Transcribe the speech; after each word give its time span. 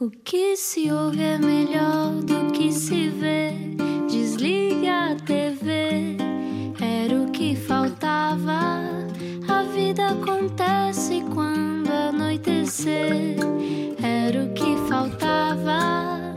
O 0.00 0.10
que 0.10 0.56
se 0.56 0.90
ouve 0.90 1.22
é 1.22 1.38
melhor 1.38 2.12
do 2.22 2.50
que 2.52 2.72
se 2.72 3.08
vê. 3.08 3.52
Desliga 4.10 5.12
a 5.12 5.14
TV, 5.14 6.16
era 6.80 7.22
o 7.22 7.30
que 7.30 7.54
faltava. 7.54 8.80
A 9.48 9.62
vida 9.72 10.08
acontece 10.08 11.22
quando 11.32 11.88
anoitecer, 11.90 13.36
era 14.02 14.44
o 14.44 14.52
que 14.54 14.76
faltava. 14.88 16.34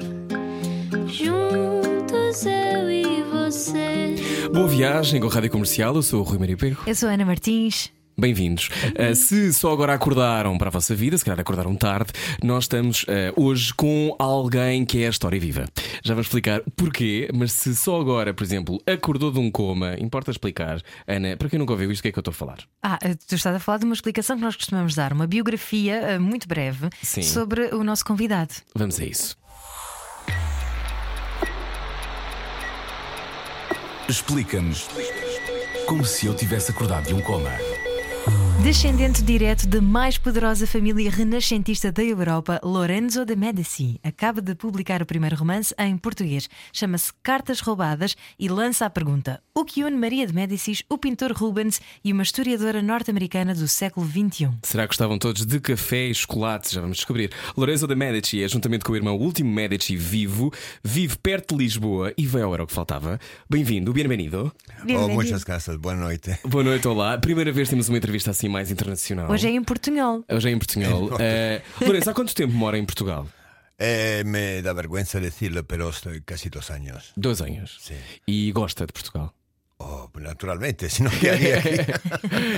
Juntos 1.07 2.45
eu 2.45 2.91
e 2.91 3.23
você. 3.23 4.15
Boa 4.53 4.67
viagem 4.67 5.19
com 5.19 5.27
a 5.27 5.31
Rádio 5.31 5.49
Comercial, 5.49 5.95
eu 5.95 6.03
sou 6.03 6.19
o 6.19 6.23
Rui 6.23 6.37
Maria 6.37 6.57
Pego. 6.57 6.77
Eu 6.85 6.93
sou 6.93 7.09
a 7.09 7.13
Ana 7.13 7.25
Martins. 7.25 7.91
Bem-vindos. 8.17 8.69
Uh, 8.97 9.13
se 9.13 9.53
só 9.53 9.73
agora 9.73 9.93
acordaram 9.93 10.57
para 10.57 10.69
a 10.69 10.71
vossa 10.71 10.95
vida, 10.95 11.17
se 11.17 11.25
calhar 11.25 11.39
acordaram 11.39 11.75
tarde, 11.75 12.13
nós 12.41 12.63
estamos 12.63 13.03
uh, 13.03 13.33
hoje 13.35 13.73
com 13.73 14.15
alguém 14.17 14.85
que 14.85 15.03
é 15.03 15.07
a 15.07 15.09
história 15.09 15.37
viva. 15.37 15.65
Já 16.01 16.13
vou 16.13 16.21
explicar 16.21 16.61
porquê, 16.77 17.29
mas 17.33 17.51
se 17.51 17.75
só 17.75 17.99
agora, 17.99 18.33
por 18.33 18.43
exemplo, 18.43 18.81
acordou 18.87 19.31
de 19.31 19.39
um 19.39 19.51
coma, 19.51 19.95
importa 19.99 20.31
explicar. 20.31 20.81
Ana, 21.05 21.35
para 21.35 21.49
quem 21.49 21.59
nunca 21.59 21.73
ouviu 21.73 21.91
isto, 21.91 21.99
o 21.99 22.03
que 22.03 22.07
é 22.07 22.11
que 22.13 22.17
eu 22.17 22.21
estou 22.21 22.31
a 22.31 22.35
falar? 22.35 22.59
Ah, 22.81 22.97
tu 23.27 23.35
estás 23.35 23.53
a 23.53 23.59
falar 23.59 23.79
de 23.79 23.85
uma 23.85 23.93
explicação 23.93 24.37
que 24.37 24.43
nós 24.43 24.55
costumamos 24.55 24.95
dar, 24.95 25.11
uma 25.11 25.27
biografia 25.27 26.15
uh, 26.17 26.21
muito 26.21 26.47
breve 26.47 26.87
Sim. 27.03 27.21
sobre 27.21 27.75
o 27.75 27.83
nosso 27.83 28.05
convidado. 28.05 28.53
Vamos 28.73 28.97
a 28.97 29.03
isso. 29.03 29.35
Explica-nos 34.07 34.87
como 35.85 36.05
se 36.05 36.27
eu 36.27 36.33
tivesse 36.33 36.71
acordado 36.71 37.07
de 37.07 37.13
um 37.13 37.19
coma. 37.19 37.51
Descendente 38.63 39.21
direto 39.21 39.67
da 39.67 39.79
mais 39.79 40.17
poderosa 40.17 40.65
família 40.65 41.11
renascentista 41.11 41.91
da 41.91 42.03
Europa, 42.03 42.59
Lorenzo 42.63 43.23
de 43.23 43.35
Medici 43.35 43.99
acaba 44.03 44.41
de 44.41 44.55
publicar 44.55 45.03
o 45.03 45.05
primeiro 45.05 45.35
romance 45.35 45.75
em 45.77 45.95
português. 45.95 46.49
Chama-se 46.73 47.11
Cartas 47.21 47.59
Roubadas 47.59 48.15
e 48.39 48.47
lança 48.47 48.85
a 48.85 48.89
pergunta: 48.89 49.39
O 49.53 49.63
que 49.63 49.83
une 49.83 49.95
Maria 49.95 50.25
de 50.25 50.33
Médicis, 50.33 50.81
o 50.89 50.97
pintor 50.97 51.31
Rubens 51.33 51.79
e 52.03 52.11
uma 52.11 52.23
historiadora 52.23 52.81
norte-americana 52.81 53.53
do 53.53 53.67
século 53.67 54.07
XXI? 54.07 54.49
Será 54.63 54.83
que 54.83 54.87
gostavam 54.87 55.19
todos 55.19 55.45
de 55.45 55.59
café 55.59 56.07
e 56.07 56.15
chocolate? 56.15 56.73
Já 56.73 56.81
vamos 56.81 56.97
descobrir. 56.97 57.29
Lorenzo 57.55 57.85
de 57.85 57.95
Medici 57.95 58.41
é, 58.41 58.47
juntamente 58.47 58.83
com 58.83 58.93
o 58.93 58.95
irmão 58.95 59.15
o 59.15 59.21
último 59.21 59.51
Medici 59.51 59.95
vivo, 59.95 60.51
vive 60.83 61.17
perto 61.17 61.55
de 61.55 61.63
Lisboa 61.63 62.13
e 62.17 62.25
veio 62.25 62.45
ao 62.45 62.53
Era 62.53 62.63
o 62.63 62.67
que 62.67 62.73
faltava. 62.73 63.19
Bem-vindo, 63.47 63.93
bem-vindo. 63.93 64.51
Oh, 64.89 65.07
muchas 65.09 65.43
gracias, 65.43 65.75
boa 65.75 65.93
noite. 65.95 66.35
Boa 66.43 66.63
noite, 66.63 66.87
olá. 66.87 67.17
Primeira 67.17 67.51
vez 67.51 67.69
temos 67.69 67.89
uma 67.89 67.97
entrevista 67.97 68.31
assim 68.31 68.44
mais 68.49 68.71
internacional. 68.71 69.29
Hoje 69.29 69.47
é 69.47 69.51
em 69.51 69.63
portunhol. 69.63 70.23
Hoje 70.29 70.49
é 70.49 70.51
em 70.51 70.57
Portugal. 70.57 71.03
Uh, 71.05 71.61
Lourenço, 71.83 72.09
há 72.09 72.13
quanto 72.13 72.33
tempo 72.33 72.53
mora 72.53 72.77
em 72.77 72.85
Portugal? 72.85 73.27
Eh, 73.77 74.23
me 74.23 74.61
da 74.61 74.73
vergüenza 74.73 75.19
decirlo, 75.19 75.65
pero 75.65 75.89
estoy 75.89 76.21
casi 76.21 76.49
dos 76.49 76.71
años. 76.71 77.11
Dois 77.17 77.41
anos. 77.41 77.77
Sim. 77.81 77.99
E 78.25 78.51
gosta 78.53 78.85
de 78.85 78.93
Portugal? 78.93 79.33
Oh, 79.77 80.09
naturalmente, 80.21 80.89
si 80.89 81.03
no, 81.03 81.09
¿qué 81.09 81.31
haría 81.31 81.59
aquí? 81.59 81.75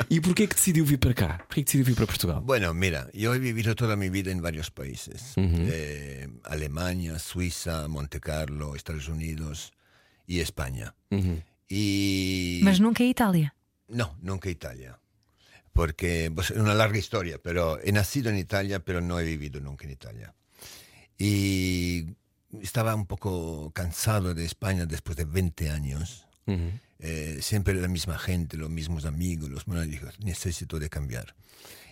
E 0.14 0.22
porquê 0.22 0.46
que 0.46 0.54
decidiu 0.54 0.86
vir 0.86 1.00
para 1.00 1.16
cá? 1.16 1.42
Porquê 1.50 1.64
que 1.64 1.66
decidiu 1.66 1.86
vir 1.86 1.96
para 1.96 2.06
Portugal? 2.06 2.42
bueno, 2.46 2.72
mira, 2.76 3.10
yo 3.14 3.34
he 3.34 3.40
vivido 3.40 3.74
toda 3.74 3.96
mi 3.96 4.10
vida 4.10 4.30
en 4.32 4.42
varios 4.42 4.70
países. 4.70 5.34
Eh, 5.36 6.28
Alemania, 6.44 7.18
Suiza, 7.18 7.88
Monte 7.88 8.20
Carlo, 8.20 8.76
Estados 8.76 9.08
Unidos 9.08 9.74
y 10.28 10.42
España. 10.42 10.94
Y... 11.68 12.62
Mas 12.64 12.80
nunca 12.80 13.04
é 13.04 13.08
Itália. 13.08 13.56
No, 13.88 14.16
nunca 14.22 14.50
Italia. 14.50 15.00
Porque 15.78 16.32
pues, 16.34 16.50
es 16.50 16.58
una 16.58 16.74
larga 16.74 16.98
historia, 16.98 17.38
pero 17.38 17.80
he 17.84 17.92
nacido 17.92 18.32
en 18.32 18.38
Italia, 18.38 18.80
pero 18.80 19.00
no 19.00 19.20
he 19.20 19.24
vivido 19.24 19.62
nunca 19.62 19.86
en 19.86 19.92
Italia. 19.92 20.34
Y 21.20 22.16
estaba 22.62 22.96
un 22.96 23.06
poco 23.06 23.70
cansado 23.76 24.34
de 24.34 24.44
España 24.44 24.88
después 24.88 25.16
de 25.18 25.26
20 25.26 25.70
años. 25.70 26.26
Eh, 27.00 27.38
siempre 27.42 27.76
la 27.76 27.88
misma 27.88 28.18
gente, 28.18 28.58
los 28.58 28.72
mismos 28.72 29.06
amigos, 29.06 29.50
los 29.50 29.66
bueno, 29.66 29.84
digo, 29.84 30.08
necesito 30.24 30.80
de 30.80 30.90
cambiar. 30.90 31.36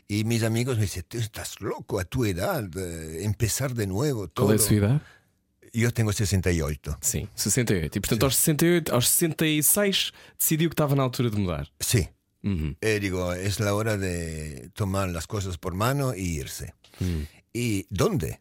Y 0.07 0.23
mis 0.23 0.41
amigos 0.41 0.77
me 0.77 0.83
dicen, 0.83 1.03
tú 1.07 1.19
estás 1.19 1.61
loco 1.61 1.99
a 1.99 2.05
tu 2.05 2.25
edad, 2.25 2.67
eh, 2.75 3.23
empezar 3.23 3.75
de 3.75 3.85
nuevo 3.85 4.27
todo. 4.27 4.47
Qual 4.47 4.53
é 4.53 4.55
a 4.55 4.59
sua 4.59 4.75
idade? 4.75 5.01
Yo 5.73 5.91
tengo 5.91 6.13
68. 6.13 6.97
Sim, 7.01 7.27
68. 7.35 7.97
E 7.97 8.01
portanto, 8.01 8.23
aos 8.23 8.37
68, 8.37 8.93
aos 8.93 9.09
66, 9.09 10.13
decidiu 10.39 10.69
que 10.69 10.73
estava 10.73 10.95
na 10.95 11.03
altura 11.03 11.29
de 11.29 11.37
mudar. 11.37 11.67
Sí. 12.45 12.49
Uhum. 12.49 12.75
Eh, 12.81 12.99
digo, 12.99 13.33
es 13.33 13.59
la 13.59 13.73
hora 13.73 13.97
de 13.97 14.69
tomar 14.73 15.09
las 15.09 15.25
cosas 15.27 15.57
por 15.57 15.73
mano 15.73 16.13
y 16.15 16.21
irse. 16.39 16.75
¿Y 17.51 17.87
dónde? 17.89 18.39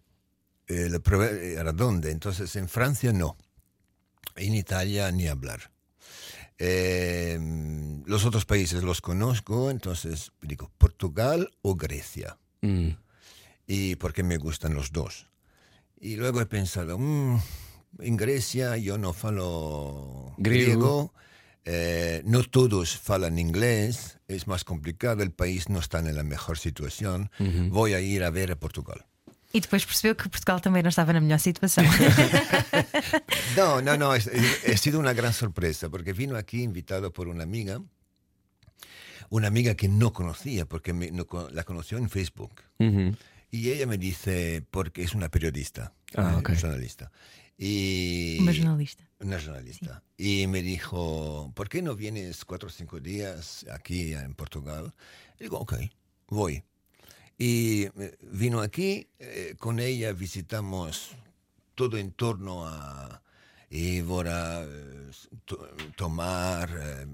Eh, 0.67 0.89
la 0.91 1.27
era 1.27 1.73
dónde. 1.73 2.11
Entonces, 2.11 2.55
en 2.57 2.69
Francia 2.69 3.13
no. 3.13 3.37
En 4.37 4.55
Italia 4.55 5.11
ni 5.11 5.27
hablar. 5.27 5.71
Eh, 6.59 7.39
los 8.07 8.25
otros 8.25 8.45
países 8.45 8.83
los 8.83 9.01
conozco, 9.01 9.71
entonces 9.71 10.33
digo, 10.41 10.71
Portugal 10.79 11.51
o 11.63 11.75
Grecia. 11.75 12.39
Hum. 12.63 12.97
Y 13.67 13.97
porque 13.97 14.23
me 14.23 14.37
gustan 14.37 14.75
los 14.75 14.93
dos. 14.93 15.29
Y 15.99 16.17
luego 16.17 16.41
he 16.41 16.47
pensado, 16.47 16.99
"Mm, 16.99 17.39
en 18.01 18.17
Grecia 18.17 18.77
yo 18.77 18.99
no 18.99 19.13
falo 19.13 20.35
Griego. 20.37 20.73
griego, 20.73 21.15
eh, 21.65 22.23
no 22.25 22.43
todos 22.45 22.97
falan 22.97 23.39
inglés, 23.39 24.19
es 24.29 24.47
más 24.47 24.65
complicado, 24.65 25.23
el 25.23 25.31
país 25.33 25.69
no 25.69 25.79
está 25.79 25.99
en 26.01 26.15
la 26.15 26.23
mejor 26.25 26.59
situación, 26.59 27.31
voy 27.71 27.95
a 27.95 28.01
ir 28.01 28.23
a 28.25 28.31
ver 28.31 28.53
a 28.53 28.57
Portugal. 28.57 29.05
E 29.55 29.61
depois 29.61 29.87
percebeu 29.87 30.17
que 30.17 30.29
Portugal 30.29 30.59
também 30.61 30.83
não 30.83 30.91
estava 30.91 31.13
na 31.13 31.21
melhor 31.21 31.39
situação. 31.39 31.85
No, 33.57 33.81
no, 33.81 33.97
no, 33.97 34.15
es- 34.15 34.27
es- 34.33 34.69
ha 34.69 34.77
sido 34.77 34.99
una 34.99 35.13
gran 35.13 35.33
sorpresa 35.33 35.89
porque 35.89 36.13
vino 36.13 36.37
aquí 36.37 36.63
invitado 36.63 37.13
por 37.13 37.29
una 37.29 37.45
amiga, 37.45 37.81
una 39.31 39.49
amiga 39.49 39.75
que 39.75 39.89
no 39.89 40.13
conocía 40.13 40.67
porque 40.67 40.93
me- 40.93 41.11
no 41.11 41.27
la 41.53 41.63
conoció 41.65 41.99
en 41.99 42.09
Facebook. 42.11 42.63
Uhum. 42.79 43.15
Y 43.51 43.71
ella 43.71 43.87
me 43.87 43.99
dice, 43.99 44.65
porque 44.71 45.03
es 45.05 45.15
una 45.15 45.29
periodista, 45.29 45.93
Ah, 46.17 46.33
eh, 46.35 46.39
ok. 46.39 46.51
jornalista. 46.61 47.11
Y, 47.57 48.39
Uma 48.41 48.53
jornalista. 48.53 49.05
Una 49.21 49.41
jornalista. 49.41 50.03
Y 50.19 50.47
me 50.49 50.61
dijo, 50.63 51.53
¿por 51.55 51.69
qué 51.69 51.83
no 51.83 51.95
vienes 51.95 52.45
cuatro 52.45 52.69
o 52.69 52.73
cinco 52.73 53.01
días 53.01 53.65
aquí 53.73 54.13
en 54.13 54.35
Portugal? 54.35 54.93
Y 55.39 55.45
digo, 55.45 55.59
ok, 55.59 55.75
voy. 56.29 56.63
Y 57.39 57.85
eh, 57.85 58.17
vino 58.23 58.61
aquí, 58.61 59.09
eh, 59.19 59.55
con 59.59 59.79
ella 59.81 60.13
visitamos 60.13 61.11
todo 61.75 61.97
en 61.99 62.13
torno 62.13 62.67
a 62.67 63.23
Évora, 63.71 64.63
eh, 64.65 65.11
To- 65.45 65.69
Tomar, 65.97 66.71
eh, 66.81 67.07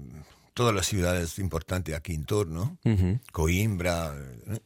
todas 0.53 0.75
las 0.75 0.85
ciudades 0.87 1.39
importantes 1.39 1.95
aquí 1.95 2.13
en 2.13 2.25
torno, 2.25 2.77
Uhum. 2.83 3.19
Coimbra. 3.31 4.13
eh, 4.47 4.59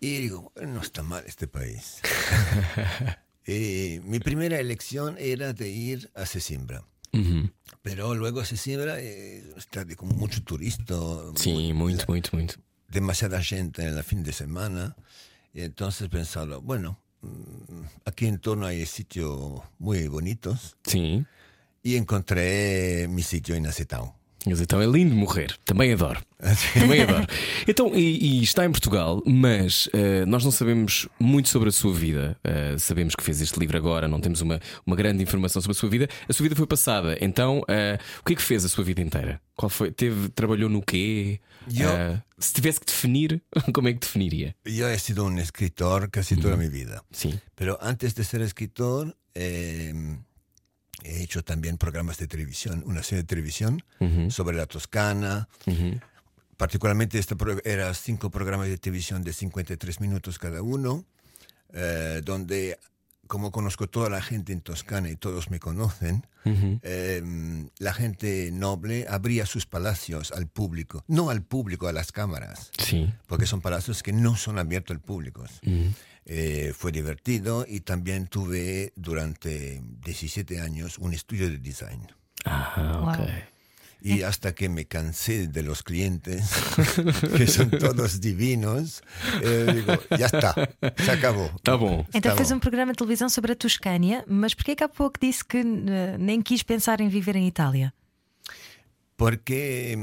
Y 0.00 0.18
digo, 0.18 0.52
no 0.60 0.80
está 0.80 1.02
mal 1.04 1.22
este 1.26 1.46
país. 1.46 2.00
Eh, 3.46 4.00
mi 4.04 4.20
primera 4.20 4.58
elección 4.60 5.16
era 5.18 5.52
de 5.52 5.68
ir 5.68 6.10
a 6.14 6.26
Sesimbra. 6.26 6.84
Uhum. 7.12 7.50
Pero 7.82 8.14
luego 8.14 8.44
Sesimbra 8.44 9.00
eh, 9.00 9.42
está 9.56 9.84
como 9.96 10.14
mucho 10.14 10.42
turista, 10.42 10.94
Sim, 11.36 11.72
muito, 11.74 12.04
muito, 12.08 12.30
muito. 12.32 12.54
demasiada 12.88 13.42
gente 13.42 13.82
en 13.82 13.96
el 13.96 14.04
fin 14.04 14.22
de 14.22 14.32
semana. 14.32 14.96
Y 15.52 15.62
entonces 15.62 16.08
pensaba, 16.08 16.58
bueno, 16.58 16.98
mm, 17.22 17.82
aquí 18.06 18.26
en 18.26 18.38
torno 18.38 18.66
hay 18.66 18.86
sitios 18.86 19.60
muy 19.78 20.08
bonitos. 20.08 20.76
Sim. 20.84 21.26
Y 21.82 21.96
encontré 21.96 23.08
mi 23.08 23.22
sitio 23.22 23.56
en 23.56 23.66
Acetão. 23.66 24.14
Mas 24.46 24.60
então 24.60 24.82
é 24.82 24.86
lindo 24.86 25.14
morrer. 25.14 25.56
Também 25.64 25.92
adoro. 25.92 26.20
Também 26.74 27.02
adoro. 27.02 27.26
Então, 27.68 27.94
e, 27.94 28.40
e 28.40 28.42
está 28.42 28.64
em 28.64 28.70
Portugal, 28.72 29.22
mas 29.24 29.88
eh, 29.92 30.26
nós 30.26 30.44
não 30.44 30.50
sabemos 30.50 31.08
muito 31.20 31.48
sobre 31.48 31.68
a 31.68 31.72
sua 31.72 31.92
vida. 31.94 32.36
Eh, 32.42 32.74
sabemos 32.78 33.14
que 33.14 33.22
fez 33.22 33.40
este 33.40 33.58
livro 33.60 33.76
agora, 33.76 34.08
não 34.08 34.20
temos 34.20 34.40
uma, 34.40 34.58
uma 34.84 34.96
grande 34.96 35.22
informação 35.22 35.62
sobre 35.62 35.76
a 35.76 35.80
sua 35.80 35.88
vida. 35.88 36.08
A 36.28 36.32
sua 36.32 36.42
vida 36.42 36.56
foi 36.56 36.66
passada. 36.66 37.16
Então, 37.20 37.62
eh, 37.68 37.98
o 38.20 38.24
que 38.24 38.32
é 38.32 38.36
que 38.36 38.42
fez 38.42 38.64
a 38.64 38.68
sua 38.68 38.82
vida 38.82 39.00
inteira? 39.00 39.40
Qual 39.54 39.70
foi? 39.70 39.92
Teve, 39.92 40.28
trabalhou 40.30 40.68
no 40.68 40.82
quê? 40.82 41.38
Eu- 41.72 42.20
se 42.38 42.52
tivesse 42.52 42.80
que 42.80 42.86
definir, 42.86 43.40
como 43.72 43.86
é 43.86 43.92
que 43.92 44.00
definiria? 44.00 44.56
Yo 44.66 44.88
he 44.88 44.98
sido 44.98 45.24
un 45.24 45.38
escritor 45.38 46.10
casi 46.10 46.34
toda 46.36 46.56
mi 46.56 46.68
vida. 46.68 47.04
Sim. 47.12 47.38
Pero 47.54 47.78
antes 47.80 48.14
de 48.14 48.24
ser 48.24 48.40
escritor, 48.40 49.14
eh, 49.36 49.94
he 51.04 51.22
hecho 51.22 51.42
también 51.44 51.78
programas 51.78 52.18
de 52.18 52.26
televisión, 52.26 52.82
una 52.86 53.02
serie 53.02 53.22
de 53.22 53.26
televisión 53.28 53.82
sobre 54.30 54.56
la 54.56 54.66
Toscana. 54.66 55.48
Particularmente 56.56 57.18
este 57.18 57.34
pro- 57.34 57.58
era 57.64 57.92
cinco 57.94 58.30
programas 58.30 58.68
de 58.68 58.78
televisión 58.78 59.24
de 59.24 59.32
53 59.32 60.00
minutos 60.00 60.38
cada 60.38 60.62
uno, 60.62 61.04
eh, 61.72 62.20
donde 62.24 62.78
como 63.26 63.50
conozco 63.50 63.88
toda 63.88 64.10
la 64.10 64.20
gente 64.20 64.52
en 64.52 64.60
Toscana 64.60 65.08
y 65.08 65.16
todos 65.16 65.50
me 65.50 65.58
conocen, 65.58 66.26
eh, 66.44 67.22
la 67.78 67.94
gente 67.94 68.50
noble 68.52 69.06
abría 69.08 69.46
sus 69.46 69.64
palacios 69.64 70.32
al 70.32 70.48
público, 70.48 71.02
no 71.08 71.30
al 71.30 71.42
público, 71.42 71.88
a 71.88 71.92
las 71.92 72.12
cámaras, 72.12 72.70
Sí. 72.78 73.10
porque 73.26 73.46
son 73.46 73.62
palacios 73.62 74.02
que 74.02 74.12
no 74.12 74.36
son 74.36 74.58
abiertos 74.58 74.94
al 74.94 75.00
público. 75.00 75.44
Eh, 76.24 76.72
fue 76.76 76.92
divertido 76.92 77.64
y 77.68 77.80
también 77.80 78.28
tuve 78.28 78.92
durante 78.96 79.82
17 80.04 80.60
años 80.60 80.98
un 80.98 81.12
estudio 81.12 81.50
de 81.50 81.58
design. 81.58 82.06
Ah, 82.44 83.00
ok. 83.02 83.18
Wow. 83.18 83.26
Y 84.04 84.22
hasta 84.22 84.52
que 84.52 84.68
me 84.68 84.86
cansé 84.86 85.46
de 85.46 85.62
los 85.62 85.84
clientes, 85.84 86.42
que 87.36 87.46
son 87.46 87.70
todos 87.70 88.20
divinos, 88.20 89.02
eh, 89.42 89.72
digo, 89.76 89.92
ya 90.18 90.26
está, 90.26 90.54
se 90.96 91.10
acabou. 91.10 91.50
Tá 91.62 91.76
bom. 91.76 92.04
Então 92.12 92.32
Tá 92.32 92.36
fez 92.36 92.48
bom. 92.50 92.56
um 92.56 92.58
programa 92.60 92.92
de 92.92 92.98
televisão 92.98 93.28
sobre 93.28 93.52
a 93.52 93.56
Toscânia, 93.56 94.24
mas 94.26 94.54
porquê 94.54 94.74
que 94.74 94.82
há 94.82 94.88
pouco 94.88 95.20
disse 95.20 95.44
que 95.44 95.58
eh, 95.58 96.16
nem 96.18 96.42
quis 96.42 96.64
pensar 96.64 97.00
em 97.00 97.08
viver 97.08 97.36
em 97.36 97.46
Itália? 97.46 97.92
Porque 99.16 99.96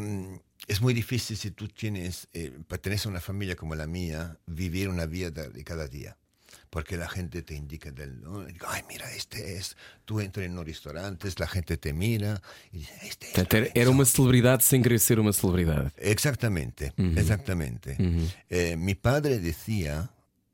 es 0.69 0.81
muy 0.81 0.93
difícil 0.93 1.35
si 1.35 1.51
tú 1.51 1.67
tienes, 1.67 2.27
eh, 2.31 2.51
perteneces 2.67 3.07
a 3.07 3.09
una 3.09 3.19
familia 3.19 3.55
como 3.55 3.73
la 3.75 3.87
mía, 3.87 4.37
vivir 4.45 4.87
una 4.87 5.07
vida 5.07 5.31
de 5.31 5.63
cada 5.63 5.87
día. 5.87 6.15
Porque 6.69 6.95
la 6.97 7.09
gente 7.09 7.41
te 7.41 7.55
indica 7.55 7.91
del, 7.91 8.21
¿no? 8.21 8.45
Ay, 8.67 8.83
mira, 8.87 9.11
este 9.11 9.57
es. 9.57 9.75
Tú 10.05 10.19
entras 10.19 10.45
en 10.45 10.53
los 10.55 10.63
restaurantes, 10.63 11.39
la 11.39 11.47
gente 11.47 11.77
te 11.77 11.93
mira 11.93 12.39
y 12.71 12.79
dice, 12.79 12.93
este 13.01 13.27
es. 13.31 13.37
Era, 13.37 13.57
era 13.57 13.69
Lorenzo". 13.73 13.91
uma 13.91 14.05
celebridade 14.05 14.63
sem 14.63 14.83
querer 14.83 14.99
ser 14.99 15.19
uma 15.19 15.33
celebridade. 15.33 15.91
Exactamente, 15.97 16.93
exactamente. 17.15 17.97
Eh, 18.49 18.75
mi 18.77 18.93
padre 18.93 19.39
decía, 19.39 20.11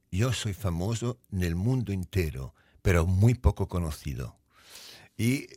yo 0.10 0.32
soy 0.32 0.54
famoso 0.54 1.20
en 1.34 1.44
el 1.44 1.56
mundo 1.56 1.92
entero, 1.92 2.54
pero 2.82 3.06
muy 3.06 3.34
poco 3.36 3.68
conocido. 3.68 4.38
Y 5.18 5.34
eh, 5.34 5.50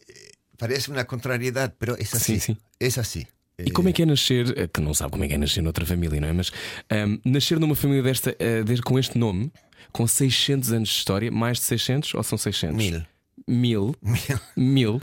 parece 0.56 0.90
una 0.90 1.04
contrariedad, 1.04 1.76
pero 1.78 1.96
es 1.96 2.14
así. 2.14 2.40
Sí, 2.40 2.54
sí. 2.54 2.58
Es 2.80 2.98
así. 2.98 3.28
E 3.58 3.70
como 3.70 3.88
é 3.88 3.92
que 3.92 4.02
é 4.02 4.06
nascer, 4.06 4.56
eh, 4.56 4.68
que 4.68 4.80
não 4.80 4.94
sabe 4.94 5.12
como 5.12 5.24
é 5.24 5.28
que 5.28 5.34
é 5.34 5.38
nascer 5.38 5.62
noutra 5.62 5.84
família, 5.84 6.20
não 6.20 6.28
é? 6.28 6.32
Mas 6.32 6.50
ahm, 6.90 7.18
nascer 7.24 7.58
numa 7.58 7.74
família 7.74 8.02
desta, 8.02 8.36
desde 8.64 8.82
com 8.82 8.98
este 8.98 9.18
nome, 9.18 9.50
com 9.92 10.06
600 10.06 10.72
anos 10.72 10.88
de 10.88 10.94
história, 10.94 11.30
mais 11.30 11.58
de 11.58 11.64
600 11.64 12.14
ou 12.14 12.22
são 12.22 12.38
600? 12.38 12.76
Mil. 12.76 13.02
Mil. 13.46 13.96
Mil. 14.56 15.02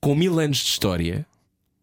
Com 0.00 0.14
mil 0.14 0.38
anos 0.40 0.58
de 0.58 0.64
história, 0.64 1.26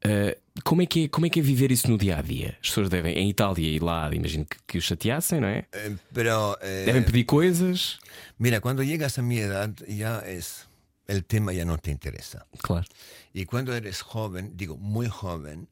eh, 0.04 0.38
como, 0.64 0.82
é 0.82 0.86
que 0.86 1.06
é, 1.06 1.08
como 1.08 1.26
é 1.26 1.30
que 1.30 1.40
é 1.40 1.44
viver 1.44 1.72
isso 1.72 1.90
no 1.90 1.98
dia 1.98 2.18
a 2.18 2.22
dia? 2.22 2.58
As 2.62 2.70
pessoas 2.70 2.90
devem, 2.90 3.16
em 3.16 3.30
Itália 3.30 3.68
e 3.68 3.80
lá, 3.80 4.10
imagino 4.14 4.46
que, 4.46 4.58
que 4.68 4.78
os 4.78 4.84
chateassem, 4.84 5.40
não 5.40 5.48
é? 5.48 5.66
Eh, 5.72 5.92
pero, 6.14 6.58
Devem 6.86 7.04
pedir 7.04 7.26
coisas. 7.26 8.00
mira, 8.38 8.60
cuando 8.62 8.84
llegas 8.84 9.18
a 9.20 9.22
mi 9.22 9.40
edad 9.40 9.70
ya 9.88 10.20
es, 10.26 10.68
el 11.08 11.24
tema 11.24 11.54
ya 11.54 11.66
no 11.66 11.78
te 11.78 11.92
interesa. 11.92 12.46
Claro. 12.62 12.86
Y 13.34 13.46
cuando 13.46 13.74
eres 13.74 14.02
joven, 14.02 14.54
digo 14.56 14.76
muy 14.78 15.08
joven, 15.08 15.68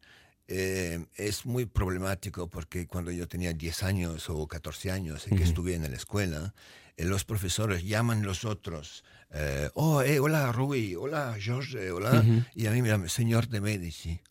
eh, 0.48 1.06
es 1.16 1.46
muy 1.46 1.66
problemático 1.66 2.50
porque 2.50 2.88
cuando 2.88 3.12
yo 3.12 3.28
tenía 3.28 3.54
10 3.54 3.84
años 3.84 4.30
o 4.30 4.48
14 4.48 4.92
años 4.92 5.28
y 5.28 5.36
que 5.36 5.44
estuve 5.44 5.76
en 5.76 5.84
la 5.84 5.96
escuela, 5.96 6.54
eh, 6.96 7.06
los 7.06 7.26
profesores 7.26 7.84
llaman 7.84 8.24
los 8.24 8.46
otros, 8.46 9.04
eh, 9.32 9.70
oh, 9.74 10.02
eh, 10.02 10.20
hola 10.20 10.52
Rui, 10.52 10.96
hola 10.96 11.38
Jorge, 11.44 11.92
hola, 11.92 12.24
y 12.56 12.66
a 12.68 12.72
mí 12.72 12.82
me 12.82 12.90
llaman 12.90 13.10
señor 13.10 13.48
de 13.48 13.62
Medici. 13.62 14.22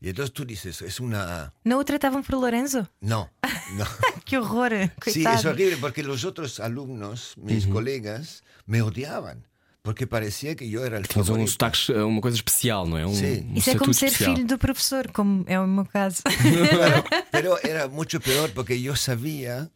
Y 0.00 0.08
entonces 0.08 0.32
tú 0.32 0.44
dices, 0.44 0.82
es 0.82 0.98
una... 0.98 1.54
Não 1.64 1.78
o 1.78 1.84
tratavam 1.84 2.24
por 2.24 2.34
Lorenzo? 2.34 2.90
No, 3.00 3.30
no. 3.76 3.86
Que 4.24 4.36
horror! 4.36 4.90
Sí, 5.04 5.22
Coitado. 5.22 5.38
es 5.38 5.44
horrible 5.44 5.76
porque 5.76 6.02
los 6.02 6.24
otros 6.24 6.58
alumnos, 6.58 7.34
mis 7.36 7.68
colegas, 7.68 8.42
me 8.66 8.82
odiaban 8.82 9.46
porque 9.82 10.06
parecía 10.06 10.54
que 10.54 10.68
yo 10.68 10.84
era 10.84 10.96
el 10.96 11.06
Tinhas 11.08 11.28
um 11.28 11.32
favorito. 11.34 11.50
sotaque, 11.52 11.92
uma 11.92 12.20
coisa 12.20 12.36
especial, 12.36 12.86
não 12.86 12.96
é? 12.98 13.04
Um, 13.06 13.14
Sim. 13.14 13.48
um 13.50 13.54
Isso 13.56 13.70
é 13.70 13.74
como 13.76 13.92
ser 13.92 14.06
especial. 14.06 14.34
filho 14.36 14.46
do 14.46 14.58
professor, 14.58 15.10
como 15.12 15.44
é 15.48 15.58
o 15.58 15.66
meu 15.66 15.84
caso. 15.84 16.22
Claro, 16.70 17.04
pero 17.30 17.58
era 17.62 17.88
mucho 17.88 18.20
peor 18.20 18.50
porque 18.52 18.80
yo 18.80 18.94
sabía 18.94 19.70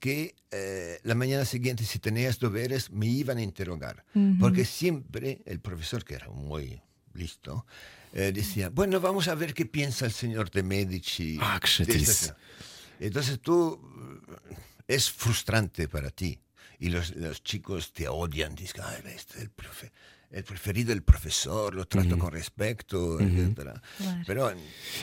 que 0.00 0.34
eh, 0.50 0.98
la 1.04 1.14
mañana 1.14 1.44
siguiente, 1.44 1.84
si 1.84 2.00
tenías 2.00 2.40
deberes, 2.40 2.90
me 2.90 3.06
iban 3.06 3.38
a 3.38 3.42
interrogar. 3.42 4.04
Porque 4.40 4.64
siempre 4.64 5.42
el 5.46 5.60
profesor, 5.60 6.04
que 6.04 6.14
era 6.14 6.28
muy 6.28 6.82
listo, 7.14 7.64
eh, 8.12 8.32
decía, 8.34 8.68
bueno, 8.68 9.00
vamos 9.00 9.28
a 9.28 9.36
ver 9.36 9.54
qué 9.54 9.64
piensa 9.64 10.06
el 10.06 10.12
señor 10.12 10.50
de 10.50 10.64
Medici. 10.64 11.38
Ah, 11.40 11.60
qué 11.62 11.68
de 11.68 11.82
esta 11.84 11.92
chatice. 11.92 12.12
señora". 12.14 12.38
Entonces 12.98 13.40
tú, 13.40 13.78
eh, 14.50 14.54
es 14.88 15.08
frustrante 15.08 15.86
para 15.88 16.10
ti. 16.10 16.36
Y 16.82 16.90
los, 16.90 17.14
los 17.14 17.42
chicos 17.44 17.92
te 17.92 18.08
odian, 18.08 18.54
dicen, 18.56 18.82
"Ay, 18.82 19.02
este 19.14 19.38
es 19.38 19.42
el, 19.46 19.50
profe- 19.54 19.92
el 20.32 20.42
preferido 20.42 20.88
del 20.88 21.02
profesor, 21.04 21.74
lo 21.74 21.86
trato 21.86 22.18
con 22.18 22.32
respeto, 22.32 23.20
etcétera. 23.20 23.74
Claro. 23.98 24.22
Pero 24.26 24.40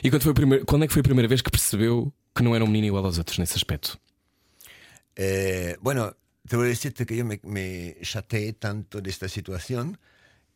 E 0.04 0.10
quando, 0.12 0.24
foi 0.28 0.32
a 0.32 0.36
primeira, 0.36 0.66
quando 0.66 0.84
é 0.84 0.88
que 0.88 0.94
foi 0.94 1.00
a 1.00 1.10
primeira 1.10 1.30
vez 1.30 1.40
que 1.42 1.50
percebeu 1.50 2.12
que 2.36 2.44
não 2.44 2.54
era 2.54 2.66
um 2.66 2.68
menino 2.68 2.88
igual 2.92 3.06
aos 3.06 3.18
outros 3.18 3.38
nesse 3.40 3.56
aspecto? 3.56 3.96
Eh, 5.16 5.78
bueno, 5.80 6.16
te 6.48 6.56
voy 6.58 6.66
a 6.68 6.70
decirte 6.76 7.06
que 7.06 7.16
yo 7.16 7.24
me, 7.24 7.40
me 7.44 7.96
chateé 8.04 8.52
tanto 8.54 9.00
de 9.02 9.10
esta 9.10 9.28
situación 9.30 9.98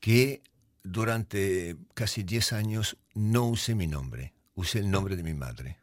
que 0.02 0.42
durante 0.84 1.78
casi 1.94 2.24
10 2.24 2.52
años 2.52 2.98
no 3.16 3.48
usé 3.48 3.76
mi 3.76 3.88
nombre, 3.88 4.34
usé 4.56 4.80
el 4.80 4.92
nombre 4.92 5.16
de 5.16 5.24
mi 5.24 5.34
madre. 5.34 5.78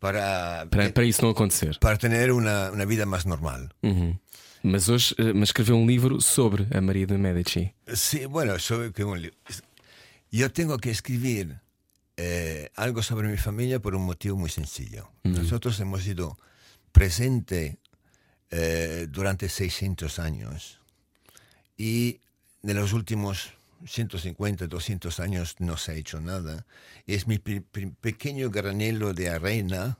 Para, 0.00 0.66
Para, 0.70 0.90
para 0.92 1.04
isso 1.04 1.22
não 1.22 1.30
acontecer. 1.30 1.76
para 1.80 1.96
tener 1.98 2.30
una, 2.32 2.70
una 2.70 2.84
vida 2.84 3.04
más 3.06 3.24
normal. 3.26 3.68
Uhum. 3.82 4.16
Mas 4.62 4.88
hoje 4.88 5.14
eh, 5.18 5.32
mas 5.32 5.48
escreveu 5.50 5.76
um 5.76 5.86
livro 5.86 6.20
sobre 6.20 6.66
a 6.76 6.80
Maria 6.80 7.06
de 7.06 7.16
Medici. 7.18 7.72
Sí, 7.94 8.26
bueno, 8.26 8.58
soy 8.58 8.92
que 8.92 9.04
un 9.04 9.20
li- 9.20 9.32
yo 10.30 10.50
tengo 10.52 10.78
que 10.78 10.90
escribir 10.90 11.60
eh, 12.16 12.70
algo 12.76 13.02
sobre 13.02 13.28
mi 13.28 13.36
familia 13.36 13.80
por 13.80 13.94
un 13.94 14.04
motivo 14.04 14.36
muy 14.36 14.50
sencillo. 14.50 15.10
Nosotros 15.24 15.78
hemos 15.80 16.02
sido 16.02 16.36
presente 16.92 17.78
eh, 18.50 19.06
durante 19.10 19.48
600 19.48 20.18
años 20.18 20.80
y 21.76 22.18
de 22.62 22.74
los 22.74 22.92
últimos 22.92 23.50
150, 23.86 24.66
200 24.66 25.20
años 25.20 25.56
no 25.58 25.76
se 25.76 25.92
ha 25.92 25.94
hecho 25.94 26.20
nada. 26.20 26.66
Es 27.06 27.26
mi 27.26 27.38
pe- 27.38 27.60
pe- 27.60 27.92
pequeño 28.00 28.50
granelo 28.50 29.14
de 29.14 29.30
arena 29.30 29.98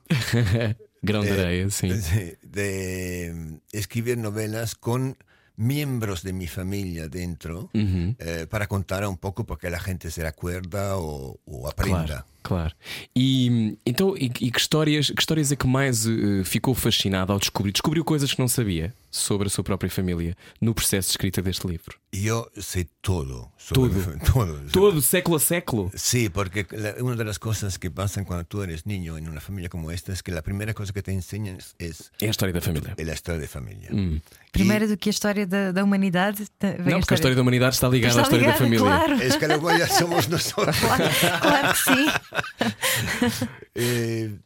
Grão 1.01 1.21
de 1.23 1.31
areia, 1.31 1.69
sim. 1.69 1.89
de, 1.89 2.37
de, 2.43 3.59
escribir 3.71 4.17
novelas 4.17 4.75
con 4.75 5.17
miembros 5.55 6.23
de 6.23 6.33
mi 6.33 6.47
familia 6.47 7.07
dentro 7.07 7.69
eh, 7.73 8.47
para 8.49 8.67
contar 8.67 9.05
un 9.07 9.17
poco 9.17 9.45
porque 9.45 9.69
la 9.69 9.79
gente 9.79 10.11
se 10.11 10.25
acuerda 10.25 10.97
o, 10.97 11.39
o 11.45 11.67
aprenda. 11.69 12.05
Claro, 12.05 12.25
claro. 12.43 12.73
E 13.15 13.77
então, 13.85 14.15
e, 14.17 14.25
e 14.25 14.51
que 14.51 14.59
histórias, 14.59 15.09
que 15.09 15.19
histórias 15.21 15.51
é 15.51 15.55
que 15.55 15.67
mais 15.67 16.05
eh, 16.07 16.43
ficou 16.43 16.73
fascinado 16.73 17.31
ao 17.33 17.39
descobrir? 17.39 17.71
Descobriu 17.71 18.03
coisas 18.03 18.33
que 18.33 18.39
não 18.39 18.47
sabia 18.47 18.93
sobre 19.11 19.47
a 19.47 19.49
sua 19.49 19.63
própria 19.63 19.89
família 19.89 20.35
no 20.61 20.73
processo 20.73 21.07
de 21.07 21.11
escrita 21.13 21.41
deste 21.41 21.67
livro. 21.67 21.97
Yo 22.13 22.47
sé 22.59 22.87
todo. 23.01 23.51
sobre- 23.57 23.89
Todo. 23.91 24.19
todo. 24.33 24.59
Todo, 24.71 25.01
século 25.01 25.37
a 25.37 25.39
século. 25.39 25.91
Sí, 25.95 26.29
porque 26.29 26.63
de 26.63 27.23
las 27.23 27.37
cosas 27.39 27.77
que 27.77 27.89
pasan 27.91 28.23
cuando 28.25 28.45
tú 28.45 28.61
eres 28.63 28.85
niño 28.85 29.17
en 29.17 29.27
una 29.29 29.41
familia 29.41 29.69
como 29.69 29.91
esta 29.91 30.11
es 30.13 30.21
que 30.23 30.31
la 30.31 30.41
primera 30.41 30.73
cosa 30.73 30.91
que 30.93 31.01
te 31.01 31.11
es, 31.57 31.75
es 31.79 32.11
É 32.21 32.27
a 32.27 32.29
história 32.29 32.53
da 32.53 32.61
família. 32.61 32.95
la 32.97 33.13
historia 33.13 33.39
de 33.39 33.47
familia. 33.47 33.89
Hum. 33.91 34.19
Primeiro 34.51 34.87
do 34.87 34.97
que 34.97 35.09
a 35.09 35.11
história 35.11 35.45
da, 35.45 35.71
da 35.71 35.83
humanidade, 35.83 36.47
Não, 36.85 36.99
porque 36.99 37.13
a 37.13 37.15
história 37.15 37.35
da 37.35 37.41
humanidade 37.41 37.75
está 37.75 37.87
ligada 37.87 38.09
Está 38.09 38.21
à 38.21 38.23
história 38.23 38.41
ligada, 38.41 38.57
da 38.59 38.65
família. 38.65 38.85
Claro, 38.85 39.13
Es 39.21 39.35
que 39.37 39.87
somos 39.93 40.27
nosotros. 40.33 40.75
claro, 40.79 41.03
claro 41.41 41.73
que 41.73 41.79
sim. 41.79 42.07
Eh, 43.75 44.37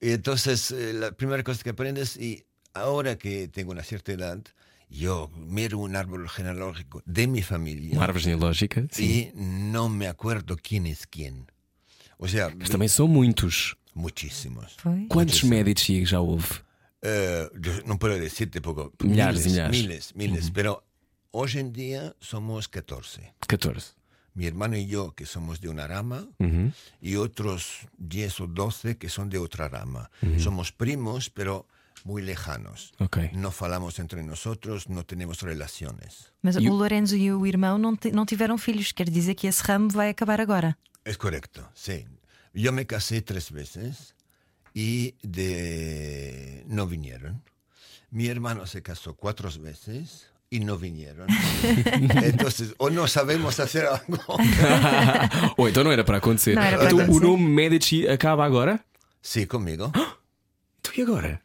y 0.00 0.10
entonces, 0.12 0.70
eh, 0.70 0.92
la 0.94 1.12
primera 1.12 1.42
cosa 1.42 1.62
que 1.62 1.70
aprendes, 1.70 2.16
y 2.16 2.44
ahora 2.72 3.16
que 3.18 3.48
tengo 3.48 3.72
una 3.72 3.82
cierta 3.82 4.12
edad, 4.12 4.38
yo 4.88 5.28
miro 5.36 5.78
un 5.78 5.96
árbol 5.96 6.28
genealógico 6.28 7.02
de 7.04 7.26
mi 7.26 7.42
familia 7.42 7.94
Uma 7.94 8.04
árvore 8.04 8.24
genealógica, 8.24 8.82
sim. 8.90 9.04
y 9.04 9.32
no 9.34 9.88
me 9.88 10.08
acuerdo 10.08 10.56
quién 10.56 10.86
es 10.86 11.06
quién. 11.06 11.46
O 12.18 12.26
sea, 12.28 12.50
Mas 12.58 12.70
também 12.70 12.88
são 12.88 13.06
muitos. 13.08 13.76
muchísimos. 13.94 14.74
Foi. 14.78 15.06
Quantos 15.08 15.42
Medici 15.42 16.04
já 16.04 16.20
houve? 16.20 16.46
Eh, 17.02 17.50
yo 17.60 17.82
no 17.86 17.98
puedo 17.98 18.18
decirte 18.18 18.60
poco. 18.60 18.92
Millares 19.02 19.46
y 19.46 19.50
miles, 19.50 19.70
millares. 19.70 19.82
miles, 19.82 20.14
miles. 20.14 20.50
Pero 20.50 20.82
hoy 21.32 21.50
en 21.56 21.72
día 21.72 22.14
somos 22.20 22.68
14. 22.68 23.34
14. 23.46 23.92
Mi 24.34 24.46
hermano 24.46 24.76
y 24.76 24.86
yo, 24.86 25.12
que 25.14 25.26
somos 25.26 25.60
de 25.60 25.68
una 25.68 25.86
rama, 25.86 26.26
Uhum. 26.38 26.72
y 27.00 27.16
otros 27.16 27.88
10 27.98 28.40
o 28.40 28.46
12 28.46 28.96
que 28.96 29.08
son 29.08 29.28
de 29.28 29.38
otra 29.38 29.68
rama. 29.68 30.10
Somos 30.38 30.70
primos, 30.72 31.30
pero 31.30 31.66
muy 32.04 32.22
lejanos. 32.22 32.92
Ok. 32.98 33.18
No 33.32 33.50
falamos 33.50 33.98
entre 33.98 34.22
nosotros, 34.22 34.88
no 34.88 35.04
tenemos 35.04 35.42
relaciones. 35.42 36.32
Mas 36.42 36.56
E 36.56 36.68
o 36.70 36.74
Lorenzo 36.74 37.16
e 37.16 37.30
o 37.32 37.44
irmão 37.44 37.76
não, 37.78 37.98
não 38.12 38.24
tiveram 38.24 38.56
filhos, 38.56 38.92
quer 38.92 39.10
dizer 39.10 39.34
que 39.34 39.46
esse 39.48 39.62
ramo 39.64 39.88
vai 39.90 40.08
acabar 40.10 40.40
agora. 40.40 40.78
Es 41.04 41.16
correcto, 41.18 41.68
sí. 41.74 42.06
Yo 42.54 42.72
me 42.72 42.86
casé 42.86 43.20
tres 43.22 43.50
veces 43.50 44.14
y 44.74 45.14
de... 45.22 46.64
no 46.68 46.86
vinieron. 46.86 47.42
Mi 48.10 48.26
hermano 48.28 48.66
se 48.66 48.82
casó 48.82 49.14
cuatro 49.14 49.50
veces 49.60 50.26
y 50.50 50.60
no 50.60 50.76
vinieron. 50.76 51.28
Entonces, 52.22 52.74
o 52.78 52.90
no 52.90 53.06
sabemos 53.06 53.60
hacer 53.60 53.86
algo. 53.86 54.18
Ou 55.56 55.68
então 55.68 55.84
não 55.84 55.92
era 55.92 56.04
para 56.04 56.18
acontecer. 56.18 56.56
Não 56.56 56.62
era 56.62 56.76
para 56.76 56.86
então 56.86 56.98
o 56.98 57.02
acontecer. 57.02 57.26
nome 57.26 57.46
Medici 57.46 58.08
acaba 58.08 58.44
agora? 58.44 58.84
Sí, 59.22 59.46
conmigo. 59.46 59.92
Então 60.82 60.94
e 60.96 61.02
agora? 61.02 61.42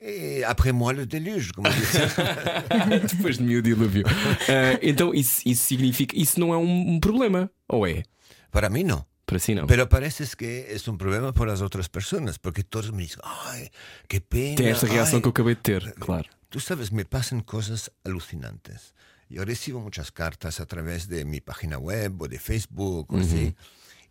Et 0.00 0.42
après 0.44 0.72
moi, 0.72 0.92
le 0.92 1.06
déluge, 1.06 1.52
como 1.52 1.70
dicen. 1.70 2.02
Depois 3.16 3.38
de 3.38 3.44
mim 3.44 3.54
o 3.54 3.62
dilúvio. 3.62 4.04
Ah, 4.48 4.76
então 4.82 5.14
isso, 5.14 5.40
isso 5.46 5.64
significa. 5.66 6.16
Isso 6.16 6.40
não 6.40 6.52
é 6.52 6.58
um, 6.58 6.94
um 6.94 7.00
problema, 7.00 7.48
ou 7.68 7.86
é? 7.86 8.02
Para 8.50 8.68
mí 8.68 8.82
no. 8.82 9.06
Para 9.24 9.38
si 9.38 9.54
não. 9.54 9.66
Pero 9.66 9.88
parece 9.88 10.36
que 10.36 10.66
es 10.68 10.86
un 10.88 10.98
problema 10.98 11.32
para 11.32 11.52
las 11.52 11.62
otras 11.62 11.88
personas, 11.88 12.38
porque 12.38 12.64
todos 12.64 12.90
me 12.92 13.04
dicen, 13.04 13.20
ay, 13.22 13.70
qué 14.08 14.20
pena. 14.20 14.56
Tem 14.56 14.68
esta 14.68 14.86
reação 14.86 15.18
ay". 15.18 15.22
que 15.22 15.28
eu 15.28 15.30
acabei 15.30 15.54
de 15.54 15.60
ter, 15.62 15.94
claro. 15.94 16.28
Tú 16.48 16.60
sabes, 16.60 16.92
me 16.92 17.04
pasan 17.04 17.40
cosas 17.40 17.92
alucinantes. 18.04 18.94
Yo 19.28 19.44
recibo 19.44 19.80
muchas 19.80 20.12
cartas 20.12 20.60
a 20.60 20.66
través 20.66 21.08
de 21.08 21.24
mi 21.24 21.40
página 21.40 21.78
web 21.78 22.20
o 22.22 22.28
de 22.28 22.38
Facebook 22.38 23.12
o 23.12 23.18
así. 23.18 23.54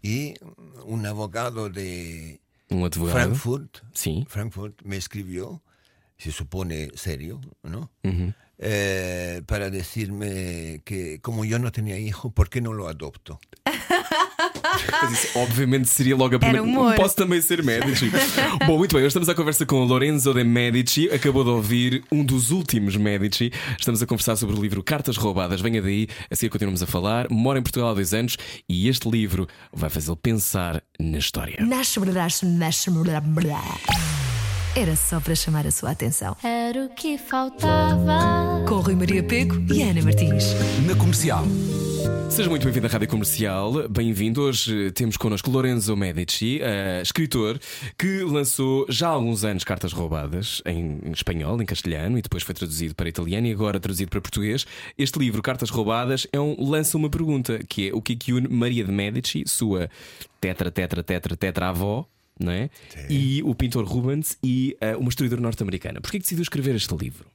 Y 0.02 0.34
un 0.86 1.06
abogado 1.06 1.70
de 1.70 2.42
Um 2.70 2.84
advogado. 2.86 3.20
Frankfurt, 3.20 3.78
Sim. 3.94 4.26
Frankfurt 4.28 4.82
me 4.84 4.98
escribió, 4.98 5.62
se 6.18 6.32
supone 6.32 6.90
serio, 6.96 7.40
¿no? 7.64 7.92
Uhum. 8.04 8.34
Eh, 8.58 9.42
para 9.46 9.70
decirme 9.70 10.82
que 10.86 11.20
como 11.22 11.46
yo 11.46 11.60
no 11.60 11.72
tenía 11.72 11.98
hijo, 12.00 12.32
¿por 12.32 12.50
qué 12.50 12.62
no 12.62 12.74
lo 12.74 12.88
adopto? 12.88 13.40
Mas 14.92 15.12
isso, 15.12 15.40
obviamente 15.40 15.88
seria 15.90 16.16
logo 16.16 16.36
a 16.36 16.40
primeira. 16.40 16.64
humor. 16.64 16.96
Posso 16.96 17.16
também 17.16 17.42
ser 17.42 17.64
Medici. 17.64 18.12
Bom, 18.66 18.78
muito 18.78 18.94
bem, 18.94 19.02
hoje 19.02 19.08
estamos 19.08 19.30
à 19.30 19.36
conversa 19.36 19.66
com 19.66 19.84
Lorenzo 19.84 20.34
de 20.34 20.44
Medici. 20.44 21.10
Acabou 21.10 21.44
de 21.44 21.50
ouvir 21.50 22.04
um 22.12 22.24
dos 22.24 22.52
últimos 22.52 22.96
Medici. 22.96 23.52
Estamos 23.80 24.02
a 24.02 24.06
conversar 24.06 24.36
sobre 24.36 24.56
o 24.56 24.62
livro 24.62 24.84
Cartas 24.84 25.18
Roubadas. 25.18 25.62
Venha 25.62 25.82
daí, 25.82 26.08
assim 26.30 26.50
continuamos 26.50 26.82
a 26.84 26.88
falar. 26.88 27.28
Mora 27.30 27.60
em 27.60 27.64
Portugal 27.64 27.90
há 27.90 27.94
dois 27.94 28.14
anos 28.14 28.38
e 28.68 28.88
este 28.88 29.10
livro 29.10 29.48
vai 29.74 29.90
fazê-lo 29.90 30.16
pensar 30.18 30.82
na 31.00 31.18
história. 31.18 31.58
Era 34.76 34.94
só 34.96 35.22
para 35.22 35.36
chamar 35.36 35.66
a 35.66 35.72
sua 35.72 35.92
atenção. 35.92 36.36
Era 36.44 36.86
o 36.86 36.90
que 36.90 37.18
faltava. 37.18 38.66
Com 38.68 38.82
Rui 38.82 38.96
Maria 38.96 39.24
Pego 39.24 39.56
e 39.74 39.82
Ana 39.82 40.02
Martins. 40.02 40.54
Na 40.86 40.94
comercial. 40.96 41.46
Seja 42.30 42.50
muito 42.50 42.64
bem-vindo 42.64 42.88
à 42.88 42.90
Rádio 42.90 43.08
Comercial. 43.08 43.88
Bem-vindo. 43.88 44.42
Hoje 44.42 44.92
temos 44.92 45.16
connosco 45.16 45.50
Lorenzo 45.50 45.96
Medici, 45.96 46.60
eh, 46.62 47.02
escritor, 47.02 47.60
que 47.98 48.24
lançou 48.24 48.86
já 48.90 49.08
há 49.08 49.12
alguns 49.12 49.46
anos 49.46 49.64
Cartas 49.64 49.94
Roubadas 49.94 50.62
em 50.66 51.00
espanhol, 51.14 51.62
em 51.62 51.66
castelhano, 51.66 52.18
e 52.18 52.22
depois 52.22 52.44
foi 52.44 52.54
traduzido 52.54 52.94
para 52.94 53.08
italiano 53.08 53.48
e 53.48 53.52
agora 53.52 53.80
traduzido 53.80 54.10
para 54.10 54.20
português. 54.20 54.66
Este 54.98 55.18
livro, 55.18 55.42
Cartas 55.42 55.70
Roubadas, 55.70 56.28
é 56.34 56.40
um 56.40 56.56
lança 56.60 56.98
uma 56.98 57.10
pergunta, 57.10 57.60
que 57.70 57.90
é 57.90 57.94
o 57.94 58.02
que 58.02 58.14
é 58.14 58.16
que 58.16 58.34
une 58.34 58.48
Maria 58.50 58.84
de 58.84 58.92
Medici, 58.92 59.44
sua 59.48 59.90
tetra, 60.42 60.70
tetra, 60.70 61.02
tetra, 61.02 61.38
tetra 61.38 61.70
avó, 61.70 62.06
não 62.40 62.52
é? 62.52 62.70
E 63.10 63.42
o 63.44 63.56
pintor 63.56 63.86
Rubens 63.86 64.38
e 64.44 64.76
eh, 64.82 64.96
uma 64.98 65.10
historiadora 65.10 65.42
norte-americana. 65.42 66.02
Porquê 66.02 66.18
que 66.18 66.24
decidiu 66.24 66.44
escrever 66.44 66.76
este 66.76 66.94
livro? 66.96 67.26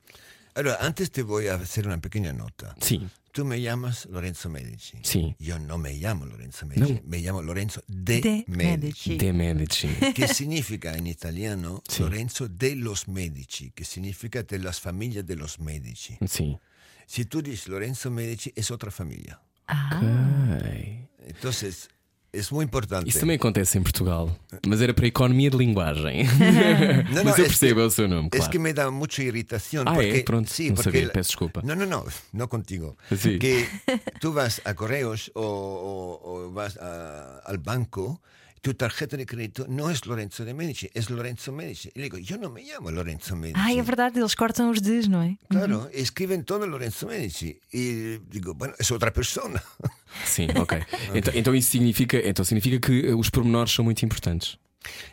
Ahora, 0.55 0.79
antes 0.81 1.11
te 1.11 1.23
voy 1.23 1.47
a 1.49 1.55
hacer 1.55 1.87
una 1.87 2.01
pequeña 2.01 2.33
nota. 2.33 2.75
Sim, 2.81 3.09
Tú 3.33 3.45
me 3.45 3.61
llamas 3.61 4.07
Lorenzo 4.07 4.49
Medici. 4.51 4.99
Sí. 5.05 5.37
Yo 5.39 5.61
no 5.61 5.79
me 5.79 5.93
llamo 5.95 6.27
Lorenzo 6.27 6.67
Medici, 6.67 6.95
No. 6.95 7.01
me 7.05 7.19
llamo 7.21 7.43
Lorenzo 7.43 7.81
de, 7.87 8.21
De 8.21 8.45
Medici. 8.49 9.17
De 9.19 9.33
Medici. 9.33 9.87
Que 10.17 10.27
significa 10.27 10.97
en 10.97 11.07
italiano 11.07 11.81
Sí. 11.89 12.03
Lorenzo 12.03 12.49
de 12.49 12.75
los 12.75 13.07
Medici, 13.07 13.71
que 13.71 13.85
significa 13.85 14.43
de 14.43 14.59
las 14.59 14.81
familias 14.81 15.25
de 15.25 15.37
los 15.37 15.61
Medici. 15.61 16.19
Sim. 16.27 16.59
Si 17.07 17.25
tú 17.25 17.41
dices 17.41 17.69
Lorenzo 17.69 18.11
Medici, 18.11 18.53
es 18.57 18.73
otra 18.73 18.91
familia. 18.91 19.41
Ai. 19.69 21.09
Entonces, 21.27 21.89
Isso 22.33 22.55
é 22.55 22.57
muito 22.57 22.69
importante. 22.69 23.09
Isso 23.09 23.19
também 23.19 23.37
acontece 23.37 23.77
em 23.77 23.83
Portugal, 23.83 24.31
mas 24.67 24.81
era 24.81 24.95
para 24.95 25.07
economia 25.07 25.51
de 25.51 25.57
linguagem. 25.57 26.25
não, 27.11 27.15
não, 27.17 27.25
mas 27.25 27.39
eu 27.39 27.45
é 27.45 27.49
percebo 27.49 27.81
que, 27.81 27.87
o 27.87 27.91
seu 27.91 28.09
nome. 28.09 28.31
Claro. 28.31 28.47
É 28.47 28.49
que 28.49 28.59
me 28.59 28.73
dá 28.73 28.91
muita 28.91 29.23
irritação. 29.23 29.83
Ah, 29.87 29.93
é? 29.93 29.95
porque, 29.95 30.19
é? 30.19 30.23
Pronto, 30.23 30.51
sim, 30.51 30.69
não 30.69 30.75
porque, 30.77 30.91
sabia, 30.91 31.09
peço 31.11 31.31
desculpa. 31.31 31.63
Não, 31.65 31.75
não, 31.75 31.87
não, 31.87 32.07
não 32.33 32.47
contigo. 32.47 32.97
Sim. 33.17 33.39
Que 33.39 33.69
tu 34.21 34.33
vas 34.33 34.61
a 34.65 34.75
Correios 34.75 35.31
ou, 35.35 35.45
ou, 35.45 36.21
ou 36.23 36.53
vas 36.53 36.77
a, 36.77 37.43
ao 37.47 37.59
banco 37.59 38.21
tu 38.61 38.75
tarjeta 38.75 39.17
de 39.17 39.27
crédito 39.27 39.67
no 39.69 39.91
es 39.91 40.07
Lorenzo 40.07 40.45
de 40.45 40.55
Medici, 40.55 40.91
es 40.95 41.11
Lorenzo 41.11 41.53
Medici. 41.53 41.91
Y 41.95 41.99
le 41.99 42.05
digo, 42.05 42.19
yo 42.19 42.37
no 42.39 42.51
me 42.51 42.63
llamo 42.63 42.91
Lorenzo 42.91 43.37
Medici. 43.37 43.59
Ai, 43.59 43.79
é 43.79 43.83
verdade, 43.83 44.19
eles 44.21 44.35
cortam 44.35 44.71
os 44.71 44.81
Ds, 44.81 45.09
não 45.09 45.23
é? 45.23 45.37
Claro, 45.49 45.89
escriben 45.93 46.45
todo 46.45 46.67
Lorenzo 46.67 47.07
Medici. 47.07 47.61
Y 47.73 48.19
digo, 48.29 48.55
bueno, 48.55 48.75
es 48.79 48.91
otra 48.91 49.13
persona. 49.13 49.63
Sim, 50.27 50.49
ok. 50.59 50.85
Então, 51.15 51.35
então 51.35 51.55
isso 51.55 51.71
significa, 51.71 52.19
então 52.19 52.45
significa 52.45 52.79
que 52.79 53.07
eh, 53.09 53.15
os 53.15 53.31
pormenores 53.31 53.73
são 53.73 53.85
muito 53.85 54.05
importantes. 54.05 54.59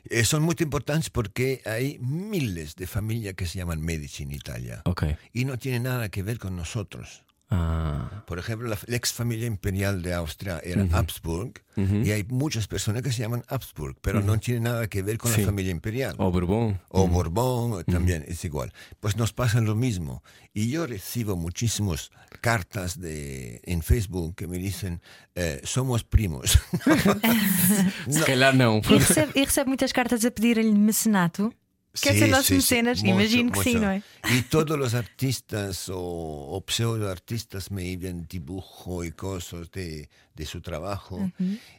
Eh, 0.10 0.24
son 0.24 0.44
muy 0.44 0.56
importantes 0.60 1.10
porque 1.10 1.62
hay 1.66 2.00
miles 2.00 2.76
de 2.76 2.88
familias 2.88 3.36
que 3.36 3.46
se 3.46 3.60
llaman 3.60 3.82
Medici 3.82 4.24
en 4.24 4.32
Italia. 4.32 4.82
Ok. 4.86 5.04
Y 5.34 5.46
no 5.46 5.58
tiene 5.58 5.80
nada 5.82 6.10
que 6.10 6.24
ver 6.24 6.40
con 6.40 6.56
nosotros. 6.56 7.24
Ah, 7.50 8.24
Por 8.26 8.40
ejemplo, 8.40 8.68
la, 8.68 8.78
la 8.88 8.96
ex 8.98 9.14
familia 9.14 9.48
imperial 9.48 10.02
de 10.02 10.14
Austria 10.14 10.60
era 10.64 10.86
Habsburg 10.92 11.54
y 11.78 12.10
hay 12.12 12.24
muchas 12.28 12.68
personas 12.68 13.04
que 13.04 13.12
se 13.12 13.22
llaman 13.22 13.44
Habsburg, 13.48 13.96
pero 14.02 14.20
no 14.22 14.38
tiene 14.40 14.62
nada 14.62 14.88
que 14.88 15.02
ver 15.04 15.18
con 15.20 15.32
Sí. 15.32 15.42
la 15.42 15.46
familia 15.48 15.72
imperial. 15.72 16.16
o 16.18 16.32
Bourbon. 16.32 16.80
O 16.90 17.08
Borbón 17.08 17.84
también 17.86 18.26
es 18.28 18.44
igual. 18.44 18.74
Pues 19.00 19.16
nos 19.16 19.32
pasa 19.32 19.62
lo 19.62 19.76
mismo. 19.76 20.24
Y 20.54 20.70
yo 20.72 20.88
recibo 20.88 21.36
muchísimas 21.38 22.10
cartas 22.42 23.00
de, 23.00 23.62
en 23.64 23.82
Facebook 23.84 24.36
que 24.36 24.48
me 24.48 24.58
dicen, 24.58 25.02
eh, 25.36 25.62
somos 25.64 26.04
primos. 26.04 26.60
Se 28.10 28.24
calhar 28.26 28.56
não. 28.56 28.82
E 28.90 28.98
recebe, 28.98 29.32
e 29.36 29.46
recebe 29.46 29.68
muitas 29.70 29.92
cartas 29.94 30.26
a 30.26 30.32
pedirem-lhe 30.32 30.74
mecenato. 30.78 31.54
Quer 32.02 32.14
Sí, 32.14 32.20
ser 32.20 32.30
nosso 32.30 32.44
sí, 32.44 32.54
sí, 32.56 32.56
mecenas? 32.56 33.04
mucho, 33.04 33.10
Imagino 33.12 33.52
que 33.52 33.58
mucho. 33.72 33.80
não 33.80 33.90
é? 33.92 34.02
Y 34.30 34.42
todos 34.44 34.78
los 34.78 34.94
artistas 34.94 35.90
o, 35.90 35.98
o 36.00 36.64
pseudoartistas 36.68 37.72
me 37.72 37.92
envían 37.92 38.28
dibujo 38.28 39.04
y 39.04 39.12
cosas 39.12 39.70
de, 39.72 40.10
de 40.36 40.46
su 40.46 40.62
trabajo. 40.62 41.32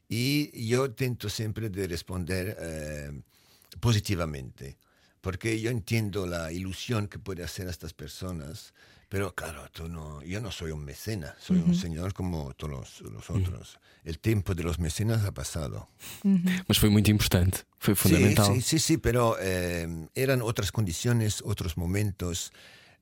Y 0.08 0.66
yo 0.68 0.86
intento 0.86 1.28
siempre 1.28 1.68
de 1.70 1.86
responder 1.86 2.56
eh, 2.60 3.10
positivamente, 3.80 4.76
porque 5.20 5.60
yo 5.60 5.70
entiendo 5.70 6.26
la 6.26 6.52
ilusión 6.52 7.08
que 7.08 7.18
puede 7.18 7.42
hacer 7.44 7.66
a 7.68 7.70
estas 7.70 7.92
personas. 7.92 8.72
Pero 9.08 9.34
claro, 9.34 9.66
tú 9.72 9.88
no, 9.88 10.22
yo 10.22 10.40
no 10.40 10.50
soy 10.50 10.70
un 10.70 10.84
mecena, 10.84 11.34
soy 11.40 11.58
un 11.58 11.74
señor 11.74 12.12
como 12.12 12.52
todos 12.54 13.00
los, 13.00 13.12
los 13.12 13.30
otros. 13.30 13.78
El 14.04 14.18
tiempo 14.18 14.54
de 14.54 14.62
los 14.62 14.78
mecenas 14.78 15.24
ha 15.24 15.32
pasado. 15.32 15.88
Mas 16.68 16.78
foi 16.78 16.90
muito 16.90 17.10
importante. 17.10 17.64
Foi 17.78 17.94
fundamental. 17.94 18.46
Sí, 18.46 18.60
sí, 18.60 18.78
sí, 18.78 18.78
sí, 18.78 18.96
pero 18.98 19.36
eh, 19.40 19.88
eran 20.14 20.42
otras 20.42 20.70
condiciones, 20.72 21.42
otros 21.44 21.76
momentos. 21.76 22.52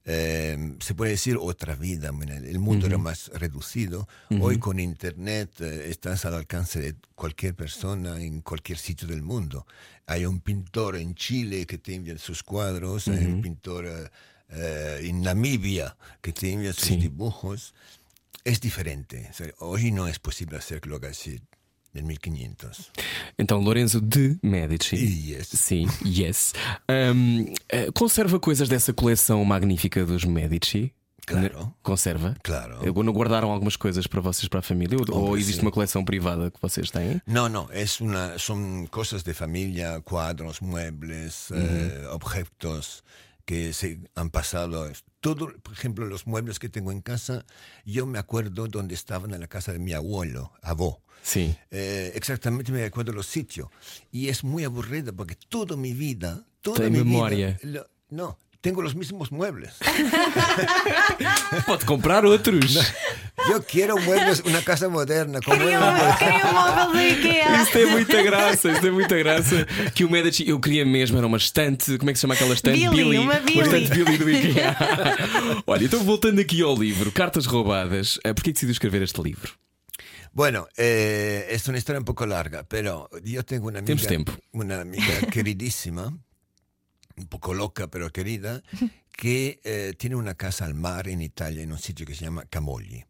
eh, 0.09 0.77
se 0.79 0.95
puede 0.95 1.13
decir 1.13 1.37
otra 1.39 1.75
vida. 1.75 2.11
El 2.11 2.59
mundo 2.61 2.87
era 2.87 2.97
más 2.97 3.29
reducido. 3.35 4.09
Hoy 4.41 4.59
con 4.59 4.79
Internet 4.79 5.61
eh, 5.61 5.89
estás 5.91 6.25
al 6.25 6.35
alcance 6.35 6.81
de 6.81 6.95
cualquier 7.15 7.55
persona 7.55 8.21
en 8.21 8.41
cualquier 8.41 8.79
sitio 8.79 9.09
del 9.09 9.23
mundo. 9.23 9.67
Hay 10.07 10.25
un 10.25 10.41
pintor 10.41 10.97
en 10.97 11.17
Chile 11.17 11.67
que 11.67 11.79
te 11.79 11.97
envía 11.97 12.17
sus 12.19 12.45
cuadros, 12.45 13.09
hay 13.09 13.25
un 13.25 13.43
pintor 13.43 14.13
eh, 14.51 15.01
en 15.05 15.23
Namibia 15.23 15.97
que 16.21 16.33
te 16.33 16.53
envía 16.53 16.73
sus 16.73 16.85
Sí. 16.89 16.97
dibujos. 16.97 17.75
Es 18.45 18.61
diferente. 18.61 19.27
O 19.31 19.35
sea, 19.35 19.47
hoy 19.59 19.91
no 19.91 20.07
es 20.07 20.19
posible 20.19 20.57
hacer 20.57 20.87
lo 20.87 21.01
que 21.01 21.09
hacía 21.09 21.39
en 21.95 22.07
1500. 22.07 22.93
Então, 23.39 23.61
Lorenzo 23.63 24.01
de 24.01 24.39
Medici. 24.43 24.97
Yes. 24.97 25.49
Sim, 25.49 25.89
yes. 26.05 26.53
Ahm, 26.89 27.47
eh, 27.69 27.91
conserva 27.93 28.39
coisas 28.39 28.69
dessa 28.69 28.93
coleção 28.93 29.45
magnífica 29.45 30.05
dos 30.05 30.25
Medici? 30.25 30.93
Claro. 31.27 31.75
Conserva? 31.83 32.37
Claro. 32.45 32.79
Eh, 32.87 32.93
Não 33.03 33.13
guardaram 33.13 33.51
algumas 33.51 33.75
coisas 33.75 34.07
para 34.07 34.21
vocês, 34.21 34.47
para 34.49 34.61
a 34.61 34.63
família? 34.63 34.97
Ou, 35.11 35.25
Hombre, 35.25 35.41
existe 35.41 35.59
sim. 35.59 35.67
uma 35.67 35.73
coleção 35.73 36.05
privada 36.05 36.53
que 36.53 36.61
vocês 36.63 36.89
têm? 36.93 37.21
No, 37.27 37.49
no, 37.49 37.69
es 37.73 38.01
una, 38.01 38.39
son 38.39 38.87
cosas 38.87 39.25
de 39.25 39.35
familia, 39.35 40.01
cuadros, 40.03 40.61
muebles, 40.61 41.51
eh, 41.51 42.07
objetos 42.13 43.03
que 43.47 43.73
se 43.73 44.01
han 44.15 44.29
pasado. 44.29 44.87
Todo, 45.21 45.49
por 45.63 45.73
ejemplo, 45.73 46.05
los 46.05 46.27
muebles 46.27 46.59
que 46.59 46.69
tengo 46.69 46.93
en 46.93 47.01
casa, 47.01 47.47
yo 47.87 48.05
me 48.05 48.19
acuerdo 48.19 48.67
dónde 48.69 48.95
estaban 48.95 49.33
en 49.33 49.41
la 49.41 49.47
casa 49.49 49.73
de 49.73 49.79
mi 49.79 49.93
abuelo, 49.95 50.53
avó. 50.63 51.01
Sim. 51.23 51.55
Eh, 51.71 52.13
exactamente 52.15 52.71
me 52.71 52.85
acuerdo 52.85 53.13
los 53.13 53.27
sitios. 53.27 53.69
Y 54.13 54.29
es 54.29 54.45
muy 54.45 54.65
aburrido 54.65 55.15
porque 55.17 55.35
toda 55.49 55.77
mi 55.77 55.93
vida, 55.95 56.45
toda 56.61 56.91
mi 56.91 56.99
memoria. 56.99 57.59
vida, 57.63 57.81
lo- 57.81 57.89
no, 58.11 58.39
tengo 58.61 58.83
los 58.83 58.95
mismos 58.95 59.33
muebles. 59.33 59.75
Pode 61.67 61.85
comprar 61.85 62.25
outros. 62.25 62.79
Yo 63.49 63.63
quiero 63.63 63.97
muebles, 63.97 64.43
una 64.45 64.63
casa 64.63 64.89
moderna 64.89 65.41
com 65.41 65.53
Queria 65.53 65.79
um, 65.81 66.17
queria 66.19 66.47
um 66.47 66.53
móvel 66.53 66.93
da 66.93 67.05
IKEA. 67.07 67.63
Isto 67.63 67.79
é 67.79 67.87
muita 67.87 68.23
graça, 68.23 68.73
isto 68.73 68.87
é 68.87 68.91
muita 68.91 69.17
graça. 69.17 69.67
Que 69.95 70.05
o 70.05 70.11
Medici, 70.11 70.49
eu 70.49 70.59
queria 70.61 70.85
mesmo, 70.85 71.17
era 71.19 71.27
uma 71.27 71.37
estante, 71.37 71.97
como 71.99 72.11
é 72.11 72.13
que 72.13 72.19
se 72.19 72.23
chama 72.23 72.35
aquela 72.35 72.55
estante? 72.55 72.89
Billy, 72.89 73.19
uma 73.19 73.41
Billy. 73.41 73.61
estante 73.61 73.91
Billy 73.91 74.19
do 74.19 74.31
IKEA. 74.31 74.77
Olha, 75.67 75.85
então 75.85 76.03
voltando 76.03 76.41
aqui 76.41 76.63
ao 76.63 76.75
livro, 76.77 77.13
Cartas 77.13 77.47
Roubadas, 77.47 78.19
eh, 78.25 78.33
porquê 78.33 78.53
decidiu 78.53 78.73
escrever 78.73 79.03
este 79.03 79.23
livro? 79.23 79.53
Bueno, 80.33 80.69
eh, 80.77 81.47
es 81.51 81.67
una 81.69 81.79
historia 81.79 81.99
un 81.99 82.05
poco 82.05 82.27
larga, 82.27 82.63
pero 82.65 83.09
yo 83.25 83.43
tengo 83.45 83.69
una 83.69 83.79
amiga, 83.79 84.19
una 84.53 84.81
amiga 84.83 85.21
queridísima, 85.33 86.13
un 87.17 87.27
poco 87.29 87.55
loca 87.55 87.89
pero 87.89 88.11
querida, 88.11 88.63
que 89.13 89.61
eh, 89.65 89.95
tiene 89.97 90.17
una 90.17 90.35
casa 90.35 90.67
al 90.67 90.75
mar 90.75 91.09
en 91.09 91.23
Italia, 91.23 91.63
en 91.63 91.73
un 91.73 91.79
sitio 91.79 92.05
que 92.05 92.15
se 92.15 92.25
llama 92.25 92.45
Camogli. 92.51 93.05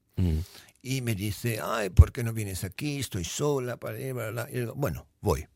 Y 0.83 1.01
me 1.01 1.15
dice, 1.15 1.61
ay, 1.63 1.91
¿por 1.91 2.13
qué 2.13 2.23
no 2.23 2.33
vienes 2.33 2.65
aquí? 2.65 3.01
Estoy 3.01 3.25
sola. 3.25 3.77
Para 3.77 3.99
ir, 4.01 4.15
bla, 4.15 4.31
bla". 4.31 4.49
Y 4.51 4.61
digo, 4.61 4.75
bueno, 4.75 5.07
voy. 5.21 5.47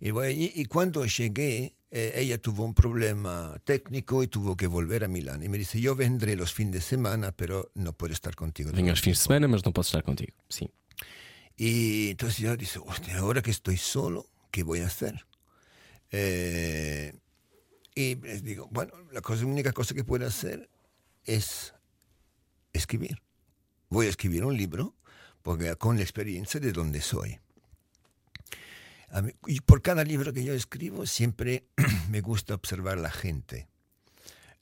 Y 0.00 0.10
voy 0.10 0.28
allí, 0.28 0.52
y 0.54 0.64
cuando 0.66 1.04
llegué, 1.04 1.76
eh, 1.90 2.12
ella 2.14 2.38
tuvo 2.38 2.64
un 2.64 2.72
problema 2.72 3.60
técnico 3.64 4.22
y 4.22 4.28
tuvo 4.28 4.56
que 4.56 4.66
volver 4.66 5.04
a 5.04 5.08
Milán. 5.08 5.42
Y 5.42 5.48
me 5.48 5.58
dice, 5.58 5.80
yo 5.80 5.94
vendré 5.96 6.36
los 6.36 6.52
fines 6.52 6.72
de 6.74 6.80
semana, 6.80 7.32
pero 7.32 7.70
no 7.74 7.92
puedo 7.92 8.12
estar 8.12 8.34
contigo. 8.34 8.70
el 8.70 8.88
aos 8.88 9.00
fins 9.00 9.00
de 9.00 9.02
tiempo". 9.02 9.20
semana, 9.20 9.48
mas 9.48 9.62
não 9.64 9.72
posso 9.72 9.88
estar 9.88 10.02
contigo. 10.02 10.32
Sim. 10.48 10.68
Y 11.56 12.10
entonces 12.10 12.38
yo 12.38 12.56
dije, 12.56 12.78
hostia, 12.78 13.18
ahora 13.18 13.42
que 13.42 13.50
estoy 13.50 13.76
solo, 13.76 14.30
¿qué 14.52 14.62
voy 14.62 14.80
a 14.80 14.86
hacer? 14.86 15.26
Eh, 16.12 17.12
y 17.94 18.14
les 18.14 18.44
digo, 18.44 18.68
bueno, 18.70 18.92
la 19.10 19.20
cosa, 19.20 19.44
única 19.44 19.72
cosa 19.72 19.94
que 19.94 20.04
puedo 20.04 20.24
hacer 20.24 20.70
es 21.24 21.74
escribir. 22.72 23.20
Voy 23.88 24.06
a 24.06 24.10
escribir 24.10 24.44
un 24.44 24.56
libro 24.56 24.94
porque 25.42 25.74
con 25.76 25.96
la 25.96 26.02
experiencia 26.02 26.60
de 26.60 26.72
donde 26.72 27.00
soy. 27.00 27.38
A 29.10 29.22
mí- 29.22 29.32
y 29.46 29.60
por 29.60 29.80
cada 29.80 30.04
libro 30.04 30.32
que 30.32 30.44
yo 30.44 30.52
escribo 30.52 31.06
siempre 31.06 31.64
me 32.10 32.20
gusta 32.20 32.54
observar 32.54 32.98
la 32.98 33.10
gente. 33.10 33.68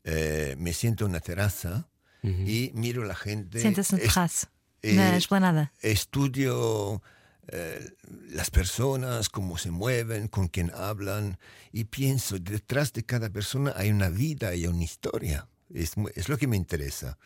Eh, 0.04 0.54
me 0.58 0.72
siento 0.72 1.04
en 1.04 1.10
una 1.10 1.20
terraza 1.20 1.88
y 2.22 2.72
miro 2.74 3.04
la 3.04 3.14
gente. 3.14 3.60
Senta-se 3.60 3.96
no 3.96 4.02
Es- 4.02 4.08
terraço, 4.14 4.46
eh, 4.82 4.94
na 4.94 5.16
esplanada. 5.16 5.72
estudio 5.80 7.00
eh, 7.48 7.92
las 8.30 8.50
personas, 8.50 9.28
cómo 9.28 9.58
se 9.58 9.70
mueven, 9.70 10.26
con 10.26 10.48
quién 10.48 10.72
hablan, 10.74 11.38
y 11.72 11.84
pienso, 11.84 12.38
detrás 12.40 12.92
de 12.92 13.04
cada 13.04 13.30
persona 13.30 13.72
hay 13.76 13.90
una 13.92 14.08
vida, 14.08 14.48
hay 14.48 14.66
una 14.66 14.82
historia. 14.82 15.46
Es, 15.72 16.28
lo 16.28 16.38
que 16.38 16.46
me 16.46 16.56
interesa. 16.56 17.18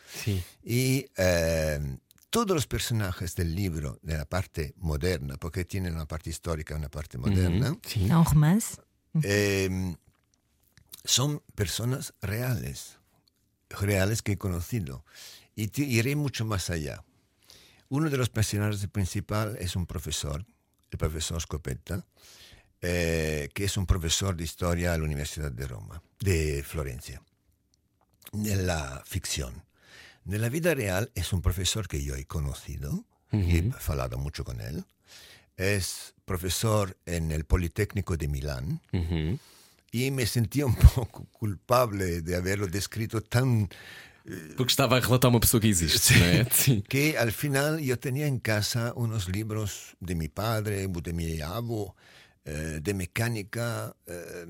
Y 0.65 1.07
eh, 1.17 1.99
todos 2.31 2.55
los 2.55 2.67
personajes 2.67 3.35
del 3.35 3.55
libro, 3.55 3.99
de 4.03 4.17
la 4.17 4.25
parte 4.25 4.75
moderna, 4.79 5.37
porque 5.37 5.65
tienen 5.65 5.95
una 5.95 6.07
parte 6.07 6.31
histórica 6.31 6.75
y 6.75 6.79
una 6.79 6.89
parte 6.91 7.19
moderna, 7.19 7.77
eh, 9.23 9.97
son 11.05 11.43
personas 11.55 12.15
reales, 12.21 12.99
reales 13.69 14.23
que 14.23 14.33
he 14.33 14.39
conocido. 14.39 15.05
Y 15.57 15.69
te- 15.69 15.83
iré 15.83 16.15
mucho 16.17 16.45
más 16.45 16.71
allá. 16.71 17.05
Uno 17.89 18.09
de 18.11 18.17
los 18.17 18.29
personajes 18.31 18.87
principal 18.89 19.57
es 19.61 19.75
un 19.77 19.87
profesor, 19.87 20.47
el 20.91 20.99
profesor 20.99 21.41
Scopetta, 21.41 22.07
eh, 22.83 23.49
que 23.53 23.65
es 23.65 23.77
un 23.77 23.87
profesor 23.87 24.37
de 24.37 24.45
historia 24.45 24.95
a 24.95 24.99
la 24.99 25.05
Universidad 25.05 25.51
de 25.53 25.67
Roma, 25.67 26.03
de 26.21 26.63
Florencia, 26.63 27.21
de 28.33 28.57
la 28.57 29.03
ficción. 29.07 29.65
De 30.25 30.39
la 30.39 30.49
vida 30.49 30.75
real 30.75 31.11
es 31.15 31.33
un 31.33 31.43
profesor 31.43 31.89
que 31.89 32.03
yo 32.03 32.15
he 32.15 32.25
conocido 32.27 33.05
y 33.33 33.59
he 33.59 33.73
hablado 33.87 34.19
mucho 34.19 34.45
con 34.45 34.61
él. 34.61 34.85
Es 35.57 36.15
profesor 36.25 36.97
en 37.07 37.33
el 37.33 37.45
Politécnico 37.45 38.17
de 38.17 38.29
Milán 38.29 38.81
y 39.93 40.11
me 40.11 40.27
sentía 40.27 40.67
un 40.67 40.75
poco 40.95 41.27
culpable 41.33 42.23
de 42.23 42.37
haberlo 42.37 42.67
descrito 42.67 43.21
tan 43.21 43.69
Porque 44.57 44.71
estava 44.71 44.97
a 44.97 45.01
relatar 45.01 45.31
uma 45.31 45.41
pessoa 45.41 45.61
que 45.61 45.69
existe, 45.69 46.15
é? 46.15 46.47
Sim. 46.53 46.83
que 46.83 47.17
al 47.17 47.33
final 47.33 47.81
yo 47.81 47.99
tenía 47.99 48.27
en 48.27 48.39
casa 48.39 48.93
unos 48.95 49.29
libros 49.29 49.97
de 49.99 50.15
mi 50.15 50.29
padre, 50.29 50.87
de 50.87 51.13
mi 51.13 51.41
abuelo, 51.41 51.97
eh, 52.45 52.81
de 52.83 52.95
mecánica 52.95 53.97
eh, 54.07 54.47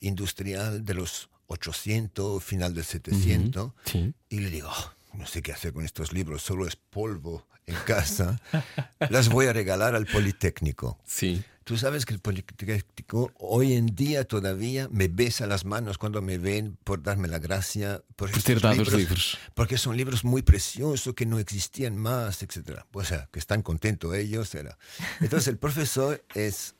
industrial 0.00 0.84
de 0.84 0.94
los 0.94 1.28
800, 1.48 2.42
final 2.42 2.74
del 2.74 2.84
700, 2.84 3.72
Sim. 3.84 4.12
y 4.28 4.40
le 4.40 4.50
digo, 4.50 4.68
"Oh, 4.70 4.92
no 5.16 5.26
sé 5.26 5.42
qué 5.42 5.52
hacer 5.52 5.72
con 5.72 5.84
estos 5.84 6.12
libros, 6.12 6.42
solo 6.42 6.66
es 6.66 6.76
polvo 6.76 7.46
en 7.66 7.74
casa, 7.86 8.40
las 9.10 9.28
voy 9.28 9.46
a 9.46 9.52
regalar 9.52 9.94
al 9.94 10.06
Politécnico. 10.06 10.98
Sim. 11.04 11.42
Tú 11.64 11.76
sabes 11.76 12.06
que 12.06 12.14
el 12.14 12.20
Politécnico 12.20 13.32
hoy 13.38 13.72
en 13.72 13.86
día 13.86 14.24
todavía 14.24 14.88
me 14.92 15.08
besa 15.08 15.48
las 15.48 15.64
manos 15.64 15.98
cuando 15.98 16.22
me 16.22 16.38
ven 16.38 16.78
por 16.84 17.02
darme 17.02 17.26
la 17.26 17.40
gracia 17.40 18.04
por, 18.14 18.30
Por 18.30 18.38
estos 18.38 18.62
dado 18.62 18.82
os 18.82 18.92
livros. 18.92 19.36
porque 19.54 19.76
son 19.76 19.96
libros 19.96 20.22
muy 20.22 20.42
preciosos 20.42 21.12
que 21.14 21.26
no 21.26 21.40
existían 21.40 21.96
más, 21.96 22.40
etc. 22.44 22.82
O 22.92 23.02
sea, 23.02 23.28
que 23.32 23.40
están 23.40 23.62
contentos 23.62 24.14
ellos. 24.14 24.54
Era. 24.54 24.78
Entonces 25.20 25.48
el 25.48 25.58
profesor 25.58 26.24
es 26.36 26.76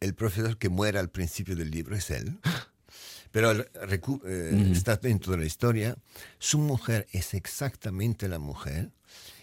el 0.00 0.14
profesor 0.14 0.56
que 0.56 0.70
muere 0.70 0.98
al 0.98 1.10
principio 1.10 1.54
del 1.54 1.70
libro, 1.70 1.94
es 1.94 2.10
él. 2.10 2.38
Pero 3.36 3.50
el 3.50 3.70
recu- 3.72 4.22
eh, 4.24 4.70
está 4.72 4.96
dentro 4.96 5.32
de 5.32 5.38
la 5.40 5.44
historia. 5.44 5.94
Su 6.38 6.56
mujer 6.58 7.06
es 7.12 7.34
exactamente 7.34 8.28
la 8.30 8.38
mujer. 8.38 8.92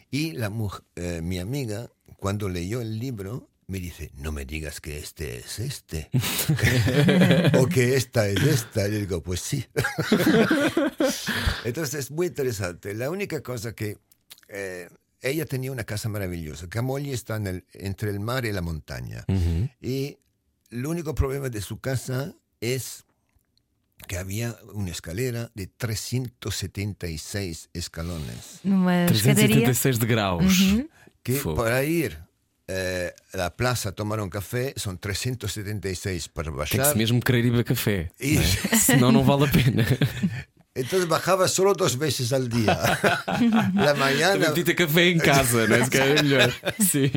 Y 0.09 0.31
la 0.31 0.49
muj- 0.49 0.81
eh, 0.95 1.21
mi 1.21 1.37
amiga, 1.37 1.91
cuando 2.17 2.49
leyó 2.49 2.81
el 2.81 2.97
libro, 2.97 3.51
me 3.67 3.77
dice, 3.79 4.09
no 4.15 4.31
me 4.31 4.45
digas 4.45 4.81
que 4.81 4.97
este 4.97 5.37
es 5.37 5.59
este. 5.59 6.09
o 7.59 7.67
que 7.67 7.95
esta 7.95 8.27
es 8.27 8.41
esta. 8.41 8.87
Y 8.87 8.91
le 8.93 8.99
digo, 9.01 9.21
pues 9.21 9.41
sí. 9.41 9.63
Entonces 11.63 11.93
es 12.05 12.09
muy 12.09 12.25
interesante. 12.27 12.95
La 12.95 13.11
única 13.11 13.41
cosa 13.41 13.73
que 13.73 13.97
eh, 14.47 14.89
ella 15.21 15.45
tenía 15.45 15.71
una 15.71 15.83
casa 15.83 16.09
maravillosa. 16.09 16.67
Camogli 16.67 17.13
está 17.13 17.35
en 17.35 17.45
el- 17.45 17.65
entre 17.73 18.09
el 18.09 18.19
mar 18.19 18.43
y 18.45 18.51
la 18.53 18.61
montaña. 18.61 19.23
Uhum. 19.27 19.69
Y 19.81 20.17
el 20.71 20.85
único 20.87 21.13
problema 21.13 21.49
de 21.49 21.61
su 21.61 21.79
casa 21.79 22.33
es 22.59 23.05
que 24.03 24.17
había 24.17 24.55
una 24.73 24.91
escalera 24.91 25.49
de 25.55 25.67
376 25.67 27.69
escalones. 27.73 28.59
Escadaria. 28.63 29.05
376 29.07 29.99
degraus. 29.99 30.53
Que 31.23 31.33
Fogo. 31.35 31.55
para 31.63 31.83
ir 31.83 32.17
eh, 32.67 33.13
a 33.33 33.37
la 33.37 33.55
plaza 33.55 33.89
a 33.89 33.91
tomar 33.93 34.19
un 34.19 34.29
café 34.29 34.73
son 34.77 34.97
376 34.97 36.27
para 36.29 36.51
Tem 36.51 36.53
que 36.53 36.59
bajar. 36.77 36.91
se 36.91 36.97
mesmo 36.97 37.19
querer 37.21 37.45
ir 37.45 37.51
beber 37.51 37.65
café. 37.65 38.11
E- 38.19 38.35
não 38.35 38.41
é? 38.41 38.45
Senão 38.79 39.11
não 39.11 39.23
vale 39.23 39.45
a 39.45 39.51
pena. 39.51 39.85
Entonces 40.75 41.07
bajaba 41.07 41.47
solo 41.47 41.73
dos 41.75 41.95
veces 41.97 42.33
al 42.33 42.49
día. 42.49 42.75
la 43.75 43.93
mañana. 43.93 44.51
Ter 44.53 44.75
café 44.75 45.09
em 45.11 45.19
casa, 45.19 45.63
é? 45.65 45.83
Se 45.85 45.89
calhar 45.91 46.17
é 46.17 46.21
melhor. 46.23 46.51
Sim. 46.81 47.11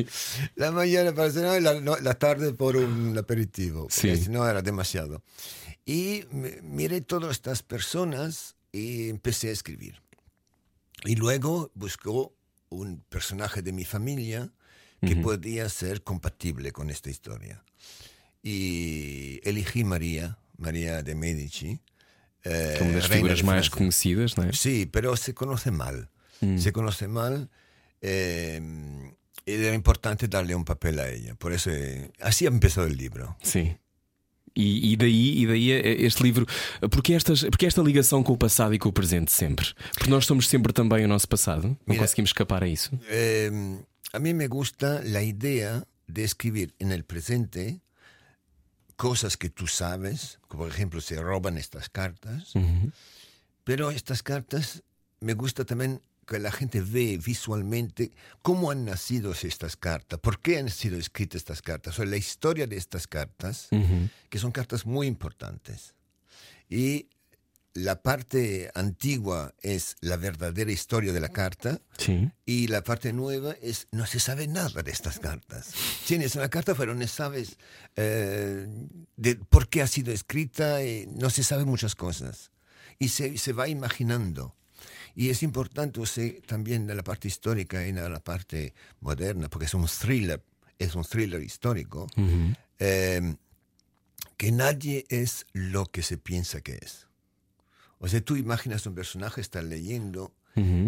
La 0.55 0.71
mañana 0.71 1.11
para 1.13 1.31
cenar 1.31 1.59
y 1.59 1.63
la, 1.63 1.73
no- 1.81 1.97
la 1.99 2.13
tarde 2.13 2.53
por 2.53 2.77
un 2.77 3.17
aperitivo, 3.17 3.87
porque 3.87 4.15
Sí. 4.15 4.23
si 4.25 4.29
no 4.29 4.47
era 4.47 4.61
demasiado. 4.61 5.23
Y 5.87 6.25
miré 6.63 6.99
todas 7.01 7.31
estas 7.31 7.63
personas 7.63 8.55
y 8.73 9.07
empecé 9.09 9.47
a 9.47 9.51
escribir. 9.53 10.01
Y 11.05 11.15
luego 11.15 11.71
buscó 11.75 12.35
un 12.69 12.99
personaje 13.07 13.61
de 13.61 13.71
mi 13.71 13.85
familia 13.85 14.51
que 14.99 15.15
podía 15.15 15.69
ser 15.69 16.03
compatible 16.03 16.71
con 16.73 16.89
esta 16.89 17.09
historia. 17.09 17.63
Y 18.43 19.39
elegí 19.43 19.83
María, 19.83 20.37
María 20.57 21.03
de 21.03 21.15
Medici. 21.15 21.79
eh, 22.43 22.75
Que 22.79 23.01
figuras 23.01 23.37
de 23.39 23.43
mais 23.43 23.67
Francia. 23.67 23.71
conhecidas, 23.77 24.35
não 24.37 24.43
é? 24.45 24.53
Sí, 24.53 24.85
pero 24.85 25.15
se 25.15 25.33
conoce 25.33 25.71
mal. 25.71 26.09
Se 26.57 26.71
conoce 26.71 27.07
mal. 27.07 27.49
eh, 28.01 28.61
era 29.45 29.73
importante 29.73 30.27
darle 30.27 30.53
un 30.55 30.63
papel 30.65 30.99
a 30.99 31.07
ella. 31.09 31.33
Por 31.35 31.51
eso, 31.53 31.71
eh, 31.71 32.11
así 32.21 32.45
empezó 32.45 32.83
el 32.83 32.95
libro. 32.97 33.37
Sim. 33.41 33.77
E, 34.55 34.93
e 34.93 34.97
daí, 34.97 35.43
e 35.43 35.47
daí 35.47 35.71
eh, 35.71 36.05
este 36.05 36.23
livro, 36.23 36.45
porque, 36.89 37.13
estas, 37.13 37.43
porque 37.43 37.65
esta 37.65 37.81
ligação 37.81 38.23
com 38.23 38.33
o 38.33 38.37
passado 38.37 38.73
e 38.73 38.79
com 38.79 38.89
o 38.89 38.93
presente 38.93 39.31
sempre? 39.31 39.67
Porque 39.93 40.09
nós 40.09 40.25
somos 40.25 40.47
sempre 40.47 40.73
também 40.73 41.05
o 41.05 41.07
nosso 41.07 41.27
passado, 41.27 41.67
não 41.67 41.77
Mira. 41.87 42.01
conseguimos 42.01 42.29
escapar 42.29 42.63
a 42.63 42.67
isso. 42.67 42.91
Eh, 43.09 43.51
a 44.13 44.19
mí 44.19 44.33
me 44.33 44.47
gusta 44.47 45.01
la 45.03 45.21
idea 45.21 45.85
de 46.07 46.23
escribir 46.23 46.73
en 46.79 46.91
el 46.91 47.03
presente 47.03 47.81
cosas 48.95 49.37
que 49.37 49.49
tú 49.49 49.67
sabes, 49.67 50.39
como 50.47 50.63
por 50.63 50.71
ejemplo 50.71 51.01
se 51.01 51.21
roban 51.21 51.57
estas 51.57 51.89
cartas, 51.89 52.53
pero 53.63 53.91
estas 53.91 54.23
cartas 54.23 54.83
me 55.19 55.33
gusta 55.33 55.65
también 55.65 56.01
que 56.27 56.39
la 56.39 56.51
gente 56.51 56.81
ve 56.81 57.19
visualmente 57.23 58.11
cómo 58.41 58.69
han 58.69 58.85
nacido 58.85 59.31
estas 59.31 59.77
cartas, 59.77 60.19
por 60.19 60.41
qué 60.41 60.59
han 60.59 60.69
sido 60.69 60.97
escritas 60.97 61.37
estas 61.37 61.61
cartas, 61.61 61.97
o 61.99 62.05
la 62.05 62.17
historia 62.17 62.67
de 62.67 62.75
estas 62.75 63.07
cartas, 63.07 63.69
que 64.29 64.39
son 64.39 64.51
cartas 64.51 64.85
muy 64.85 65.07
importantes. 65.07 65.95
Y 66.69 67.07
la 67.73 68.01
parte 68.01 68.71
antigua 68.73 69.53
es 69.61 69.95
la 70.01 70.17
verdadera 70.17 70.71
historia 70.71 71.13
de 71.13 71.19
la 71.19 71.29
carta 71.29 71.79
Sim. 71.97 72.31
y 72.43 72.67
la 72.67 72.83
parte 72.83 73.13
nueva 73.13 73.55
es 73.61 73.87
no 73.91 74.07
se 74.07 74.19
sabe 74.19 74.47
nada 74.47 74.81
de 74.81 74.91
estas 74.91 75.19
cartas. 75.19 75.73
Tienes 76.07 76.35
una 76.35 76.49
carta 76.49 76.73
pero 76.73 76.95
no 76.95 77.07
sabes 77.07 77.57
eh, 77.95 78.67
de 79.15 79.35
por 79.35 79.69
qué 79.69 79.83
ha 79.83 79.87
sido 79.87 80.11
escrita, 80.11 80.83
y 80.83 81.07
no 81.07 81.29
se 81.29 81.43
sabe 81.43 81.65
muchas 81.65 81.95
cosas. 81.95 82.51
Y 82.99 83.09
se, 83.09 83.37
se 83.37 83.53
va 83.53 83.67
imaginando. 83.67 84.55
Y 85.17 85.31
es 85.31 85.41
importante 85.41 85.99
usted, 85.99 86.43
también 86.45 86.85
de 86.85 86.93
la 86.93 87.03
parte 87.03 87.27
histórica 87.27 87.85
y 87.87 87.91
de 87.91 88.07
la 88.07 88.19
parte 88.19 88.75
moderna, 89.01 89.49
porque 89.49 89.65
es 89.65 89.73
un 89.73 89.87
thriller, 89.87 90.43
es 90.77 90.93
un 90.93 91.03
thriller 91.03 91.41
histórico, 91.41 92.05
eh, 92.77 93.35
que 94.37 94.51
nadie 94.51 95.07
es 95.09 95.47
lo 95.53 95.87
que 95.87 96.03
se 96.03 96.19
piensa 96.19 96.61
que 96.61 96.73
es. 96.79 97.07
O 97.97 98.07
sea, 98.07 98.21
tú 98.21 98.35
imaginas 98.35 98.85
un 98.85 98.93
personaje, 98.93 99.41
estás 99.41 99.63
leyendo 99.63 100.31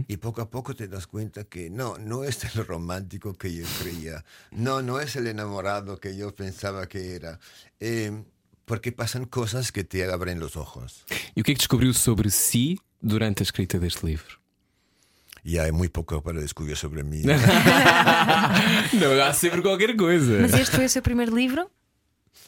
y 0.08 0.18
poco 0.18 0.42
a 0.42 0.50
poco 0.52 0.76
te 0.76 0.88
das 0.88 1.08
cuenta 1.08 1.44
que 1.44 1.72
no, 1.72 1.98
no 1.98 2.24
es 2.24 2.44
el 2.56 2.65
romántico 2.68 3.34
que 3.34 3.52
yo 3.52 3.65
creía, 3.82 4.24
no, 4.52 4.84
no 4.84 5.00
es 5.00 5.15
el 5.15 5.26
enamorado 5.26 6.00
que 6.00 6.15
yo 6.15 6.36
pensaba 6.36 6.88
que 6.88 7.15
era, 7.15 7.39
eh, 7.80 8.24
porque 8.65 8.92
pasan 8.92 9.26
cosas 9.26 9.72
que 9.72 9.84
te 9.84 10.04
abren 10.06 10.39
los 10.39 10.56
ojos. 10.56 11.04
E 11.36 11.42
o 11.42 11.44
que 11.44 11.52
é 11.52 11.56
que 11.56 11.62
descobriu 11.65 11.94
sobre 11.94 12.30
si 12.30 12.78
durante 13.01 13.43
a 13.43 13.45
escrita 13.45 13.79
deste 13.79 14.05
livro? 14.05 14.38
Y 15.43 15.57
hay 15.57 15.71
muy 15.71 15.88
poco 15.88 16.21
para 16.21 16.39
descubrir 16.41 16.75
sobre 16.75 17.01
mí. 17.03 17.21
Não, 18.93 19.21
há 19.23 19.33
sempre 19.33 19.62
qualquer 19.62 19.95
coisa. 19.95 20.39
Mas 20.41 20.53
este 20.53 20.75
foi 20.75 20.85
o 20.85 20.89
seu 20.89 21.01
primeiro 21.01 21.33
livro? 21.35 21.69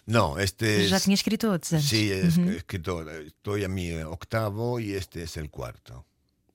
No, 0.05 0.37
este 0.39 0.87
Já 0.87 0.97
es, 0.97 1.03
tinha 1.03 1.13
escrito 1.15 1.49
outros 1.49 1.73
antes? 1.73 1.87
sí, 1.87 2.11
es 2.11 2.37
escritor. 2.37 3.07
Estoy 3.25 3.63
a 3.63 3.69
mi 3.69 3.93
octavo 4.03 4.79
y 4.79 4.93
este 4.93 5.23
es 5.23 5.37
el 5.37 5.49
cuarto. 5.49 6.05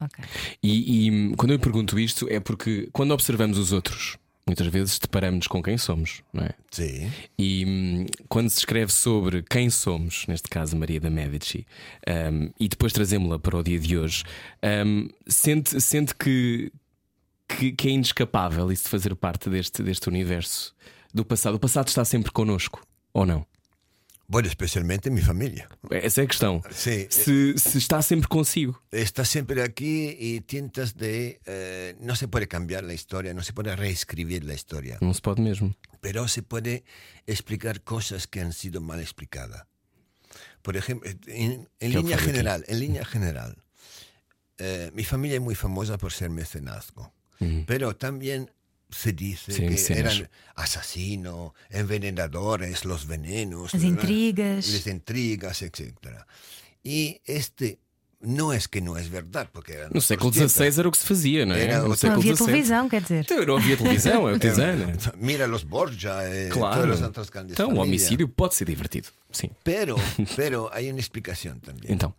Ok. 0.00 0.18
E, 0.62 0.68
e 1.08 1.36
quando 1.36 1.52
eu 1.52 1.58
pergunto 1.58 1.98
isto 1.98 2.28
é 2.28 2.38
porque 2.38 2.88
quando 2.92 3.12
observamos 3.14 3.56
os 3.56 3.72
outros, 3.72 4.18
muitas 4.46 4.66
vezes 4.68 4.98
deparamos 4.98 5.48
com 5.48 5.62
quem 5.62 5.76
somos, 5.76 6.22
não 6.32 6.44
é? 6.44 6.50
Sí. 6.70 7.10
E 7.36 7.64
hum, 7.66 8.06
quando 8.28 8.48
se 8.48 8.58
escreve 8.58 8.92
sobre 8.92 9.42
quem 9.42 9.68
somos, 9.68 10.24
neste 10.28 10.48
caso 10.48 10.76
Maria 10.76 11.00
da 11.00 11.10
Medici, 11.10 11.66
hum, 12.08 12.50
e 12.58 12.68
depois 12.68 12.92
trazemos-la 12.92 13.38
para 13.38 13.56
o 13.56 13.62
dia 13.62 13.78
de 13.78 13.98
hoje, 13.98 14.22
hum, 14.84 15.08
sente, 15.26 15.80
sente 15.80 16.14
que, 16.14 16.72
que, 17.48 17.72
que 17.72 17.88
é 17.88 17.90
inescapável 17.90 18.70
isso 18.70 18.84
de 18.84 18.90
fazer 18.90 19.14
parte 19.16 19.50
deste, 19.50 19.82
deste 19.82 20.08
universo 20.08 20.74
do 21.12 21.24
passado. 21.24 21.56
O 21.56 21.60
passado 21.60 21.88
está 21.88 22.04
sempre 22.04 22.30
connosco, 22.30 22.86
ou 23.12 23.26
não? 23.26 23.44
Bueno, 24.28 24.48
especialmente 24.48 25.08
mi 25.10 25.20
familia. 25.20 25.68
Essa 25.90 26.22
é 26.22 26.24
a 26.24 26.26
questão. 26.26 26.60
Se, 26.72 27.08
se 27.10 27.78
está 27.78 28.02
sempre 28.02 28.26
consigo. 28.28 28.82
Está 28.90 29.24
siempre 29.24 29.62
aquí 29.62 30.16
y 30.18 30.40
tientas 30.40 30.96
de... 30.96 31.40
eh, 31.46 31.94
no 32.00 32.16
se 32.16 32.26
puede 32.26 32.48
cambiar 32.48 32.82
la 32.82 32.92
historia, 32.92 33.32
no 33.34 33.42
se 33.42 33.52
puede 33.52 33.76
reescribir 33.76 34.42
la 34.44 34.54
historia, 34.54 34.98
Não 35.00 35.14
se 35.14 35.20
pode 35.22 35.40
mesmo. 35.40 35.74
pero 36.00 36.26
se 36.26 36.42
puede 36.42 36.82
explicar 37.26 37.82
cosas 37.82 38.26
que 38.26 38.40
han 38.40 38.52
sido 38.52 38.80
mal 38.80 39.00
explicadas. 39.00 39.66
Por 40.62 40.74
¿Qué 40.82 40.94
línea 41.80 42.00
ocurre 42.00 42.14
aquí? 42.14 42.24
general, 42.24 42.64
en 42.66 42.80
línea 42.80 43.04
general, 43.04 43.62
eh, 44.58 44.90
mi 44.92 45.04
familia 45.04 45.36
es 45.36 45.42
muy 45.42 45.54
famosa 45.54 45.98
por 45.98 46.12
ser 46.12 46.30
mecenazgo, 46.30 47.12
pero 47.66 47.94
también 47.94 48.50
se 48.90 49.12
dice 49.12 49.52
Sí, 49.52 49.62
que 49.62 49.70
mecenas. 49.70 50.14
eran 50.16 50.30
asesinos, 50.54 51.52
envenenadores, 51.70 52.84
los 52.84 53.06
venenos, 53.06 53.74
As 53.74 53.82
intrigas. 53.82 54.68
las 54.68 54.86
intrigas, 54.86 55.62
etc. 55.62 55.92
Y 56.82 57.20
este 57.24 57.78
no 58.20 58.52
es 58.54 58.66
que 58.66 58.80
no 58.80 58.96
es 58.96 59.10
verdad, 59.10 59.48
porque 59.52 59.74
eran 59.74 59.90
No 59.92 60.00
século. 60.00 60.32
XVI 60.32 60.78
era 60.80 60.88
o 60.88 60.90
que 60.92 60.98
se 60.98 61.06
fazia, 61.06 61.44
não 61.44 61.54
é? 61.54 61.62
Era 61.64 61.80
no 61.82 61.88
Não 61.88 62.12
havia 62.14 62.34
televisão, 62.34 62.88
quer 62.88 63.02
dizer. 63.02 63.20
Então, 63.20 63.44
não 63.44 63.56
havia 63.58 63.76
televisão, 63.76 64.28
é 64.28 64.32
o 64.34 64.38
que 64.40 64.48
diz 64.48 64.58
Ana. 64.58 64.96
Mira 65.18 65.46
los 65.46 65.64
Borgia, 65.64 66.22
eh, 66.24 66.48
Claro. 66.50 66.82
todas 66.82 67.00
las 67.00 67.08
otras 67.08 67.28
grandes 67.30 67.52
Então, 67.52 67.72
o 67.74 67.78
homicídio 67.80 68.26
pode 68.28 68.54
ser 68.54 68.64
divertido. 68.66 69.10
Sim. 69.30 69.50
Pero, 69.62 69.96
pero 70.36 70.70
hay 70.72 70.90
una 70.90 70.98
explicación 71.00 71.60
también. 71.60 71.92
Então, 71.92 72.14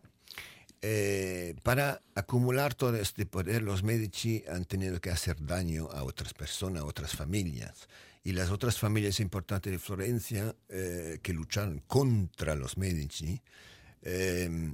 Eh, 0.82 1.56
para 1.64 2.02
acumular 2.16 2.74
todo 2.76 2.96
este 2.98 3.26
poder, 3.26 3.64
los 3.64 3.82
Medici 3.84 4.44
han 4.50 4.66
tenido 4.66 5.02
que 5.02 5.10
hacer 5.10 5.36
daño 5.46 5.90
a 5.92 6.04
otras 6.04 6.34
personas, 6.34 6.84
a 6.84 6.86
otras 6.86 7.16
familias. 7.16 7.88
Y 8.24 8.34
las 8.34 8.50
otras 8.52 8.78
familias 8.78 9.20
importantes 9.20 9.72
de 9.72 9.80
Florencia 9.80 10.54
eh, 10.70 11.20
que 11.24 11.34
lucharon 11.34 11.82
contra 11.88 12.56
los 12.56 12.78
Medici 12.78 13.42
eh, 14.04 14.74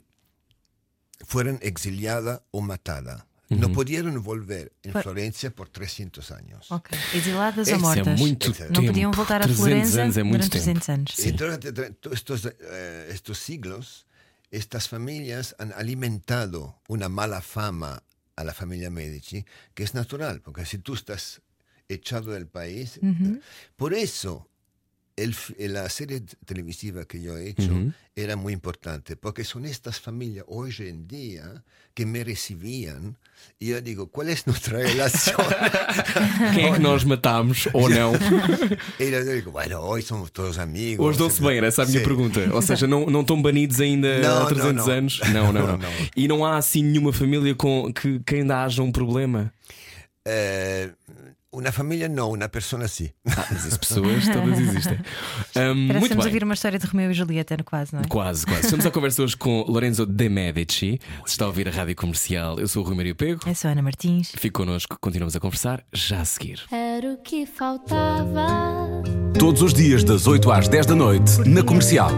fueron 1.26 1.60
exiliadas 1.62 2.42
o 2.52 2.62
matadas. 2.62 3.26
No 3.50 3.72
pudieron 3.72 4.24
volver 4.24 4.72
en 4.82 4.94
Pa- 4.94 5.04
Florencia 5.04 5.52
por 5.52 5.70
300 5.70 6.32
años. 6.32 6.72
Ok. 6.72 6.90
Exiladas 7.14 7.68
ou 7.68 7.80
mortas? 7.80 8.08
é 8.08 8.16
muito 8.18 8.48
Não 8.48 8.54
tempo. 8.56 8.74
Não 8.74 8.86
podiam 8.88 9.12
voltar 9.12 9.42
a 9.42 9.46
300 9.46 9.60
Florença 9.60 10.02
anos 10.02 10.18
é 10.18 10.24
muito 10.24 10.50
durante 10.50 10.52
tempo. 10.52 10.64
300 10.82 10.90
anos. 10.90 11.20
Y 11.20 11.32
durante 11.34 11.72
tre- 11.72 11.92
todos 12.02 12.18
estos, 12.18 12.46
eh, 12.48 13.10
estos 13.12 13.38
siglos, 13.38 14.08
estas 14.54 14.88
familias 14.88 15.56
han 15.58 15.74
alimentado 15.74 16.80
una 16.88 17.10
mala 17.10 17.42
fama 17.42 18.04
a 18.36 18.44
la 18.44 18.54
familia 18.54 18.92
Medici, 18.92 19.46
que 19.74 19.84
es 19.84 19.96
natural, 19.96 20.42
porque 20.42 20.66
si 20.66 20.78
tú 20.78 20.94
estás 20.94 21.42
echado 21.90 22.32
del 22.32 22.48
país, 22.48 23.00
por 23.76 23.96
eso 23.96 24.48
el 25.16 25.30
f- 25.32 25.54
la 25.70 25.88
serie 25.90 26.22
televisiva 26.46 27.06
que 27.06 27.22
yo 27.22 27.38
he 27.38 27.50
hecho 27.50 27.72
era 28.16 28.36
muy 28.36 28.52
importante, 28.54 29.16
porque 29.16 29.44
son 29.44 29.66
estas 29.66 30.00
familias 30.00 30.46
hoy 30.48 30.74
en 30.80 31.08
día 31.08 31.64
que 31.94 32.06
me 32.06 32.24
recibían 32.24 33.18
y 33.60 33.68
yo 33.68 33.82
digo, 33.82 34.08
¿cuál 34.08 34.30
es 34.30 34.48
nuestra 34.48 34.80
relación? 34.80 35.38
quem 36.56 36.66
é 36.70 36.72
que 36.74 36.80
nós 36.80 37.04
matámos 37.04 37.68
ou 37.74 37.88
não? 37.94 38.14
y 39.00 39.12
yo 39.12 39.24
digo, 39.24 39.52
bueno, 39.52 39.82
hoy 39.82 40.02
somos 40.02 40.32
todos 40.32 40.58
amigos. 40.58 41.06
Hoje 41.06 41.20
dão-se 41.20 41.42
bem, 41.42 41.58
era 41.58 41.68
essa 41.68 41.84
a 41.84 41.86
minha 41.86 42.00
Sí. 42.00 42.04
pergunta. 42.06 42.40
Ou 42.54 42.62
seja, 42.66 42.88
não, 42.88 43.06
não 43.06 43.22
estão 43.22 43.40
banidos 43.42 43.80
ainda 43.80 44.20
Não, 44.20 44.44
há 44.44 44.46
300 44.48 44.76
não, 44.76 44.86
não. 44.86 44.94
anos? 44.94 45.20
Não, 45.32 45.54
não, 45.54 45.68
não, 45.68 45.78
Não. 45.78 45.90
E 46.16 46.28
não 46.28 46.44
há 46.46 46.58
assim 46.58 46.82
nenhuma 46.84 47.14
família 47.14 47.54
com 47.54 47.92
que, 47.94 48.20
que 48.20 48.36
ainda 48.36 48.64
haja 48.64 48.82
um 48.82 48.92
problema? 48.92 49.54
Eh, 50.26 50.90
una 51.54 51.72
familia 51.72 52.10
no, 52.10 52.28
una 52.28 52.50
persona 52.50 52.88
sí. 52.88 53.14
Ah, 53.28 53.46
mas 53.52 53.66
as 53.68 53.78
pessoas 53.78 54.26
todas 54.28 54.60
existem. 54.60 54.98
Ahm, 55.56 55.88
Parece 55.88 56.00
muito 56.00 56.08
que 56.08 56.14
a 56.14 56.18
bem. 56.18 56.26
ouvir 56.26 56.44
uma 56.44 56.54
história 56.56 56.80
de 56.80 56.86
Romeu 56.88 57.12
e 57.12 57.14
Julieta, 57.14 57.56
quase, 57.64 57.94
não 57.94 58.02
é? 58.02 58.08
Quase, 58.08 58.46
quase. 58.46 58.62
Estamos 58.66 58.86
à 58.86 58.92
conversa 58.92 59.22
hoje 59.24 59.38
com 59.38 59.64
Lorenzo 59.68 60.06
de 60.06 60.30
Medici. 60.30 61.00
Se 61.26 61.34
está 61.34 61.46
a 61.46 61.48
ouvir 61.48 61.68
a 61.68 61.72
rádio 61.72 61.96
comercial, 61.96 62.60
eu 62.60 62.68
sou 62.68 62.84
o 62.84 62.86
Rui 62.88 62.96
Maria 62.96 63.14
Pego. 63.16 63.42
Eu 63.46 63.54
sou 63.56 63.70
a 63.70 63.72
Ana 63.72 63.82
Martins. 63.84 64.32
Fique 64.32 64.52
connosco, 64.52 64.98
continuamos 65.00 65.36
a 65.36 65.40
conversar 65.40 65.84
já 65.94 66.22
a 66.22 66.26
seguir. 66.26 66.60
Era 66.72 67.14
o 67.14 67.18
que 67.18 67.46
faltava. 67.46 68.48
Todos 69.38 69.62
os 69.62 69.74
dias, 69.74 70.04
das 70.04 70.26
8 70.28 70.52
às 70.52 70.68
10 70.68 70.86
da 70.88 70.96
noite, 70.96 71.40
na 71.48 71.64
comercial. 71.64 72.10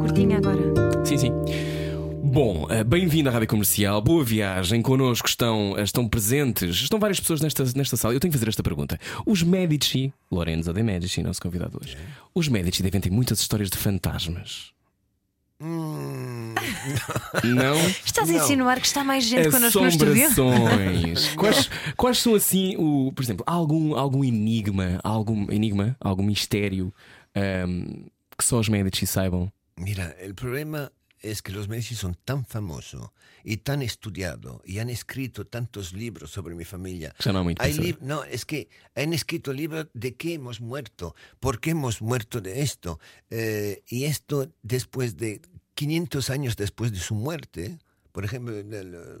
Curtinha 0.00 0.38
agora. 0.38 0.60
Sim, 1.04 1.18
sim. 1.18 1.32
Bom, 2.22 2.66
eh, 2.70 2.84
bem-vindo 2.84 3.28
à 3.28 3.32
Rádio 3.32 3.48
Comercial, 3.48 4.00
boa 4.00 4.22
viagem. 4.22 4.82
Connosco 4.82 5.26
estão, 5.26 5.74
eh, 5.76 5.82
estão 5.82 6.08
presentes, 6.08 6.76
estão 6.76 6.98
várias 6.98 7.18
pessoas 7.18 7.40
nesta, 7.40 7.64
nesta 7.74 7.96
sala. 7.96 8.14
Eu 8.14 8.20
tenho 8.20 8.30
que 8.30 8.38
fazer 8.38 8.48
esta 8.48 8.62
pergunta. 8.62 8.98
Os 9.26 9.42
Medici, 9.42 10.12
Lorenzo 10.30 10.72
de 10.72 10.82
Medici, 10.82 11.22
nosso 11.22 11.40
convidado 11.40 11.78
hoje, 11.82 11.96
os 12.34 12.46
Medici 12.48 12.82
devem 12.82 13.00
ter 13.00 13.10
muitas 13.10 13.40
histórias 13.40 13.70
de 13.70 13.76
fantasmas. 13.76 14.72
Mm, 15.60 16.54
Não? 17.44 17.76
Estás 18.04 18.30
a 18.30 18.34
insinuar 18.34 18.80
que 18.80 18.86
está 18.86 19.02
mais 19.04 19.24
gente 19.24 19.50
connosco 19.50 19.80
no 19.80 19.88
estúdio? 19.88 20.28
Quais, 21.36 21.70
quais 21.96 22.18
são 22.18 22.34
assim, 22.34 22.76
o, 22.78 23.12
por 23.12 23.22
exemplo, 23.22 23.44
algum, 23.46 23.94
algum 23.94 24.24
enigma, 24.24 25.00
algum 25.02 25.50
enigma, 25.50 25.96
algum 26.00 26.22
mistério 26.22 26.92
ahm, 27.34 28.06
que 28.38 28.44
só 28.44 28.58
os 28.58 28.68
Medici 28.68 29.06
saibam? 29.06 29.52
mira, 29.80 30.14
el 30.20 30.34
problema 30.34 30.92
es 31.20 31.42
que 31.42 31.52
los 31.52 31.68
Medici 31.68 31.94
son 31.94 32.16
tan 32.24 32.44
famosos 32.44 33.10
y 33.44 33.58
tan 33.58 33.82
estudiados 33.82 34.60
y 34.64 34.78
han 34.78 34.90
escrito 34.90 35.46
tantos 35.46 35.92
libros 35.92 36.30
sobre 36.30 36.54
mi 36.54 36.64
familia. 36.64 37.14
Hay 37.58 37.96
no, 38.00 38.24
es 38.24 38.44
que 38.44 38.68
han 38.94 39.12
escrito 39.12 39.52
libros 39.52 39.88
de 39.92 40.14
qué 40.14 40.34
hemos 40.34 40.60
muerto, 40.60 41.14
por 41.38 41.60
qué 41.60 41.70
hemos 41.70 42.00
muerto 42.02 42.40
de 42.40 42.62
esto. 42.62 43.00
Eh, 43.30 43.82
y 43.88 44.04
esto 44.04 44.52
después 44.62 45.16
de 45.16 45.40
500 45.74 46.30
años 46.30 46.56
después 46.56 46.92
de 46.92 46.98
su 46.98 47.14
muerte, 47.14 47.78
por 48.12 48.24
ejemplo, 48.24 48.52
del, 48.52 48.94
eh, 48.94 49.18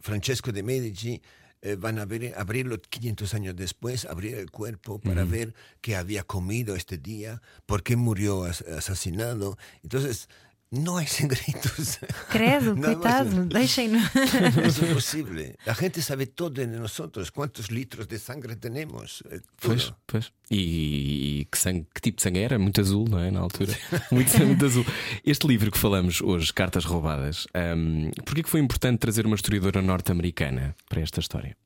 Francesco 0.00 0.52
de 0.52 0.62
Medici, 0.62 1.22
eh, 1.64 1.76
van 1.76 1.98
a 1.98 2.04
ver, 2.04 2.32
abrirlo 2.36 2.78
500 2.80 3.34
años 3.34 3.56
después, 3.56 4.04
abrir 4.04 4.34
el 4.36 4.50
cuerpo 4.50 5.00
para 5.00 5.24
ver 5.24 5.54
qué 5.80 5.96
había 5.96 6.22
comido 6.22 6.76
este 6.76 6.98
día, 6.98 7.42
por 7.66 7.82
qué 7.82 7.96
murió 7.96 8.44
as- 8.44 8.62
asesinado. 8.62 9.58
Entonces, 9.82 10.28
no 10.70 10.96
hay 10.96 11.06
secretos. 11.20 11.98
Credo, 12.30 12.74
más. 12.76 12.86
coitado, 12.94 13.44
deixem-no. 13.46 13.98
Es 14.64 14.78
imposible. 14.78 15.56
La 15.64 15.74
gente 15.74 16.02
sabe 16.02 16.26
todo 16.26 16.50
de 16.50 16.66
nosotros, 16.66 17.30
cuántos 17.30 17.70
litros 17.70 18.08
de 18.08 18.18
sangre 18.18 18.56
tenemos. 18.56 19.22
eh. 19.30 19.40
Pois, 19.60 19.92
pois. 20.06 20.32
E, 20.50 21.40
e 21.40 21.44
que, 21.50 21.58
sangue, 21.58 21.86
que 21.94 22.00
tipo 22.00 22.16
de 22.16 22.22
sangue 22.22 22.40
era? 22.40 22.58
Muito 22.58 22.80
azul, 22.80 23.08
não 23.08 23.18
é? 23.18 23.30
Na 23.30 23.40
altura. 23.40 23.72
Muito 24.10 24.30
sangue, 24.30 24.46
muito 24.46 24.66
azul. 24.66 24.84
Este 25.24 25.46
livro 25.46 25.70
que 25.70 25.78
falamos 25.78 26.20
hoje, 26.20 26.52
Cartas 26.52 26.84
Roubadas, 26.84 27.46
um, 27.54 28.10
porquê 28.24 28.42
que 28.42 28.50
foi 28.50 28.60
importante 28.60 28.98
trazer 28.98 29.26
uma 29.26 29.36
historiadora 29.36 29.80
norte-americana 29.80 30.74
para 30.88 31.00
esta 31.00 31.20
história? 31.20 31.56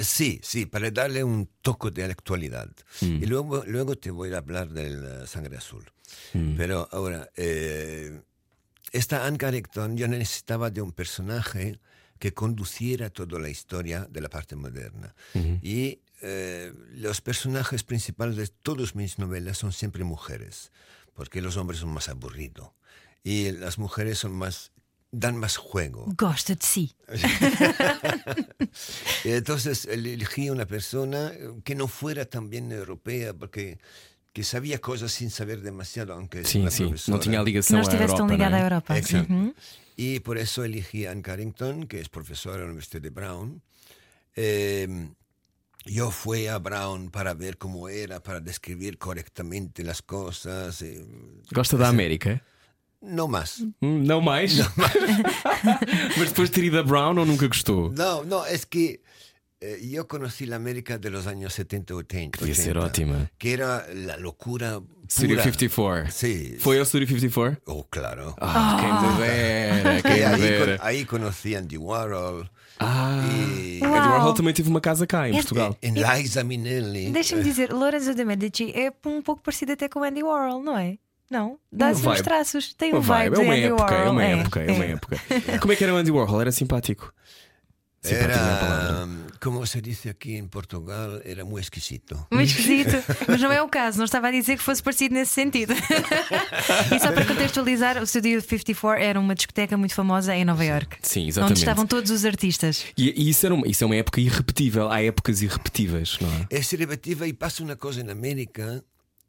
Sí, 0.00 0.38
sí, 0.44 0.64
para 0.64 0.90
darle 0.92 1.24
un 1.24 1.48
toque 1.60 1.90
de 1.90 2.06
la 2.06 2.12
actualidad. 2.12 2.68
Y 3.02 3.26
luego, 3.26 3.64
luego 3.66 3.96
te 3.96 4.12
voy 4.12 4.32
a 4.32 4.38
hablar 4.38 4.68
del 4.68 5.26
sangre 5.26 5.56
azul. 5.56 5.84
Pero 6.56 6.88
ahora, 6.92 7.28
eh, 7.36 8.20
esta 8.92 9.26
Anne 9.26 9.38
Carrington, 9.38 9.96
yo 9.96 10.08
necesitaba 10.08 10.70
de 10.70 10.82
un 10.82 10.92
personaje 10.92 11.78
que 12.18 12.32
conduciera 12.34 13.10
toda 13.10 13.38
la 13.38 13.48
historia 13.48 14.06
de 14.10 14.20
la 14.20 14.28
parte 14.28 14.56
moderna. 14.56 15.14
Y 15.62 16.00
eh, 16.20 16.72
los 16.94 17.20
personajes 17.20 17.84
principales 17.84 18.36
de 18.36 18.48
todas 18.48 18.94
mis 18.94 19.18
novelas 19.18 19.58
son 19.58 19.72
siempre 19.72 20.02
mujeres, 20.04 20.72
porque 21.14 21.40
los 21.40 21.56
hombres 21.56 21.80
son 21.80 21.90
más 21.90 22.08
aburridos. 22.08 22.70
Y 23.22 23.52
las 23.52 23.78
mujeres 23.78 24.18
son 24.18 24.32
más 24.32 24.72
dan 25.10 25.36
más 25.36 25.56
juego. 25.56 26.06
Gosta 26.16 26.54
de 26.54 26.64
si. 26.64 26.94
Y 29.24 29.30
entonces 29.30 29.86
elegí 29.86 30.50
una 30.50 30.66
persona 30.66 31.32
que 31.64 31.74
no 31.74 31.88
fuera 31.88 32.26
también 32.26 32.70
europea, 32.72 33.32
porque 33.32 33.78
que 34.38 34.44
sabia 34.44 34.78
coisas 34.78 35.10
sem 35.10 35.28
saber 35.28 35.60
demasiado, 35.60 36.12
aunque 36.12 36.44
sim, 36.44 36.70
sim. 36.70 36.94
não 37.08 37.18
tinha 37.18 37.42
ligação 37.42 37.70
que 37.70 37.72
não 37.74 37.80
estivesse 37.80 38.12
à 38.12 38.18
Europa, 38.18 38.28
tão 38.28 38.28
ligada 38.28 38.56
à 38.56 38.60
Europa. 38.60 38.96
Exato. 38.96 39.32
Uhum. 39.32 39.52
E 39.96 40.20
por 40.20 40.36
isso 40.36 40.64
elegi 40.64 41.06
Anne 41.08 41.22
Carrington, 41.22 41.88
que 41.88 41.96
é 41.96 42.02
professora 42.08 42.58
na 42.58 42.66
Universidade 42.66 43.02
de 43.02 43.10
Brown. 43.10 43.56
Eh, 44.36 44.86
eu 45.86 46.12
fui 46.12 46.46
a 46.46 46.56
Brown 46.60 47.08
para 47.08 47.34
ver 47.34 47.56
como 47.56 47.88
era, 47.88 48.20
para 48.20 48.38
descrever 48.40 48.96
corretamente 48.96 49.82
as 49.90 50.00
coisas. 50.02 50.84
Gosta 51.52 51.74
eh, 51.74 51.78
da 51.80 51.88
América? 51.88 52.30
Eh? 52.30 53.06
Mm, 53.06 53.14
não 53.16 53.26
mais. 53.26 53.64
Não 53.80 54.20
mais? 54.20 54.56
Não 54.56 54.72
mais. 54.76 54.94
Mas 56.16 56.28
depois 56.28 56.48
de 56.48 56.54
ter 56.54 56.62
ido 56.62 56.78
a 56.78 56.84
Brown 56.84 57.18
ou 57.18 57.26
nunca 57.26 57.48
gostou? 57.48 57.90
Não, 57.90 58.24
não, 58.24 58.46
é 58.46 58.56
que 58.56 59.00
eh, 59.60 59.78
yo 59.90 60.06
conocí 60.06 60.46
la 60.46 60.56
América 60.56 60.98
de 60.98 61.10
los 61.10 61.26
años 61.26 61.52
70 61.54 61.94
80. 61.94 62.38
Devia 62.40 62.54
ser 62.54 62.76
80, 62.78 62.86
ótima. 62.86 63.30
Que 63.38 63.52
era 63.54 63.86
la 63.94 64.16
locura. 64.16 64.80
Studio 65.10 65.36
pura. 65.36 65.42
54. 65.44 66.10
Sí. 66.12 66.56
Foi 66.60 66.78
ao 66.78 66.84
Studio 66.84 67.06
54? 67.08 67.62
Oh, 67.66 67.84
claro. 67.88 68.34
Ah, 68.40 68.76
quem 68.78 68.92
me 68.92 69.26
dera, 69.26 70.02
quem 70.02 70.12
me 70.18 70.24
ahí, 70.24 70.40
dera. 70.40 70.76
con- 70.78 70.86
ahí 70.86 71.04
conocí 71.06 71.54
a 71.54 71.58
Andy 71.60 71.78
Warhol. 71.78 72.50
Ah, 72.78 73.26
y 73.32 73.80
Andy 73.82 74.08
Warhol 74.08 74.34
também 74.34 74.52
teve 74.54 74.68
uma 74.68 74.80
casa 74.80 75.06
cá 75.06 75.26
em 75.28 75.32
É- 75.32 75.36
Portugal. 75.36 75.76
en 75.82 75.94
Liza 75.94 76.44
Minnelli. 76.44 77.10
Deixa-me 77.10 77.42
dizer, 77.42 77.72
Lorenzo 77.72 78.14
de 78.14 78.24
Medici 78.24 78.70
é 78.74 78.92
um 79.06 79.22
pouco 79.22 79.42
parecido 79.42 79.72
até 79.72 79.88
com 79.88 80.00
o 80.00 80.04
Andy 80.04 80.22
Warhol, 80.22 80.62
não 80.62 80.76
é? 80.78 80.98
Não? 81.30 81.58
Dá-se 81.72 82.06
uns 82.06 82.20
traços. 82.22 82.72
Tem 82.74 82.94
um 82.94 83.00
vibe, 83.00 83.34
vibe, 83.34 83.34
é 83.34 83.40
de 83.40 83.44
uma 83.44 83.54
Andy 83.54 83.64
época, 83.64 83.82
Warhol. 83.82 84.06
é 84.06 84.10
uma 84.10 84.24
época, 84.24 84.60
é 84.60 84.72
uma 84.72 84.84
época. 84.84 85.16
Como 85.60 85.72
é 85.72 85.76
que 85.76 85.84
era 85.84 85.94
o 85.94 85.96
Andy 85.96 86.10
Warhol? 86.10 86.40
Era 86.42 86.52
simpático. 86.52 87.12
Simpático 88.02 88.38
não 88.38 88.48
é 88.48 88.52
a 88.52 88.56
palavra. 88.58 89.08
Como 89.40 89.64
se 89.66 89.80
dice 89.80 90.10
aquí 90.10 90.36
en 90.36 90.48
Portugal, 90.48 91.22
era 91.24 91.44
muy 91.44 91.60
exquisito. 91.60 92.26
Muito 92.30 92.50
esquisito, 92.50 92.96
mas 93.28 93.40
não 93.40 93.52
é 93.52 93.62
o 93.62 93.68
caso, 93.68 93.98
não 93.98 94.04
estava 94.04 94.28
a 94.28 94.30
dizer 94.30 94.56
que 94.56 94.62
fosse 94.62 94.82
parecido 94.82 95.14
nesse 95.14 95.32
sentido. 95.32 95.74
e 96.94 96.98
só 96.98 97.12
para 97.12 97.24
contextualizar, 97.24 98.02
o 98.02 98.06
Studio 98.06 98.40
54 98.40 99.02
era 99.02 99.20
uma 99.20 99.34
discoteca 99.34 99.76
muito 99.76 99.94
famosa 99.94 100.34
em 100.34 100.44
Nova 100.44 100.64
York. 100.64 100.98
Sim, 101.02 101.20
Onde 101.20 101.28
exatamente. 101.30 101.58
estavam 101.58 101.86
todos 101.86 102.10
os 102.10 102.24
artistas. 102.24 102.84
E, 102.96 103.10
e 103.10 103.30
isso, 103.30 103.46
era 103.46 103.54
uma, 103.54 103.66
isso 103.66 103.84
é 103.84 103.86
uma 103.86 103.96
época 103.96 104.20
irrepetível. 104.20 104.90
Há 104.90 105.02
épocas 105.02 105.42
irrepetíveis, 105.42 106.18
não 106.20 106.28
é? 106.32 106.46
Es 106.50 106.72
repetitiva 106.72 107.26
y 107.26 107.32
pasa 107.32 107.62
una 107.62 107.76
cosa 107.76 108.00
en 108.00 108.10
América 108.10 108.82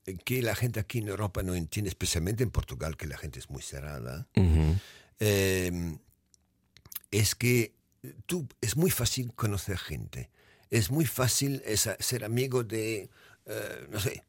eh, 0.05 0.17
que 0.23 0.41
la 0.41 0.55
gente 0.55 0.79
aquí 0.79 0.99
en 0.99 1.07
Europa 1.07 1.43
no 1.43 1.53
entiende, 1.55 1.89
especialmente 1.89 2.43
en 2.43 2.51
Portugal, 2.51 2.95
que 2.97 3.07
la 3.07 3.17
gente 3.17 3.39
es 3.39 3.49
muy 3.49 3.61
cerrada. 3.61 4.27
Eh, 5.19 5.97
es 7.11 7.35
que 7.35 7.73
tú 8.25 8.47
es 8.61 8.75
muy 8.77 8.91
fácil 8.91 9.33
conocer 9.33 9.77
gente. 9.77 10.29
Es 10.69 10.91
muy 10.91 11.05
fácil 11.05 11.61
esa- 11.65 11.97
ser 11.99 12.23
amigo 12.23 12.63
de, 12.63 13.09
eh, 13.45 13.87
no 13.89 13.99
sé, 13.99 14.23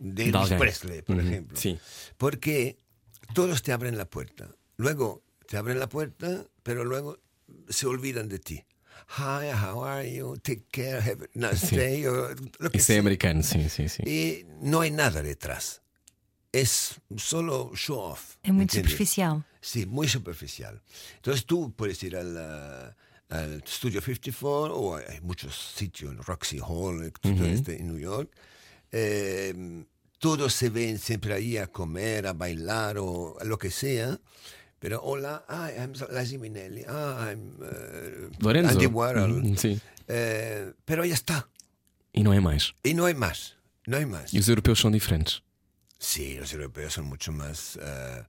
de 0.00 0.22
Elvis 0.24 0.34
alguien. 0.42 0.58
Presley, 0.58 1.02
por 1.02 1.16
Ujú, 1.16 1.26
ejemplo. 1.26 1.58
sí. 1.58 1.78
Porque 2.16 2.78
todos 3.34 3.62
te 3.62 3.72
abren 3.72 3.98
la 3.98 4.06
puerta. 4.08 4.48
Luego 4.76 5.22
te 5.48 5.56
abren 5.56 5.78
la 5.78 5.88
puerta, 5.88 6.46
pero 6.62 6.84
luego 6.84 7.18
se 7.68 7.86
olvidan 7.86 8.28
de 8.28 8.38
ti. 8.38 8.64
Hi, 9.18 9.50
how 9.52 9.84
are 9.84 10.10
you? 10.14 10.36
Take 10.36 10.64
care, 10.70 10.98
have 11.00 11.24
a 11.24 11.28
nice 11.34 11.74
day. 11.74 12.06
o 12.06 12.28
lo 12.58 12.70
que 12.70 12.78
sea. 12.80 13.00
americano, 13.00 13.42
sim, 13.42 13.68
sim, 13.68 13.88
sim. 13.88 14.04
Y 14.06 14.46
no 14.60 14.80
hay 14.82 14.90
nada 14.90 15.22
detrás. 15.22 15.82
Es 16.52 17.00
solo 17.16 17.72
show 17.74 17.98
off. 17.98 18.36
É 18.42 18.52
muito 18.52 18.76
¿entiendes? 18.76 18.92
superficial. 18.92 19.44
Sí, 19.60 19.86
muy 19.86 20.06
superficial. 20.08 20.80
Entonces 21.16 21.46
tú 21.46 21.72
puedes 21.74 22.02
ir 22.02 22.16
al, 22.16 22.36
ah, 22.36 22.96
al 23.32 23.62
Studio 23.66 24.00
54 24.00 24.76
o 24.76 24.96
hay 24.96 25.20
muchos 25.22 25.56
sitios, 25.74 26.14
Roxy 26.26 26.58
Hall, 26.60 27.12
todo 27.20 27.44
este 27.46 27.80
en 27.80 27.88
New 27.88 27.98
York. 27.98 28.30
Eh, 28.92 29.84
todos 30.18 30.52
se 30.52 30.68
ven 30.70 30.98
siempre 30.98 31.32
ahí 31.32 31.56
a 31.56 31.66
comer, 31.66 32.26
a 32.26 32.34
bailar 32.34 32.98
o 32.98 33.36
a 33.40 33.44
lo 33.44 33.58
que 33.58 33.70
sea. 33.70 34.20
Pero 34.78 35.00
hola, 35.02 35.44
hi, 35.48 35.80
I'm 35.80 35.92
Liza 35.92 36.38
Minnelli. 36.38 36.84
Ah, 36.88 37.30
I'm 37.30 37.56
eh, 37.62 38.30
Lorenzo. 38.40 38.72
Andy 38.72 38.86
Warhol. 38.86 39.56
Sim. 39.56 39.80
Eh, 40.08 40.72
pero 40.84 41.04
ya 41.04 41.14
está. 41.14 41.48
E 42.12 42.22
não 42.22 42.32
é 42.32 42.40
mais. 42.40 42.74
Y 42.84 42.92
no 42.92 43.06
hay 43.06 43.14
más. 43.14 43.54
No 43.86 43.96
hay 43.96 44.04
más. 44.04 44.34
E 44.34 44.38
os 44.38 44.48
europeus 44.48 44.80
são 44.80 44.90
diferentes. 44.90 45.42
Sí, 45.98 46.36
los 46.36 46.52
europeos 46.52 46.92
son 46.92 47.06
mucho 47.06 47.32
más 47.32 47.78
eh, 47.80 48.24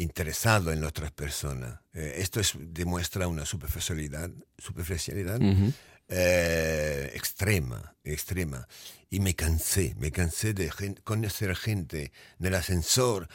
interesados 0.00 0.72
en 0.74 0.84
otras 0.84 1.12
personas. 1.12 1.80
Eh, 1.92 2.14
esto 2.18 2.40
es, 2.40 2.54
demuestra 2.58 3.28
una 3.28 3.44
superficialidad, 3.44 4.30
superficialidad 4.58 5.40
eh, 6.08 7.12
extrema, 7.14 7.94
extrema. 8.02 8.66
Y 9.10 9.18
me 9.20 9.34
cansé, 9.34 9.94
me 9.98 10.12
cansé 10.12 10.54
de 10.54 10.70
conocer 11.02 11.54
gente 11.56 12.12
en 12.38 12.46
el 12.46 12.54
ascensor. 12.54 13.28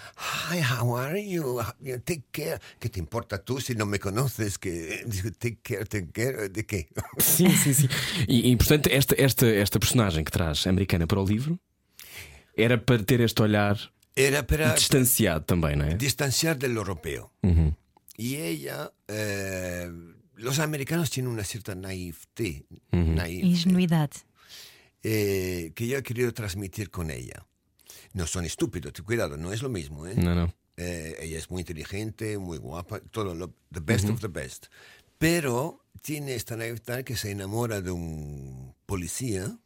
Hi, 0.50 0.62
how 0.62 0.98
are 0.98 1.22
you? 1.22 1.62
Take 2.06 2.24
care. 2.32 2.60
¿Qué 2.80 2.90
te 2.90 3.00
importa 3.00 3.44
tú 3.44 3.60
si 3.60 3.76
no 3.76 3.86
me 3.86 4.00
conoces? 4.00 4.58
Que 4.58 5.04
digo, 5.06 5.32
take 5.32 5.60
care, 5.62 5.86
take 5.86 6.12
care. 6.12 6.50
¿De 6.50 6.66
qué? 6.66 6.88
Sim, 7.18 7.52
sim, 7.52 7.74
sim. 7.74 7.90
E, 8.28 8.52
e 8.52 8.58
portanto, 8.58 8.90
esta, 8.90 9.16
esta, 9.16 9.48
esta 9.48 9.80
personagem 9.80 10.24
que 10.24 10.32
traz 10.32 10.66
americana 10.66 11.06
para 11.08 11.20
o 11.20 11.26
livro 11.26 11.60
era 12.56 12.78
para 12.78 13.04
ter 13.04 13.20
este 13.20 13.42
olhar 13.42 13.78
Era 14.16 14.44
para 14.44 14.74
distanciado 14.76 15.44
também, 15.46 15.76
não 15.76 15.86
é? 15.86 15.96
distanciar 15.96 16.56
del 16.58 16.76
europeo. 16.78 17.32
Y 18.18 18.36
ella, 18.36 18.92
eh, 19.10 19.92
los 20.36 20.60
americanos 20.60 21.10
tienen 21.10 21.32
una 21.32 21.44
cierta 21.44 21.76
naivete, 21.76 22.66
naif, 22.92 23.44
Ingenuidade. 23.44 24.16
eh, 25.04 25.72
que 25.76 25.88
yo 25.88 25.98
he 25.98 26.04
querido 26.04 26.32
transmitir 26.34 26.90
con 26.90 27.12
ella. 27.12 27.46
No 28.14 28.26
son 28.26 28.46
estúpidos, 28.46 28.94
ten 28.94 29.04
cuidado, 29.04 29.36
no 29.36 29.52
es 29.52 29.62
lo 29.62 29.68
mismo. 29.70 30.08
¿eh? 30.08 30.16
Não, 30.16 30.34
não. 30.34 30.54
Eh, 30.78 31.18
ella 31.22 31.38
es 31.38 31.50
muy 31.52 31.62
inteligente, 31.62 32.38
muy 32.38 32.58
guapa, 32.58 33.00
todo 33.12 33.36
lo 33.36 33.54
the 33.72 33.82
best 33.82 34.10
of 34.10 34.22
the 34.22 34.30
best. 34.30 34.68
Pero 35.18 35.84
tiene 36.02 36.36
esta 36.36 36.56
naivete 36.56 37.04
que 37.04 37.18
se 37.18 37.32
enamora 37.32 37.82
de 37.82 37.92
un 37.92 38.74
policía 38.86 39.58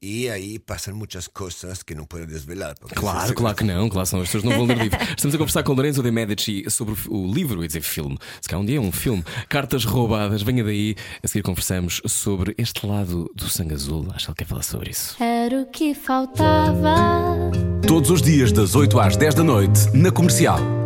y 0.00 0.28
ahí 0.28 0.58
pasan 0.58 0.94
muchas 0.94 1.28
cosas 1.28 1.82
que 1.82 1.94
no 1.94 2.06
puedo 2.06 2.26
desvelar. 2.26 2.74
Claro, 2.94 3.34
claro 3.34 3.56
que 3.56 3.64
não, 3.64 3.88
claro, 3.88 4.06
senão 4.06 4.22
as 4.22 4.28
pessoas 4.28 4.44
não 4.44 4.52
vão 4.52 4.66
ler 4.66 4.78
livro. 4.78 4.98
Estamos 5.16 5.34
a 5.34 5.38
conversar 5.38 5.62
com 5.62 5.72
Lorenzo 5.72 6.02
de 6.02 6.10
Medici 6.10 6.64
sobre 6.70 6.94
o, 7.08 7.16
o 7.16 7.32
livro, 7.32 7.62
ia 7.62 7.66
dizer 7.66 7.82
filme, 7.82 8.18
se 8.40 8.48
calhar 8.48 8.62
um 8.62 8.66
dia 8.66 8.78
é 8.78 8.80
um 8.80 8.92
filme, 8.92 9.24
Cartas 9.48 9.84
Roubadas, 9.84 10.42
venha 10.42 10.62
daí, 10.62 10.94
a 11.22 11.28
seguir 11.28 11.42
conversamos 11.42 12.00
sobre 12.06 12.54
este 12.58 12.86
lado 12.86 13.30
do 13.34 13.48
sangue 13.48 13.74
azul. 13.74 14.06
Acho 14.14 14.26
que 14.26 14.30
ele 14.30 14.36
quer 14.36 14.46
falar 14.46 14.62
sobre 14.62 14.90
isso. 14.90 15.22
Era 15.22 15.62
o 15.62 15.66
que 15.66 15.94
faltava. 15.94 17.50
Todos 17.86 18.10
os 18.10 18.22
dias, 18.22 18.52
das 18.52 18.74
8 18.74 19.00
às 19.00 19.16
10 19.16 19.34
da 19.34 19.44
noite, 19.44 19.80
na 19.94 20.10
comercial. 20.10 20.77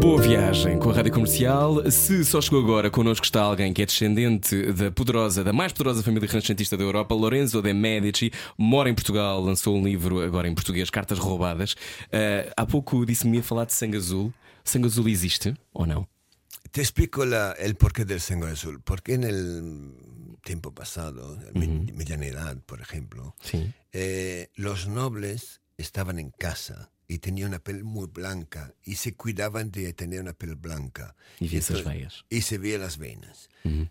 Boa 0.00 0.20
viagem 0.22 0.78
com 0.78 0.90
a 0.90 0.94
Rádio 0.94 1.12
Comercial. 1.12 1.90
Se 1.90 2.24
só 2.24 2.40
chegou 2.40 2.60
agora, 2.62 2.90
connosco 2.90 3.24
está 3.24 3.42
alguém 3.42 3.72
que 3.72 3.82
é 3.82 3.86
descendente 3.86 4.72
da 4.72 4.90
poderosa, 4.90 5.42
da 5.44 5.52
mais 5.52 5.72
poderosa 5.72 6.02
família 6.02 6.28
renascentista 6.28 6.76
da 6.76 6.84
Europa, 6.84 7.14
Lorenzo 7.14 7.60
de 7.62 7.72
Medici, 7.72 8.30
mora 8.56 8.88
em 8.88 8.94
Portugal, 8.94 9.40
lançou 9.40 9.76
um 9.76 9.84
livro 9.84 10.20
agora 10.20 10.48
em 10.48 10.54
português, 10.54 10.90
Cartas 10.90 11.18
Roubadas. 11.18 11.74
Ah, 12.12 12.52
há 12.56 12.66
pouco 12.66 13.04
disse-me 13.04 13.38
a 13.38 13.42
falar 13.42 13.64
de 13.66 13.72
sangue 13.74 13.96
azul. 13.96 14.32
Sangue 14.64 14.86
azul 14.86 15.08
existe 15.08 15.54
ou 15.72 15.86
não? 15.86 16.06
Te 16.70 16.80
explico 16.82 17.24
la- 17.24 17.54
el 17.58 17.74
porqué 17.74 18.04
del 18.04 18.20
sangre 18.20 18.50
azul. 18.50 18.80
Porque 18.84 19.14
en 19.14 19.24
el 19.24 19.94
tiempo 20.44 20.70
pasado, 20.72 21.38
en 21.54 21.58
mi 21.60 21.92
mediana 21.92 22.26
edad, 22.26 22.56
por 22.66 22.80
ejemplo, 22.80 23.34
Sim. 23.42 23.72
eh, 23.92 24.50
los 24.56 24.86
nobles 24.86 25.60
estaban 25.78 26.18
en 26.18 26.30
casa 26.30 26.90
y 27.08 27.18
tenía 27.18 27.46
una 27.46 27.58
piel 27.58 27.84
muy 27.84 28.06
blanca 28.06 28.74
y 28.84 28.96
se 28.96 29.14
cuidaban 29.14 29.70
de 29.70 29.92
tener 29.94 30.20
una 30.20 30.34
piel 30.34 30.56
blanca. 30.56 31.16
Y 31.40 31.48
vi 31.48 31.56
esas 31.56 31.78
entonces- 31.78 31.84
veias. 31.94 32.24
Y 32.28 32.42
se 32.42 32.58
veían 32.58 32.82
las 32.82 32.98
venas. 32.98 33.48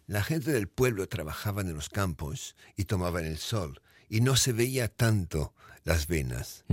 La 0.08 0.24
gente 0.24 0.52
del 0.52 0.68
pueblo 0.68 1.08
trabajaba 1.08 1.62
en 1.62 1.74
los 1.74 1.90
campos 1.90 2.56
y 2.76 2.86
tomaban 2.86 3.26
el 3.26 3.38
sol 3.38 3.82
y 4.10 4.22
no 4.22 4.36
se 4.36 4.54
veía 4.54 4.88
tanto 4.88 5.54
las 5.84 6.08
venas. 6.08 6.64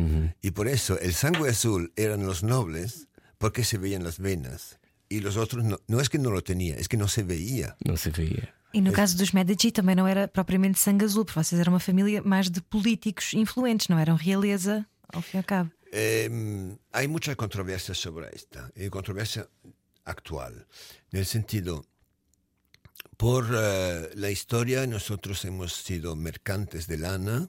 Y 0.42 0.50
por 0.52 0.68
eso 0.68 0.98
el 1.00 1.14
sangre 1.14 1.50
azul 1.50 1.92
eran 1.96 2.24
los 2.26 2.42
nobles 2.42 3.08
porque 3.38 3.64
se 3.64 3.78
veían 3.78 4.04
las 4.04 4.18
venas. 4.18 4.78
Y 5.08 5.20
los 5.20 5.36
otros 5.36 5.64
no, 5.64 5.80
no 5.86 6.00
es 6.00 6.08
que 6.08 6.18
no 6.18 6.30
lo 6.30 6.42
tenía, 6.42 6.76
es 6.76 6.88
que 6.88 6.96
no 6.96 7.08
se 7.08 7.22
veía. 7.22 7.76
Não 7.84 7.96
se 7.96 8.10
veia. 8.10 8.52
E 8.74 8.80
no 8.80 8.90
caso 8.90 9.16
dos 9.16 9.30
Medici 9.32 9.70
também 9.70 9.94
não 9.94 10.08
era 10.08 10.26
propriamente 10.26 10.80
sangue 10.80 11.04
azul, 11.04 11.24
porque 11.24 11.38
vocês 11.38 11.60
eram 11.60 11.72
uma 11.74 11.78
família 11.78 12.20
mais 12.22 12.50
de 12.50 12.60
políticos 12.60 13.32
influentes, 13.32 13.86
não 13.88 13.98
eram 14.00 14.16
realeza, 14.16 14.84
ao 15.12 15.22
fim 15.22 15.36
e 15.36 15.38
ao 15.38 15.44
cabo. 15.44 15.70
Eh, 15.96 16.76
hay 16.90 17.06
mucha 17.06 17.36
controversia 17.36 17.94
sobre 17.94 18.28
esta, 18.34 18.68
y 18.74 18.88
controversia 18.88 19.48
actual, 20.04 20.66
en 21.12 21.20
el 21.20 21.24
sentido, 21.24 21.86
por 23.16 23.46
eh, 23.56 24.10
la 24.16 24.28
historia 24.28 24.88
nosotros 24.88 25.44
hemos 25.44 25.72
sido 25.72 26.16
mercantes 26.16 26.88
de 26.88 26.98
lana, 26.98 27.48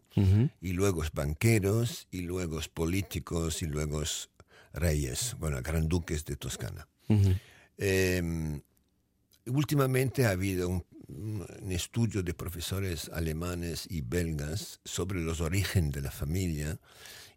y 0.62 0.74
luego 0.74 1.04
banqueros, 1.12 2.08
y 2.12 2.22
luego 2.22 2.60
políticos, 2.72 3.64
y 3.64 3.66
luego 3.66 4.04
reyes, 4.74 5.36
bueno, 5.40 5.60
granduques 5.64 6.24
de 6.26 6.36
Toscana. 6.36 6.88
Eh, 7.80 8.62
últimamente 9.48 10.28
ha 10.28 10.30
habido 10.30 10.70
un, 10.70 10.86
un 11.08 11.72
estudio 11.72 12.22
de 12.22 12.36
profesores 12.36 13.10
alemanes 13.12 13.88
y 13.90 14.02
belgas 14.02 14.82
sobre 14.86 15.20
los 15.22 15.42
orígenes 15.42 15.94
de 15.94 16.02
la 16.02 16.12
familia 16.12 16.80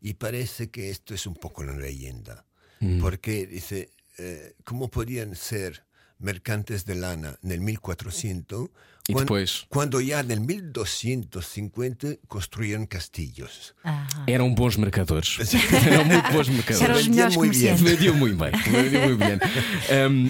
y 0.00 0.14
parece 0.14 0.70
que 0.70 0.90
esto 0.90 1.14
es 1.14 1.26
un 1.26 1.34
poco 1.34 1.62
una 1.62 1.76
leyenda. 1.76 2.44
Porque 3.00 3.46
dice, 3.48 3.90
eh, 4.18 4.54
¿cómo 4.62 4.88
podían 4.88 5.34
ser 5.34 5.84
mercantes 6.18 6.84
de 6.84 6.94
lana 6.94 7.38
en 7.42 7.50
el 7.50 7.60
1400 7.60 8.70
Y 9.08 9.14
cuan- 9.14 9.24
después- 9.24 9.66
cuando 9.70 10.00
ya 10.02 10.20
en 10.20 10.30
el 10.30 10.40
1250 10.42 12.16
construyeron 12.28 12.86
castillos? 12.86 13.74
Eram 14.26 14.54
bons 14.54 14.76
mercadores. 14.76 15.38
Eram 15.86 16.04
muito 16.04 16.30
bons 16.32 16.48
mercadores. 16.48 16.80
Eram 16.82 16.96
os 16.96 17.06
Vendiam 17.06 17.14
melhores 17.30 17.36
muito 17.36 17.58
bem. 17.58 17.74
Vendiam 17.74 18.14
muito 18.16 18.36
bem. 18.36 18.50
Vendiam 18.82 19.02
muito 19.08 19.18
bem. 19.18 19.38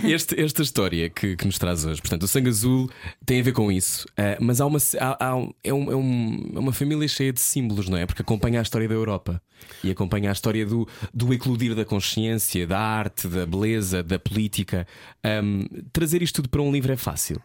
Um, 0.04 0.08
este- 0.08 0.40
esta 0.40 0.62
história 0.62 1.10
que, 1.10 1.36
que 1.36 1.44
nos 1.44 1.58
traz 1.58 1.84
hoje, 1.84 2.00
portanto, 2.00 2.22
o 2.22 2.28
sangue 2.28 2.48
azul 2.50 2.88
tem 3.26 3.40
a 3.40 3.42
ver 3.42 3.52
com 3.52 3.70
isso, 3.72 4.06
uh, 4.10 4.36
mas 4.40 4.60
há 4.60 4.66
uma, 4.66 4.78
há- 5.00 5.16
há 5.32 5.48
é, 5.64 5.72
um- 5.74 5.90
é 5.92 5.96
um- 5.96 6.52
é 6.54 6.58
uma 6.58 6.72
família 6.72 7.08
cheia 7.08 7.32
de 7.32 7.40
símbolos, 7.40 7.88
não 7.88 7.98
é? 7.98 8.06
Porque 8.06 8.22
acompanha 8.22 8.60
a 8.60 8.62
história 8.62 8.86
da 8.88 8.94
Europa 8.94 9.42
e 9.82 9.90
acompanha 9.90 10.30
a 10.30 10.32
história 10.32 10.64
do, 10.64 10.86
do 11.12 11.34
eclodir 11.34 11.74
da 11.74 11.84
consciência, 11.84 12.64
da 12.64 12.78
arte, 12.78 13.26
da 13.26 13.44
beleza, 13.44 14.04
da 14.04 14.18
política. 14.20 14.86
Um, 15.24 15.64
trazer 15.92 16.22
isto 16.22 16.36
tudo 16.36 16.48
para 16.48 16.62
um 16.62 16.70
livro 16.70 16.92
é 16.92 16.96
fácil. 16.96 17.42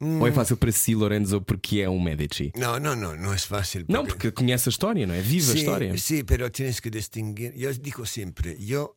Ou 0.00 0.26
é 0.28 0.32
fácil 0.32 0.56
para 0.58 0.70
si, 0.72 0.94
Lorenzo, 0.94 1.40
porque 1.40 1.80
é 1.80 1.88
um 1.88 2.00
Medici? 2.00 2.52
No, 2.54 2.78
no, 2.78 2.94
no, 2.94 3.16
no 3.16 3.32
es 3.32 3.44
fácil. 3.46 3.84
Não, 3.88 4.04
porque 4.04 4.30
conhece 4.30 4.68
a 4.68 4.70
história, 4.70 5.06
não 5.06 5.14
é? 5.14 5.20
Vive 5.22 5.50
a 5.50 5.52
sí, 5.52 5.58
história. 5.58 5.96
Sí, 5.98 6.22
pero 6.22 6.50
tienes 6.50 6.80
que 6.80 6.90
distinguir. 6.90 7.54
Yo 7.56 7.72
digo 7.72 8.04
siempre, 8.04 8.56
yo 8.58 8.96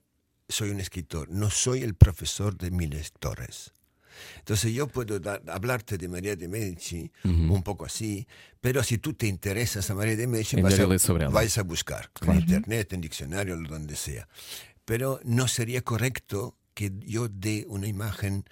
soy 0.50 0.72
un 0.72 0.80
escritor, 0.80 1.30
no 1.30 1.50
soy 1.50 1.84
el 1.84 1.94
profesor 1.96 2.58
de 2.58 2.70
mis 2.72 2.90
lectores. 2.90 3.72
Entonces 4.40 4.74
yo 4.74 4.88
puedo 4.88 5.18
dar- 5.22 5.42
hablarte 5.48 5.98
de 5.98 6.10
María 6.10 6.36
de 6.36 6.50
Medici 6.50 7.10
un 7.24 7.64
poco 7.64 7.86
así, 7.86 8.28
pero 8.60 8.84
si 8.84 8.98
tú 8.98 9.14
te 9.14 9.28
interesas 9.28 9.90
a 9.90 9.96
María 9.96 10.18
de 10.18 10.28
Medici, 10.28 10.60
vas 10.62 10.78
a, 10.78 11.30
vais 11.30 11.58
a 11.58 11.64
buscar 11.64 12.12
en 12.28 12.40
internet, 12.40 12.92
en 12.92 13.00
diccionario, 13.00 13.56
donde 13.56 13.96
sea. 13.96 14.28
Pero 14.84 15.22
no 15.24 15.48
sería 15.48 15.82
correcto 15.84 16.58
que 16.74 16.92
yo 17.06 17.30
dé 17.30 17.66
una 17.70 17.88
imagen 17.88 18.44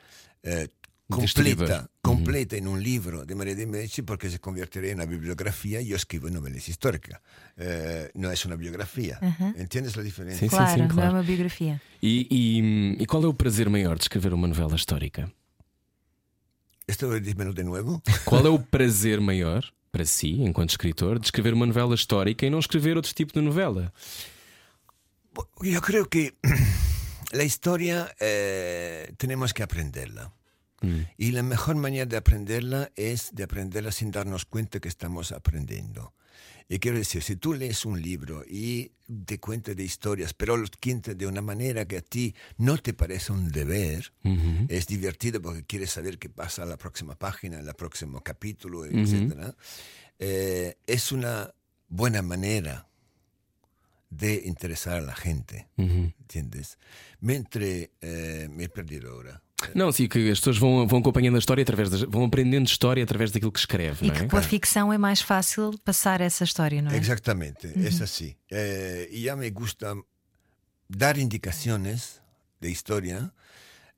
eh, 0.43 0.69
Completa, 1.09 1.89
completa 2.01 2.57
en 2.57 2.67
un 2.67 2.83
libro 2.83 3.25
de 3.25 3.33
María 3.33 3.55
de 3.55 3.65
Medici 3.65 4.01
porque 4.01 4.29
se 4.29 4.39
convertiría 4.39 4.91
en 4.91 4.97
una 4.97 5.05
bibliografía 5.05 5.79
y 5.79 5.87
yo 5.87 5.95
escribo 5.95 6.29
novelas 6.29 6.67
históricas. 6.67 7.21
Eh, 7.55 8.11
no 8.15 8.29
es 8.29 8.43
una 8.45 8.57
biografía. 8.57 9.17
¿Entiendes 9.55 9.95
la 9.95 10.03
diferencia? 10.03 10.39
Sí, 10.39 10.49
sí. 10.49 10.55
Claro, 10.55 10.77
não 10.79 10.85
é 10.85 10.89
claro. 10.89 11.13
uma 11.13 11.23
biografia. 11.23 11.81
E, 12.03 12.27
e- 12.29 13.01
e 13.01 13.05
qual 13.05 13.23
é 13.23 13.27
o 13.27 13.33
prazer 13.33 13.69
maior 13.69 13.95
de 13.97 14.03
escrever 14.03 14.33
uma 14.33 14.47
novela 14.49 14.75
histórica? 14.75 15.31
¿Esto 16.87 17.17
dímelo 17.21 17.53
de 17.53 17.63
nuevo? 17.63 18.01
Qual 18.25 18.45
é 18.45 18.49
o 18.49 18.59
prazer 18.59 19.21
maior 19.21 19.63
para 19.91 20.03
si, 20.05 20.41
enquanto 20.43 20.71
escritor, 20.71 21.19
de 21.19 21.27
escrever 21.27 21.53
uma 21.53 21.65
novela 21.65 21.95
histórica 21.95 22.45
e 22.45 22.49
não 22.49 22.59
escrever 22.59 22.97
outro 22.97 23.13
tipo 23.13 23.31
de 23.31 23.39
novela? 23.41 23.93
Yo 25.63 25.81
creo 25.81 26.05
que 26.09 26.33
la 27.31 27.43
historia 27.43 28.13
eh, 28.19 29.13
tenemos 29.17 29.53
que 29.53 29.63
aprenderla. 29.63 30.33
Y 31.17 31.31
la 31.31 31.43
mejor 31.43 31.75
manera 31.75 32.05
de 32.05 32.17
aprenderla 32.17 32.91
es 32.95 33.31
de 33.33 33.43
aprenderla 33.43 33.91
sin 33.91 34.11
darnos 34.11 34.45
cuenta 34.45 34.79
que 34.79 34.87
estamos 34.87 35.31
aprendiendo. 35.31 36.13
Y 36.69 36.79
quiero 36.79 36.97
decir, 36.97 37.23
si 37.23 37.37
tú 37.37 37.53
lees 37.53 37.85
un 37.85 38.01
libro 38.01 38.43
y 38.45 38.91
te 39.25 39.39
cuenta 39.39 39.73
de 39.73 39.83
historias, 39.83 40.33
pero 40.33 40.57
lo 40.57 40.67
cuenta 40.81 41.13
de 41.13 41.25
una 41.25 41.41
manera 41.41 41.85
que 41.85 41.97
a 41.97 42.01
ti 42.01 42.35
no 42.57 42.77
te 42.77 42.93
parece 42.93 43.31
un 43.31 43.49
deber, 43.49 44.11
es 44.67 44.87
divertido 44.87 45.41
porque 45.41 45.63
quieres 45.63 45.91
saber 45.91 46.19
qué 46.19 46.29
pasa 46.29 46.63
en 46.63 46.69
la 46.69 46.77
próxima 46.77 47.15
página, 47.15 47.59
en 47.59 47.67
el 47.67 47.73
próximo 47.73 48.21
capítulo, 48.21 48.85
etc. 48.85 49.53
eh, 50.19 50.75
es 50.85 51.11
una 51.13 51.53
buena 51.87 52.21
manera 52.21 52.87
de 54.09 54.41
interesar 54.45 54.97
a 54.97 55.01
la 55.01 55.15
gente, 55.15 55.69
¿entiendes? 55.77 56.77
Mientras 57.21 57.63
eh, 58.01 58.49
me 58.51 58.65
he 58.65 58.69
perdido 58.69 59.13
ahora. 59.13 59.41
Não, 59.73 59.91
sim, 59.91 60.07
que 60.07 60.29
as 60.29 60.39
pessoas 60.39 60.57
vão, 60.57 60.87
vão 60.87 60.99
acompanhando 60.99 61.35
a 61.35 61.39
história 61.39 61.61
através 61.63 61.89
das, 61.89 62.01
vão 62.01 62.25
aprendendo 62.25 62.67
história 62.67 63.03
através 63.03 63.31
daquilo 63.31 63.51
que 63.51 63.59
escreve. 63.59 64.05
E 64.05 64.11
é? 64.11 64.27
que 64.27 64.35
a 64.35 64.41
ficção 64.41 64.93
é 64.93 64.97
mais 64.97 65.21
fácil 65.21 65.77
passar 65.83 66.21
essa 66.21 66.43
história, 66.43 66.81
não 66.81 66.91
é? 66.91 66.97
Exatamente, 66.97 67.67
uhum. 67.67 68.03
assim. 68.03 68.35
É, 68.51 69.07
e 69.11 69.23
já 69.23 69.35
me 69.35 69.49
gusta 69.49 69.95
dar 70.87 71.17
indicações 71.17 72.21
de 72.61 72.71
história, 72.71 73.31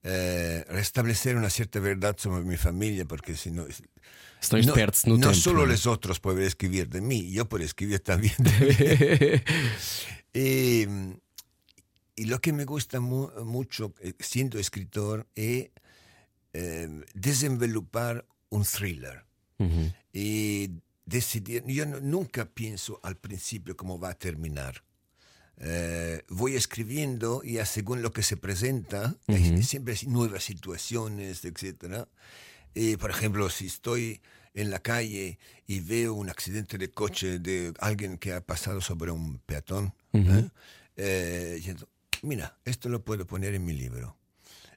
é, 0.02 0.66
eh, 0.68 0.76
restabelecer 0.76 1.38
uma 1.38 1.50
certa 1.50 1.80
verdade 1.80 2.22
sobre 2.22 2.40
a 2.40 2.44
minha 2.44 2.58
família, 2.58 3.06
porque 3.06 3.36
senão. 3.36 3.68
Estão 4.42 4.58
espertos 4.58 5.04
no 5.04 5.18
não 5.18 5.30
é? 5.30 5.34
tempo. 5.34 5.50
Não 5.54 5.66
só 5.66 5.74
os 5.74 5.86
outros 5.86 6.20
podem 6.20 6.46
escrever 6.46 6.88
de 6.88 7.02
mim, 7.02 7.30
eu 7.34 7.46
posso 7.46 7.64
escrever 7.64 8.00
também 8.00 8.32
de 8.40 8.52
mim. 8.52 9.42
e, 10.34 10.88
y 12.20 12.26
lo 12.26 12.40
que 12.42 12.52
me 12.54 12.66
gusta 12.66 13.00
mu- 13.00 13.30
mucho 13.46 13.94
eh, 14.02 14.14
siendo 14.20 14.60
escritor 14.60 15.28
es 15.36 15.70
eh, 16.54 17.04
desenvolupar 17.14 18.26
un 18.50 18.64
thriller 18.64 19.24
y 20.14 20.70
decidir. 21.06 21.64
Yo 21.68 21.86
no- 21.86 22.00
nunca 22.00 22.46
pienso 22.46 23.00
al 23.04 23.16
principio 23.18 23.76
cómo 23.76 24.00
va 24.00 24.10
a 24.10 24.14
terminar. 24.18 24.84
Eh, 25.62 26.24
voy 26.30 26.56
escribiendo 26.56 27.42
y 27.44 27.58
a 27.58 27.66
según 27.66 28.02
lo 28.02 28.14
que 28.14 28.24
se 28.24 28.38
presenta, 28.38 29.16
hay 29.28 29.62
siempre 29.64 29.94
hay 30.00 30.08
nuevas 30.08 30.44
situaciones, 30.46 31.44
etc. 31.44 32.08
Y, 32.74 32.96
por 32.98 33.10
ejemplo, 33.12 33.50
si 33.50 33.66
estoy 33.68 34.22
en 34.54 34.70
la 34.72 34.80
calle 34.80 35.38
y 35.68 35.82
veo 35.82 36.14
un 36.14 36.30
accidente 36.30 36.78
de 36.78 36.90
coche 36.90 37.40
de 37.40 37.74
alguien 37.80 38.18
que 38.18 38.34
ha 38.34 38.42
pasado 38.42 38.80
sobre 38.82 39.12
un 39.12 39.40
peatón, 39.40 39.94
¿eh? 40.14 40.50
Eh, 40.96 41.54
diciendo, 41.58 41.88
mira, 42.24 42.58
esto 42.66 42.90
lo 42.90 43.00
puedo 43.04 43.26
poner 43.26 43.54
en 43.54 43.64
mi 43.66 43.74
libro. 43.74 44.16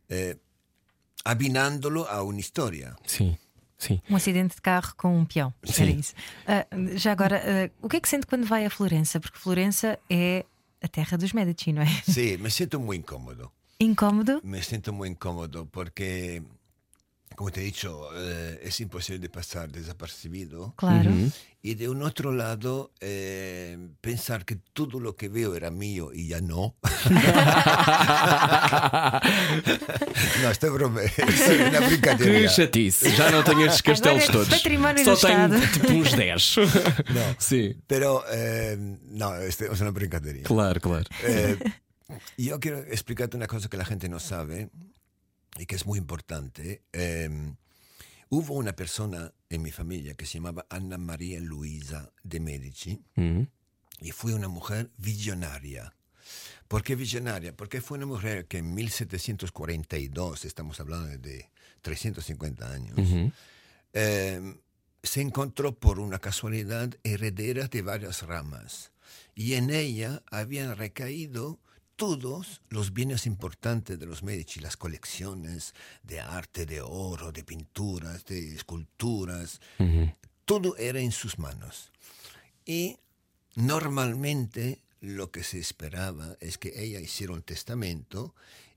Eh, 0.08 0.36
abinándolo 1.24 2.08
a 2.08 2.22
una 2.22 2.40
historia. 2.40 2.96
Sim, 3.06 3.36
sim. 3.78 4.00
Um 4.10 4.16
acidente 4.16 4.56
de 4.56 4.60
carro 4.60 4.94
com 4.96 5.16
um 5.18 5.24
peão. 5.24 5.52
Era 5.62 5.72
Sim. 5.72 5.98
isso. 5.98 6.14
Ah, 6.46 6.66
já 6.94 7.12
agora, 7.12 7.40
ah, 7.44 7.70
o 7.80 7.88
que 7.88 7.96
é 7.96 8.00
que 8.00 8.08
sente 8.08 8.26
quando 8.26 8.44
vai 8.46 8.64
a 8.66 8.70
Florença? 8.70 9.20
Porque 9.20 9.38
Florença 9.38 9.98
é 10.10 10.44
a 10.82 10.88
terra 10.88 11.16
dos 11.16 11.32
Medici, 11.32 11.72
não 11.72 11.82
é? 11.82 12.02
Sí, 12.08 12.36
me 12.38 12.50
siento 12.50 12.80
muy 12.80 12.96
incómodo. 12.96 13.52
Incómodo? 13.78 14.40
Me 14.44 14.62
siento 14.62 14.92
muy 14.92 15.08
incómodo 15.08 15.66
porque, 15.66 16.42
como 17.42 17.50
te 17.50 17.60
he 17.60 17.64
dicho, 17.64 18.08
eh, 18.14 18.60
es 18.62 18.80
imposible 18.80 19.18
de 19.18 19.28
pasar 19.28 19.68
desapercibido. 19.72 20.74
Claro. 20.76 21.10
Y 21.60 21.74
de 21.74 21.88
un 21.88 22.04
otro 22.04 22.30
lado, 22.30 22.92
eh, 23.00 23.76
pensar 24.00 24.44
que 24.44 24.54
todo 24.72 25.00
lo 25.00 25.16
que 25.16 25.28
veo 25.28 25.56
era 25.56 25.68
mío 25.72 26.12
y 26.14 26.28
ya 26.28 26.40
no. 26.40 26.76
no, 30.40 30.50
esto 30.52 30.66
es 30.68 30.72
broma. 30.72 31.02
Es 31.02 31.18
una 31.18 31.80
Que 31.80 31.86
brincadeira. 31.86 32.48
chatice, 32.48 33.10
já 33.10 33.28
não 33.32 33.42
tenho 33.42 33.66
estes 33.66 33.82
castelos 33.82 34.22
Agora 34.22 34.30
é 34.30 34.32
todos. 34.32 34.48
património 34.48 35.04
Só 35.04 35.16
tenho 35.16 35.46
Estado. 35.56 35.72
tipo 35.72 35.92
uns 35.94 36.12
10. 36.14 36.54
Sim, 37.38 37.74
Pero, 37.88 38.22
eh, 38.30 38.76
no, 39.10 39.34
esto 39.34 39.64
es 39.64 39.80
una 39.80 39.90
brincadeira. 39.90 40.44
claro, 40.44 40.80
claro. 40.80 41.06
Eh, 41.24 41.58
yo 42.38 42.60
quiero 42.60 42.78
explicarte 42.84 43.36
una 43.36 43.48
cosa 43.48 43.68
que 43.68 43.76
la 43.76 43.84
gente 43.84 44.08
no 44.08 44.20
sabe 44.20 44.70
y 45.58 45.66
que 45.66 45.76
es 45.76 45.86
muy 45.86 45.98
importante. 45.98 46.82
Eh, 46.92 47.28
hubo 48.28 48.54
una 48.54 48.74
persona 48.74 49.32
en 49.50 49.62
mi 49.62 49.70
familia 49.70 50.14
que 50.14 50.26
se 50.26 50.34
llamaba 50.38 50.66
Anna 50.70 50.98
María 50.98 51.40
Luisa 51.40 52.12
de 52.22 52.40
Medici 52.40 53.02
Uhum. 53.16 53.46
y 54.00 54.10
fue 54.12 54.34
una 54.34 54.48
mujer 54.48 54.90
visionaria. 54.96 55.94
¿Por 56.68 56.82
qué 56.82 56.94
visionaria? 56.96 57.54
Porque 57.54 57.80
fue 57.82 57.98
una 57.98 58.06
mujer 58.06 58.46
que 58.46 58.58
en 58.58 58.72
1742, 58.74 60.44
estamos 60.46 60.80
hablando 60.80 61.08
de 61.18 61.50
350 61.82 62.72
años, 62.72 62.96
eh, 63.92 64.56
se 65.02 65.20
encontró 65.20 65.78
por 65.78 65.98
una 65.98 66.18
casualidad 66.18 66.96
heredera 67.02 67.68
de 67.68 67.82
varias 67.82 68.22
ramas 68.22 68.92
y 69.34 69.54
en 69.54 69.68
ella 69.70 70.22
habían 70.30 70.74
recaído 70.76 71.58
todos 72.02 72.62
los 72.68 72.92
bienes 72.92 73.26
importantes 73.26 73.96
de 73.96 74.06
los 74.06 74.24
Medici, 74.24 74.58
las 74.58 74.76
colecciones 74.76 75.72
de 76.02 76.18
arte, 76.18 76.66
de 76.66 76.80
oro, 76.80 77.30
de 77.30 77.44
pinturas, 77.44 78.24
de 78.24 78.56
esculturas, 78.56 79.60
todo 80.44 80.76
era 80.78 80.98
en 80.98 81.12
sus 81.12 81.38
manos. 81.38 81.92
Y 82.66 82.98
normalmente 83.54 84.82
lo 85.00 85.30
que 85.30 85.44
se 85.44 85.60
esperaba 85.60 86.36
es 86.40 86.58
que 86.58 86.72
ella 86.74 86.98
hiciera 86.98 87.34
un 87.34 87.42
testamento 87.42 88.34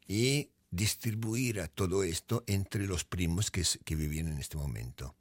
y 0.07 0.51
distribuyera 0.69 1.67
todo 1.67 2.03
esto 2.03 2.43
entre 2.45 2.86
los 2.86 3.05
primos 3.05 3.49
que, 3.49 3.65
que 3.86 3.95
vivían 3.95 4.28
en 4.28 4.38
este 4.38 4.57
momento. 4.57 5.15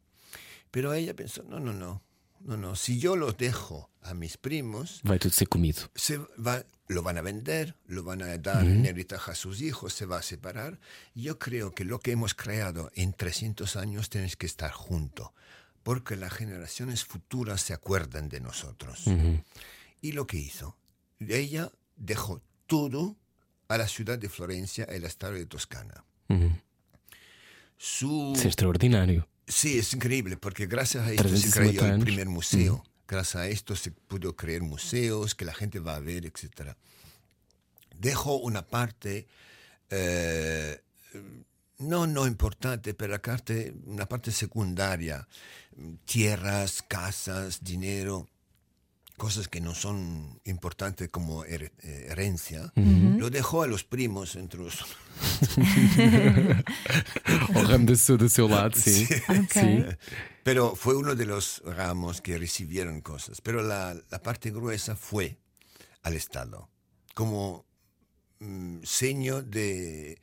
Pero 0.70 0.92
ella 0.92 1.14
pensó, 1.14 1.42
no, 1.44 1.59
no, 1.59 1.72
no, 1.72 2.02
no, 2.45 2.57
no, 2.59 2.76
si 2.76 2.99
yo 2.99 3.16
los 3.16 3.36
dejo 3.36 3.90
a 4.03 4.12
mis 4.14 4.36
primos... 4.36 5.01
Va 5.09 5.18
todo 5.18 5.32
ser 5.32 5.49
comido. 5.49 5.90
Se 5.95 6.18
va, 6.18 6.64
lo 6.88 7.03
van 7.03 7.16
a 7.16 7.22
vender, 7.22 7.76
lo 7.86 8.05
van 8.05 8.22
a 8.22 8.36
dar 8.36 8.64
en 8.64 8.84
heritaje 8.84 9.30
a 9.30 9.34
sus 9.34 9.62
hijos, 9.62 9.95
se 9.95 10.05
va 10.05 10.18
a 10.18 10.22
separar. 10.22 10.78
Yo 11.14 11.38
creo 11.38 11.74
que 11.74 11.84
lo 11.84 12.01
que 12.01 12.12
hemos 12.12 12.34
creado 12.34 12.90
en 12.95 13.14
300 13.14 13.76
años 13.76 14.11
tiene 14.11 14.30
que 14.30 14.47
estar 14.47 14.70
junto, 14.72 15.32
porque 15.82 16.16
las 16.16 16.32
generaciones 16.34 17.05
futuras 17.05 17.62
se 17.62 17.72
acuerdan 17.72 18.28
de 18.28 18.40
nosotros. 18.40 19.05
Y 20.03 20.12
lo 20.12 20.26
que 20.26 20.36
hizo, 20.36 20.76
ella 21.20 21.72
dejó 21.97 22.42
todo 22.66 23.16
a 23.68 23.78
la 23.78 23.88
ciudad 23.88 24.18
de 24.18 24.28
Florencia, 24.28 24.84
el 24.84 25.05
estado 25.05 25.32
de 25.32 25.47
Toscana. 25.47 26.05
Su... 27.78 28.34
Es 28.36 28.45
extraordinario. 28.45 29.26
Sí, 29.47 29.78
es 29.78 29.92
increíble, 29.92 30.36
porque 30.36 30.66
gracias 30.66 31.07
a 31.07 31.12
esto 31.12 31.36
se 31.36 31.51
creó 31.51 31.84
el 31.86 32.01
primer 32.01 32.28
museo. 32.28 32.84
Gracias 33.07 33.36
a 33.36 33.49
esto 33.49 33.76
se 33.76 33.90
pudo 33.90 34.34
crear 34.34 34.62
museos 34.62 35.34
que 35.34 35.45
la 35.45 35.53
gente 35.53 35.78
va 35.78 35.97
a 35.97 36.01
ver, 36.01 36.24
etc. 36.24 36.74
Dejó 37.99 38.36
una 38.36 38.66
parte, 38.66 39.26
eh, 39.90 40.80
no, 41.78 42.07
no 42.07 42.26
importante, 42.26 42.95
pero 42.95 43.12
la 43.12 43.20
parte, 43.20 43.74
una 43.84 44.07
parte 44.07 44.32
secundaria, 44.32 45.28
tierras, 46.07 46.82
casas, 46.82 47.62
dinero, 47.62 48.28
cosas 49.17 49.49
que 49.49 49.61
no 49.61 49.75
son 49.75 50.41
importantes 50.45 51.09
como 51.09 51.45
eh, 51.45 51.71
herencia, 51.83 52.73
lo 52.75 53.31
dejó 53.31 53.62
a 53.62 53.67
los 53.67 53.85
primos 53.85 54.37
entre 54.37 54.61
los... 54.61 54.83
o 57.55 57.62
ramo 57.62 57.87
de 57.87 57.97
su, 57.97 58.17
de 58.17 58.29
su 58.29 58.49
lado, 58.49 58.73
sí. 58.75 59.07
Okay. 59.45 59.87
Pero 60.43 60.75
fue 60.75 60.97
uno 60.97 61.15
de 61.15 61.27
los 61.27 61.62
ramos 61.65 62.21
que 62.21 62.37
recibieron 62.39 63.01
cosas. 63.01 63.41
Pero 63.41 63.62
la, 63.62 63.97
la 64.11 64.23
parte 64.23 64.51
gruesa 64.51 64.97
fue 64.97 65.39
al 66.03 66.15
Estado, 66.15 66.69
como 67.15 67.65
mm, 68.41 68.81
seño 68.83 69.43
de, 69.43 70.21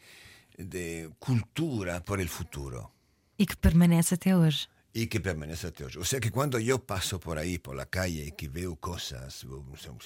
de 0.57 1.09
cultura 1.17 2.03
por 2.03 2.19
el 2.19 2.29
futuro. 2.29 2.93
E 3.37 3.47
que 3.47 3.55
permanece 3.55 4.15
até 4.15 4.35
hoje. 4.35 4.67
Y 4.93 5.07
que 5.07 5.19
permanece 5.21 5.67
hasta 5.67 5.85
hoy. 5.85 5.91
O 5.99 6.03
sea 6.03 6.19
que 6.19 6.31
cuando 6.31 6.59
yo 6.59 6.79
paso 6.79 7.19
por 7.19 7.37
ahí, 7.37 7.57
por 7.57 7.75
la 7.75 7.85
calle, 7.85 8.25
y 8.25 8.31
que 8.33 8.49
veo 8.49 8.75
cosas, 8.75 9.33
si 9.35 9.47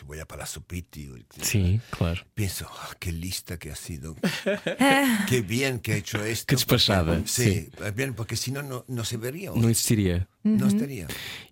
voy 0.06 0.20
a 0.20 0.26
Palazzo 0.28 0.62
Pitti, 0.62 1.10
o- 1.10 1.18
Sim, 1.42 1.80
claro. 1.90 2.22
pienso, 2.36 2.68
"Ah, 2.70 2.96
qué 3.00 3.12
lista 3.12 3.58
que 3.58 3.72
ha 3.72 3.76
sido, 3.76 4.16
qué 5.28 5.42
bien 5.42 5.80
que 5.80 5.94
ha 5.94 5.96
hecho 5.98 6.24
esto. 6.24 6.46
Qué 6.48 6.56
despachada, 6.56 7.14
porque- 7.16 7.28
sí, 7.28 7.70
bien, 7.96 8.14
porque 8.14 8.36
si 8.36 8.52
no, 8.52 8.62
no, 8.62 8.86
no 8.88 9.04
se 9.06 9.18
vería. 9.18 9.52
hoy. 9.52 9.60
Não 9.60 9.70
existiria. 9.70 10.28
No 10.44 10.68
estaría. 10.68 11.08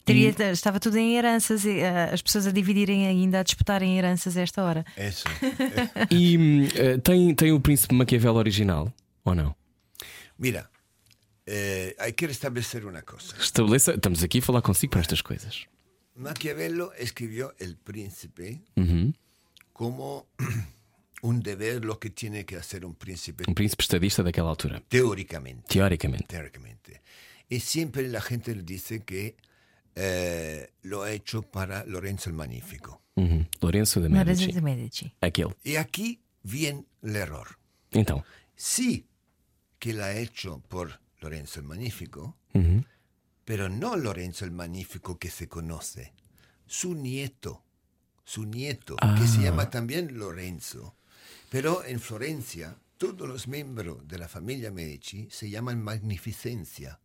Teria, 0.05 0.29
estava 0.51 0.79
tudo 0.79 0.97
em 0.97 1.17
heranças, 1.17 1.65
e, 1.65 1.81
ah, 1.81 2.11
as 2.13 2.21
pessoas 2.21 2.45
a 2.45 2.51
dividirem 2.51 3.07
ainda, 3.07 3.39
a 3.39 3.43
disputarem 3.43 3.97
heranças 3.97 4.37
a 4.37 4.41
esta 4.41 4.63
hora. 4.63 4.85
Eso. 4.95 5.23
E 6.11 6.67
eh, 6.75 6.97
tem, 6.99 7.33
tem 7.33 7.51
o 7.51 7.59
Príncipe 7.59 7.95
Maquiavel 7.95 8.35
original? 8.35 8.93
Ou 9.25 9.33
não? 9.33 9.55
Mira, 10.37 10.69
eh, 11.45 11.95
hay 11.99 12.13
que 12.13 12.27
restablecer 12.27 12.85
una 12.85 13.01
cosa. 13.01 13.35
Estabeleça. 13.37 13.93
Estamos 13.93 14.23
aqui 14.23 14.39
a 14.39 14.41
falar 14.41 14.61
consigo 14.61 14.91
para 14.91 15.01
estas 15.01 15.21
coisas. 15.23 15.67
Maquiavelo 16.15 16.93
escribió 16.93 17.53
El 17.59 17.75
Príncipe 17.77 18.61
Uhum. 18.75 19.13
como 19.73 20.27
un 21.23 21.41
deber 21.41 21.83
lo 21.83 21.99
que 21.99 22.09
tiene 22.11 22.45
que 22.45 22.55
hacer 22.57 22.85
un 22.85 22.93
príncipe 22.95 23.43
Um 23.47 23.53
príncipe 23.55 23.81
estadista 23.83 24.21
daquela 24.23 24.49
altura. 24.49 24.81
teóricamente. 24.87 25.67
Teoricamente. 25.67 26.25
teóricamente. 26.27 27.01
Y 27.49 27.59
siempre 27.59 28.07
la 28.07 28.21
gente 28.21 28.55
le 28.55 28.63
dice 28.63 29.03
que 29.03 29.35
eh, 29.95 30.71
lo 30.83 31.03
ha 31.03 31.11
hecho 31.11 31.41
para 31.43 31.83
Lorenzo 31.85 32.29
el 32.29 32.35
Magnífico. 32.35 33.01
Uhum. 33.15 33.47
Lourenço 33.61 34.01
de 34.01 34.09
Lorenzo 34.09 34.41
Medici. 34.41 34.51
de 34.53 34.61
Medici. 34.61 35.13
Aquele. 35.21 35.55
Y 35.63 35.75
aquí 35.75 36.19
viene 36.43 36.85
el 37.03 37.15
error. 37.15 37.57
Então. 37.91 38.23
Sí 38.55 39.05
que 39.79 39.93
la 39.93 40.05
ha 40.07 40.17
hecho 40.17 40.61
por 40.67 40.99
Lorenzo 41.23 41.59
el 41.59 41.65
Magnífico, 41.65 42.37
pero 43.45 43.69
no 43.69 43.95
Lorenzo 43.95 44.45
el 44.45 44.51
Magnífico 44.51 45.17
que 45.17 45.29
se 45.29 45.47
conoce, 45.47 46.13
su 46.67 46.93
nieto, 46.95 47.63
su 48.23 48.45
nieto, 48.45 48.95
que 49.17 49.27
se 49.27 49.41
llama 49.41 49.69
también 49.69 50.17
Lorenzo. 50.17 50.95
Pero 51.49 51.83
en 51.85 51.99
Florencia, 51.99 52.77
todos 52.97 53.27
los 53.27 53.47
miembros 53.47 54.07
de 54.07 54.17
la 54.17 54.27
familia 54.27 54.71
Medici 54.71 55.27
se 55.31 55.49
llaman 55.49 55.81
Magnificencia. 55.81 56.99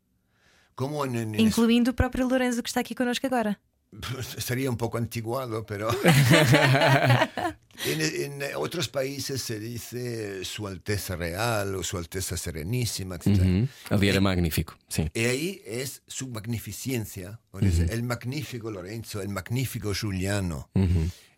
Como 0.75 1.05
en, 1.05 1.17
en- 1.17 1.35
Incluindo 1.41 1.91
o 1.91 1.95
próprio 1.95 2.29
Lorenzo 2.29 2.63
que 2.63 2.69
está 2.69 2.81
aqui 2.81 2.95
connosco 2.95 3.27
agora. 3.27 3.61
Sería 4.39 4.71
un 4.71 4.77
poco 4.77 4.97
antiguado, 4.99 5.65
pero 5.67 5.89
en, 7.87 8.43
en 8.43 8.57
otros 8.57 8.89
países 8.89 9.43
se 9.43 9.59
dice 9.59 10.45
Su 10.45 10.67
Alteza 10.67 11.17
Real 11.17 11.75
o 11.75 11.83
Su 11.83 11.99
Alteza 11.99 12.37
Serenísima, 12.37 13.17
etc. 13.17 13.27
Uhum. 13.41 13.69
Ali 13.91 14.09
era 14.09 14.21
magnífico. 14.21 14.77
Sim. 14.89 15.09
Y 15.15 15.25
ahí 15.25 15.63
es 15.67 16.03
su 16.07 16.29
magnificencia, 16.29 17.41
o 17.51 17.61
dice, 17.61 17.87
el 17.91 18.03
magnífico 18.03 18.71
Lorenzo, 18.71 19.21
el 19.23 19.29
magnífico 19.29 19.93
Giuliano. 19.95 20.71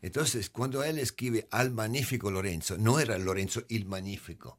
Entonces, 0.02 0.48
cuando 0.48 0.82
él 0.82 0.98
escribe 0.98 1.46
al 1.50 1.72
magnífico 1.72 2.30
Lorenzo, 2.30 2.78
no 2.78 3.00
era 3.00 3.18
Lorenzo 3.18 3.64
el 3.68 3.84
magnífico, 3.84 4.58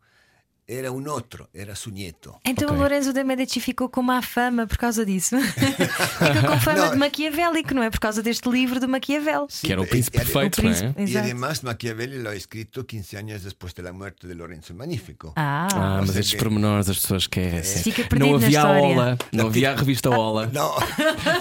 era 0.72 0.90
un 0.92 1.08
otro, 1.10 1.50
era 1.54 1.76
su 1.76 1.90
nieto. 1.92 2.40
Então 2.46 2.70
Ok. 2.70 2.78
o 2.78 2.82
Lorenzo 2.82 3.12
de 3.12 3.24
Medici 3.24 3.60
ficou 3.60 3.90
com 3.90 4.02
má 4.02 4.22
fama 4.22 4.66
por 4.66 4.78
causa 4.78 5.06
disso. 5.06 5.36
Fica 5.44 6.48
com 6.48 6.60
fama 6.60 6.86
Não. 6.86 6.92
de 6.92 6.98
maquiavélico, 6.98 7.74
não 7.74 7.84
é? 7.84 7.90
Por 7.90 8.00
causa 8.00 8.24
deste 8.24 8.48
livro 8.50 8.80
do 8.80 8.88
Maquiavel. 8.88 9.48
Que 9.62 9.72
era 9.74 9.82
o 9.82 9.86
príncipe 9.88 10.18
perfeito, 10.18 10.60
o 10.60 10.64
não 10.64 10.72
é? 10.72 10.94
Exato. 11.04 11.26
además 11.26 11.62
Machiavelli 11.62 12.18
lo 12.24 12.30
ha 12.30 12.36
escrito 12.36 12.86
15 12.86 13.18
años 13.18 13.44
después 13.44 13.74
de 13.76 13.84
la 13.84 13.92
muerte 13.92 14.28
de 14.28 14.34
Lorenzo 14.36 14.74
Magnífico. 14.74 15.34
Ah, 15.36 15.68
Ah, 15.74 15.98
mas 16.00 16.10
estes 16.12 16.30
seja, 16.32 16.38
pormenores 16.38 16.88
as 16.90 16.98
pessoas 17.00 17.24
esquecem. 17.24 17.84
Fica 17.84 18.08
não 18.18 18.36
havia 18.36 18.62
a. 18.62 18.72
Ola, 18.82 19.18
não 19.34 19.48
havia 19.48 19.72
a 19.72 19.76
revista 19.76 20.10
Ola. 20.10 20.48
No, 20.54 20.72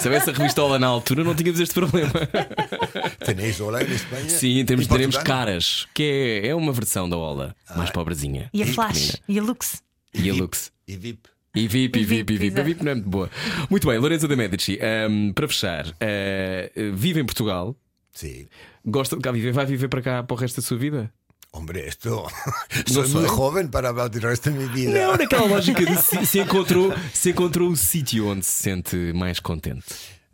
Se 0.01 0.09
houvesse 0.09 0.31
a 0.31 0.33
revista 0.33 0.63
Ola 0.63 0.79
na 0.79 0.89
altura, 0.89 1.23
não 1.23 1.35
tínhamos 1.35 1.61
este 1.61 1.75
problema. 1.75 2.11
¿tenéis 3.25 3.61
Ola 3.61 3.83
en 3.83 3.93
España? 3.93 4.29
Sim, 4.29 4.65
temos, 4.65 4.87
¿En 4.87 4.89
teremos 4.91 5.17
caras, 5.19 5.87
que 5.95 6.41
é, 6.43 6.49
é 6.49 6.55
uma 6.55 6.73
versão 6.73 7.09
da 7.09 7.17
Ola, 7.17 7.55
mais 7.77 7.91
pobrezinha. 7.91 8.49
e 8.53 8.63
a 8.63 8.67
e 8.67 8.73
Flash, 8.73 8.93
pequenina. 8.93 9.20
E 9.29 9.39
a 9.39 9.43
Lux. 9.43 9.83
E 10.15 10.29
a 10.31 10.35
Lux. 10.35 10.73
Y 10.87 10.97
VIP. 10.97 11.29
E 11.55 11.67
VIP, 11.67 11.99
e 11.99 12.03
E 12.03 12.05
VIP, 12.05 12.33
e 12.35 12.39
VIP. 12.39 12.61
A 12.61 12.63
VIP 12.63 12.85
não 12.85 12.93
é 12.93 12.95
muito 12.95 13.09
boa. 13.11 13.31
Muito 13.69 13.87
bem, 13.89 13.99
Lorenzo 13.99 14.29
de 14.29 14.37
Medici, 14.37 14.79
ehm, 14.81 15.33
para 15.33 15.49
fechar, 15.49 15.93
eh, 16.01 16.71
vive 16.95 17.21
em 17.21 17.25
Portugal, 17.25 17.77
Sí. 18.13 18.49
gosta 18.85 19.17
de 19.17 19.23
cá 19.23 19.33
viver, 19.33 19.53
vai 19.53 19.67
viver 19.67 19.89
para 19.89 20.03
cá 20.03 20.23
para 20.23 20.35
o 20.35 20.39
resto 20.39 20.61
da 20.61 20.67
sua 20.67 20.77
vida? 20.79 21.13
Hombre, 21.53 21.81
esto. 21.81 22.09
No 22.11 22.29
soy 23.05 23.09
muy 23.09 23.23
sé. 23.25 23.29
joven 23.29 23.69
para 23.69 23.89
hablar 23.89 24.09
del 24.11 24.23
resto 24.23 24.51
de 24.51 24.59
mi 24.59 24.67
vida. 24.69 24.93
Não, 24.93 25.17
naquela 25.17 25.47
lógica 25.47 25.85
de 25.85 25.97
se, 25.97 26.25
se 26.25 26.39
encontrou, 26.39 26.93
se 27.13 27.31
encontrou 27.31 27.69
o 27.71 27.77
sítio 27.77 28.29
onde 28.29 28.45
se 28.47 28.63
sente 28.63 28.97
mais 29.13 29.41
contente. 29.41 29.85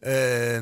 Eh, 0.02 0.60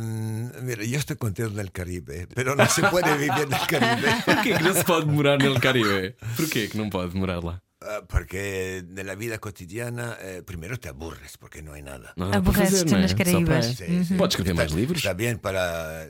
mira, 0.62 0.85
yo 0.85 0.97
estoy 0.99 1.16
contento 1.16 1.53
en 1.55 1.59
el 1.59 1.72
Caribe, 1.72 2.29
pero 2.33 2.55
no 2.55 2.64
se 2.66 2.83
puede 2.89 3.12
vivir 3.18 3.33
en 3.43 3.53
el 3.53 3.66
Caribe. 3.66 4.09
Porquê 4.25 4.57
que 4.57 4.62
não 4.62 4.75
se 4.75 4.85
pode 4.85 5.07
morar 5.07 5.39
no 5.43 5.59
Caribe? 5.61 6.14
Porquê 6.37 6.68
que 6.68 6.79
não 6.79 6.89
pode 6.89 7.16
morar 7.16 7.43
lá? 7.43 7.61
Ah, 7.87 8.03
Porque 8.09 8.82
de 8.87 9.05
la 9.05 9.14
vida 9.14 9.39
cotidiana, 9.39 10.16
eh, 10.20 10.43
primero 10.45 10.78
te 10.78 10.89
aburres 10.89 11.37
porque 11.37 11.62
no 11.62 11.72
hay 11.74 11.82
nada. 11.82 12.14
Não 12.16 12.26
há 12.26 12.30
nada 12.30 12.43
para 12.43 12.51
Aborreces-te 12.64 12.85
fazer, 12.85 12.91
não 12.93 12.99
é? 12.99 13.03
nas 13.03 13.14
Caraíbas. 13.14 13.66
para- 13.76 13.87
Sí, 13.89 14.05
sí. 14.05 14.14
Podes 14.14 14.35
escrever 14.35 14.53
Está- 14.53 14.62
mais 14.62 14.72
livros? 14.72 14.99
Está 14.99 15.12
bien 15.14 15.39
para 15.39 16.09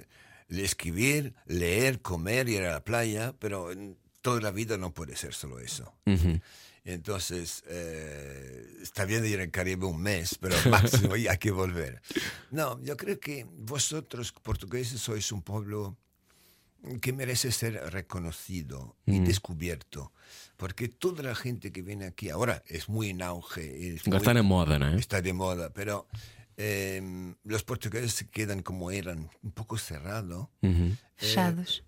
escribir, 0.49 1.35
leer, 1.47 2.01
comer, 2.01 2.49
ir 2.49 2.63
a 2.63 2.73
la 2.73 2.85
playa, 2.85 3.35
pero 3.39 3.71
toda 4.23 4.41
la 4.41 4.51
vida 4.53 4.77
no 4.77 4.93
puede 4.93 5.17
ser 5.17 5.35
solo 5.35 5.59
eso. 5.59 5.93
Uhum. 6.07 6.41
Entonces, 6.87 7.65
eh, 7.67 8.67
está 8.83 9.05
bien 9.07 9.25
ir 9.25 9.41
al 9.41 9.51
Caribe 9.51 9.87
un 9.87 10.01
mes, 10.03 10.37
pero 10.39 10.55
máximo 10.71 11.17
y 11.17 11.27
hay 11.29 11.39
que 11.39 11.51
volver. 11.51 12.03
No, 12.51 12.79
yo 12.83 12.97
creo 12.97 13.19
que 13.19 13.47
vosotros, 13.51 14.33
portugueses, 14.33 15.01
sois 15.01 15.33
un 15.33 15.43
pueblo 15.43 15.97
que 17.01 17.15
merece 17.15 17.51
ser 17.53 17.81
reconocido 17.91 18.97
y 19.07 19.19
descubierto. 19.21 20.13
Porque 20.57 20.89
toda 20.89 21.23
la 21.23 21.35
gente 21.35 21.73
que 21.73 21.83
viene 21.83 22.07
aquí 22.07 22.31
ahora 22.31 22.63
es 22.67 22.89
muy 22.89 23.11
en 23.11 23.23
auge. 23.23 23.95
es 23.95 24.07
muy- 24.07 24.17
está 24.17 24.33
na 24.35 24.43
moda, 24.43 24.79
não 24.79 24.89
é? 24.95 24.97
está 24.99 25.21
de 25.21 25.33
moda, 25.33 25.71
pero 25.71 26.07
eh, 26.57 27.03
los 27.45 27.65
portugueses 27.65 28.13
se 28.15 28.29
quedan 28.29 28.63
como 28.63 28.91
eran, 28.93 29.29
un 29.43 29.51
poco 29.51 29.77
cerrado, 29.77 30.51
Fechados. 31.17 31.83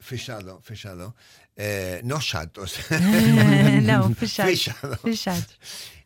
fechado, 0.00 0.60
fechado, 0.62 1.14
eh, 1.56 2.00
no 2.04 2.18
chatos. 2.20 2.78
Não, 3.82 4.14
fechados. 4.14 4.50
Fechado. 4.50 4.96
Fechados. 4.96 5.58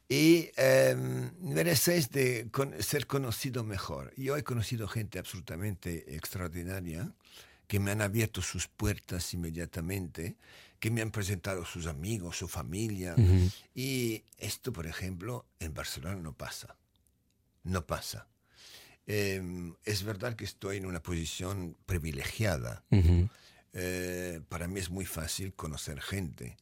y 0.08 0.50
eh, 0.56 0.94
merecéis 1.40 2.10
de 2.10 2.48
con- 2.50 2.74
ser 2.82 3.06
conocido 3.06 3.64
mejor. 3.64 4.12
Yo 4.16 4.36
he 4.36 4.42
conocido 4.42 4.86
gente 4.88 5.18
absolutamente 5.18 6.14
extraordinaria 6.16 7.12
que 7.66 7.78
me 7.80 7.92
han 7.92 8.02
abierto 8.02 8.42
sus 8.42 8.66
puertas 8.68 9.32
inmediatamente, 9.32 10.36
que 10.82 10.90
me 10.90 11.00
han 11.00 11.12
presentado 11.12 11.64
sus 11.64 11.86
amigos, 11.86 12.38
su 12.38 12.48
familia. 12.48 13.14
Y 13.72 14.24
esto, 14.36 14.72
por 14.72 14.88
ejemplo, 14.88 15.46
en 15.60 15.72
Barcelona 15.74 16.16
no 16.16 16.32
pasa. 16.32 16.76
No 17.62 17.86
pasa. 17.86 18.26
Eh, 19.06 19.40
es 19.84 20.02
verdad 20.02 20.34
que 20.34 20.44
estoy 20.44 20.78
en 20.78 20.86
una 20.86 21.00
posición 21.00 21.76
privilegiada. 21.86 22.82
Uhum. 22.90 23.28
Eh, 23.74 24.40
para 24.48 24.66
mí 24.66 24.80
es 24.80 24.90
muy 24.90 25.04
fácil 25.04 25.54
conocer 25.54 26.00
gente 26.00 26.56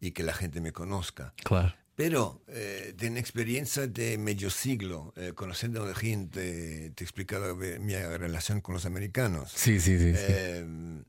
y 0.00 0.12
que 0.12 0.22
la 0.22 0.34
gente 0.34 0.60
me 0.60 0.70
conozca. 0.70 1.34
Claro. 1.42 1.74
Pero 1.96 2.44
eh, 2.46 2.94
de 2.96 3.08
una 3.08 3.18
experiencia 3.18 3.88
de 3.88 4.18
medio 4.18 4.50
siglo, 4.50 5.12
eh, 5.16 5.32
conociendo 5.34 5.82
a 5.82 5.94
gente, 5.96 6.92
te 6.94 7.02
he 7.02 7.04
explicado 7.04 7.56
de 7.56 7.80
mi 7.80 7.96
relación 7.96 8.60
con 8.60 8.74
los 8.74 8.86
americanos. 8.86 9.50
Sim, 9.50 9.80
sim, 9.80 9.98
sim. 9.98 10.14
sim. 10.14 11.04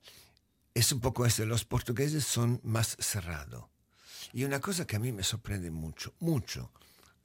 Es 0.76 0.92
un 0.92 1.00
poco 1.00 1.26
eso, 1.26 1.46
los 1.46 1.64
portugueses 1.66 2.26
son 2.26 2.60
más 2.64 2.98
cerrados. 3.00 3.66
Y 4.34 4.44
una 4.44 4.60
cosa 4.60 4.86
que 4.86 4.98
a 4.98 5.00
mí 5.00 5.14
me 5.14 5.24
sorprende 5.24 5.72
mucho, 5.72 6.14
mucho, 6.20 6.70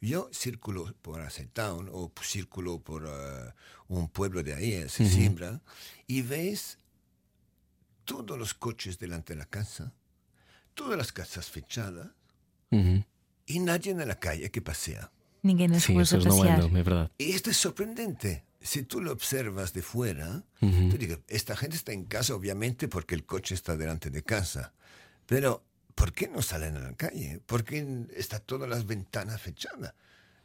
yo 0.01 0.31
circulo 0.33 0.95
por 1.03 1.21
Acetown 1.21 1.91
o 1.93 2.13
circulo 2.23 2.79
por 2.79 3.07
eh, 3.07 3.53
un 3.89 4.09
pueblo 4.09 4.43
de 4.45 4.55
ahí, 4.55 4.89
se 4.89 5.05
siembra, 5.05 5.61
y 6.07 6.23
ves 6.23 6.79
todos 8.05 8.39
los 8.39 8.55
coches 8.55 8.99
delante 8.99 9.35
de 9.35 9.41
la 9.41 9.47
casa, 9.47 9.93
todas 10.75 10.97
las 10.97 11.13
casas 11.13 11.51
fechadas 11.51 12.09
y 13.47 13.59
nadie 13.59 13.91
en 13.91 14.07
la 14.07 14.19
calle 14.19 14.51
que 14.51 14.63
pasea. 14.63 15.11
Ninguém 15.43 15.69
nas 15.69 15.83
Sim, 15.85 15.93
as 15.93 15.97
ruas 15.97 16.13
a 16.13 16.17
pessoas 16.19 16.35
não 16.37 16.43
passear. 16.43 16.61
andam, 16.65 16.79
é 16.79 16.83
verdade. 16.83 17.11
Y 17.19 17.33
esto 17.33 17.51
es 17.51 17.57
sorprendente. 17.57 18.45
Si 18.63 18.83
tú 18.83 19.01
lo 19.01 19.11
observas 19.13 19.73
de 19.73 19.81
fuera, 19.83 20.43
Uhum. 20.61 20.91
tú 20.91 20.99
dices, 20.99 21.19
esta 21.29 21.57
gente 21.57 21.77
está 21.77 21.93
en 21.93 22.05
casa 22.05 22.35
obviamente 22.35 22.89
porque 22.89 23.15
el 23.15 23.25
coche 23.25 23.55
está 23.55 23.75
delante 23.77 24.11
de 24.11 24.23
casa. 24.23 24.73
Pero, 25.27 25.63
¿por 25.95 26.13
qué 26.13 26.29
no 26.29 26.43
salen 26.43 26.77
a 26.77 26.81
la 26.81 26.93
calle? 26.95 27.41
¿Por 27.47 27.65
qué 27.65 28.07
están 28.17 28.43
todas 28.45 28.69
las 28.69 28.85
ventanas 28.87 29.41
fechadas? 29.41 29.95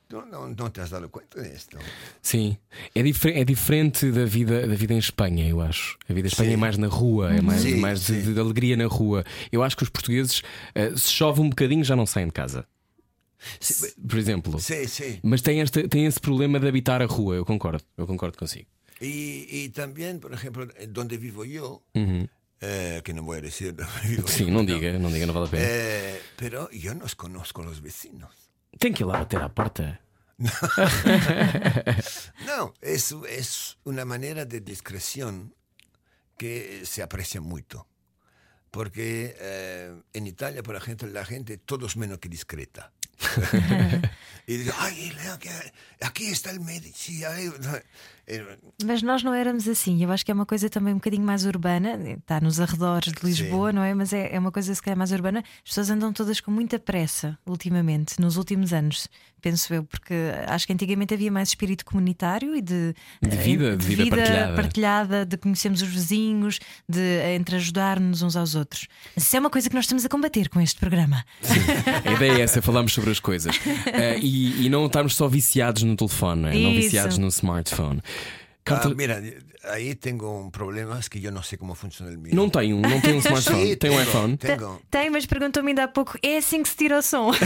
¿Tú 0.08 0.22
no, 0.22 0.48
no 0.48 0.72
te 0.72 0.82
has 0.82 0.92
dado 0.92 1.10
cuenta 1.10 1.42
de 1.42 1.54
esto? 1.56 1.78
Sim, 2.22 2.58
é, 2.94 3.02
difer 3.02 3.36
é 3.36 3.44
diferente 3.44 4.12
da 4.12 4.24
vida, 4.24 4.68
da 4.68 4.76
vida 4.76 4.94
em 4.94 5.00
Espanha, 5.00 5.46
eu 5.50 5.60
acho. 5.60 5.98
A 6.08 6.14
vida 6.14 6.28
em 6.28 6.32
Espanha 6.32 6.52
Sim. 6.52 6.54
é 6.54 6.58
mais 6.58 6.78
na 6.78 6.88
rua, 6.88 7.34
é 7.36 7.42
mais, 7.42 7.64
Sim, 7.64 7.78
mais 7.80 8.06
de, 8.06 8.34
de 8.34 8.40
alegria 8.40 8.78
na 8.78 8.86
rua. 8.86 9.26
Eu 9.52 9.64
acho 9.64 9.76
que 9.76 9.82
os 9.84 9.90
portugueses, 9.90 10.44
eh, 10.76 10.92
se 10.96 11.10
chove 11.12 11.42
um 11.42 11.50
bocadinho, 11.50 11.84
já 11.84 11.96
não 11.96 12.06
saem 12.06 12.28
de 12.28 12.34
casa. 12.34 12.68
Por 14.08 14.20
exemplo. 14.20 14.60
sí. 14.60 14.88
sí. 14.88 15.20
Mas 15.24 15.42
tem, 15.42 15.62
esta, 15.62 15.88
tem 15.88 16.06
esse 16.06 16.20
problema 16.20 16.60
de 16.60 16.68
habitar 16.68 17.02
a 17.02 17.06
rua, 17.06 17.36
eu 17.36 17.46
concordo, 17.46 17.84
eu 17.98 18.06
concordo 18.08 18.38
consigo. 18.38 18.68
Y, 19.02 19.48
y 19.50 19.70
también, 19.70 20.20
por 20.20 20.34
ejemplo, 20.34 20.68
donde 20.90 21.18
vivo 21.18 21.44
yo, 21.44 21.84
Uhum. 21.94 22.28
eh, 22.62 23.02
que 23.04 23.14
no 23.14 23.24
voy 23.24 23.40
a 23.40 23.42
decir 23.42 23.76
dónde 23.76 23.92
vivo 24.08 24.28
Sim, 24.28 24.46
yo, 24.48 24.54
não 24.54 24.66
diga, 24.66 24.98
não 24.98 25.12
diga, 25.12 25.26
não 25.26 25.34
vale 25.34 25.48
a 25.48 25.50
pena. 25.52 25.64
eh, 25.68 26.22
pero 26.38 26.70
yo 26.72 26.94
no 26.96 27.06
conozco 27.18 27.62
los 27.64 27.82
vecinos. 27.82 28.32
Tem 28.80 28.94
que 28.94 29.04
ir 29.04 29.08
lá 29.08 29.20
bater 29.20 29.42
à 29.42 29.50
porta. 29.50 30.00
No, 32.46 32.74
es, 32.82 33.12
es 33.30 33.78
una 33.84 34.06
manera 34.06 34.46
de 34.46 34.62
discreción 34.62 35.54
que 36.38 36.82
se 36.86 37.02
aprecia 37.02 37.42
mucho. 37.42 37.88
Porque 38.72 39.36
eh, 39.40 39.94
en 40.14 40.28
Italia, 40.28 40.62
por 40.62 40.76
ejemplo, 40.76 41.08
la 41.08 41.24
gente 41.26 41.58
todos 41.58 41.96
menos 41.96 42.20
que 42.20 42.28
discreta. 42.28 42.92
y 44.48 44.58
dice, 44.58 44.74
ay, 44.78 45.14
aquí 46.02 46.28
está 46.28 46.52
el 46.52 46.60
Medici. 46.60 47.24
ay", 47.24 47.48
eh, 47.48 47.84
Mas 48.84 49.02
nós 49.02 49.24
não 49.24 49.34
éramos 49.34 49.68
assim. 49.68 50.04
Eu 50.04 50.12
acho 50.12 50.26
que 50.26 50.32
é 50.32 50.34
uma 50.34 50.46
coisa 50.46 50.70
também 50.70 50.94
um 50.94 50.98
bocadinho 50.98 51.24
mais 51.24 51.46
urbana. 51.46 51.98
Está 52.18 52.42
nos 52.42 52.60
arredores 52.60 53.14
de 53.14 53.26
Lisboa, 53.26 53.72
não 53.72 53.84
é? 53.84 53.94
Mas 53.94 54.14
é, 54.14 54.34
é 54.34 54.40
uma 54.40 54.52
coisa 54.52 54.74
se 54.74 54.82
calhar 54.82 54.98
mais 54.98 55.12
urbana. 55.12 55.40
As 55.40 55.70
pessoas 55.70 55.90
andam 55.90 56.12
todas 56.12 56.40
com 56.42 56.52
muita 56.52 56.80
pressa 56.80 57.38
ultimamente, 57.46 58.20
nos 58.20 58.38
últimos 58.38 58.74
anos, 58.74 59.08
penso 59.42 59.72
eu, 59.74 59.84
porque 59.84 60.14
acho 60.48 60.66
que 60.66 60.74
antigamente 60.74 61.14
havia 61.14 61.32
mais 61.32 61.50
espírito 61.50 61.86
comunitário 61.86 62.56
e 62.56 62.62
de, 62.62 62.96
De 63.22 63.30
eh, 63.38 63.42
vida, 63.42 63.78
de 63.78 63.86
vida 63.86 64.16
partilhada. 64.16 64.56
partilhada, 64.56 65.26
de 65.26 65.38
conhecermos 65.38 65.84
os 65.84 65.88
vizinhos, 65.88 66.60
de 66.90 67.36
entre 67.36 67.58
ajudar-nos 67.58 68.24
uns 68.24 68.36
aos 68.36 68.56
outros. 68.56 68.88
Isso 69.16 69.36
é 69.36 69.40
uma 69.40 69.50
coisa 69.52 69.70
que 69.70 69.76
nós 69.76 69.86
estamos 69.86 70.04
a 70.04 70.10
combater 70.10 70.50
com 70.50 70.60
este 70.60 70.80
programa. 70.80 71.24
A 72.04 72.12
ideia 72.14 72.40
é 72.40 72.42
essa, 72.42 72.60
falarmos 72.60 72.94
sobre 72.94 73.12
as 73.12 73.20
coisas. 73.20 73.56
Eh, 73.96 74.20
e, 74.20 74.66
e 74.66 74.70
não 74.70 74.88
estarmos 74.88 75.16
só 75.16 75.28
viciados 75.28 75.84
no 75.84 75.96
telefone, 75.96 76.42
não, 76.42 76.50
é? 76.50 76.58
não 76.58 76.74
viciados 76.74 77.18
no 77.18 77.28
smartphone. 77.28 78.02
Ah, 78.16 78.64
Carta- 78.64 78.90
mira, 78.96 79.22
ahí 79.72 79.96
tengo 79.96 80.40
un 80.40 80.52
problema, 80.52 81.00
que 81.10 81.20
yo 81.22 81.32
no 81.32 81.42
sé 81.44 81.58
cómo 81.58 81.76
funciona 81.76 82.12
el 82.12 82.18
mío. 82.18 82.34
Não 82.36 82.50
tem 82.50 82.74
um, 82.74 82.82
não 82.82 83.00
tem 83.02 83.14
um 83.16 83.20
smartphone, 83.26 83.68
Sí, 83.70 83.76
tem 83.78 83.92
um 83.92 84.02
iPhone. 84.02 84.38
Tengo. 84.38 84.82
Tem, 84.90 85.10
mas 85.10 85.26
perguntou-me 85.26 85.70
ainda 85.72 85.84
há 85.84 85.88
pouco: 85.88 86.18
é 86.24 86.38
assim 86.38 86.64
que 86.64 86.70
se 86.70 86.76
tira 86.76 86.98
o 86.98 87.02
som? 87.02 87.32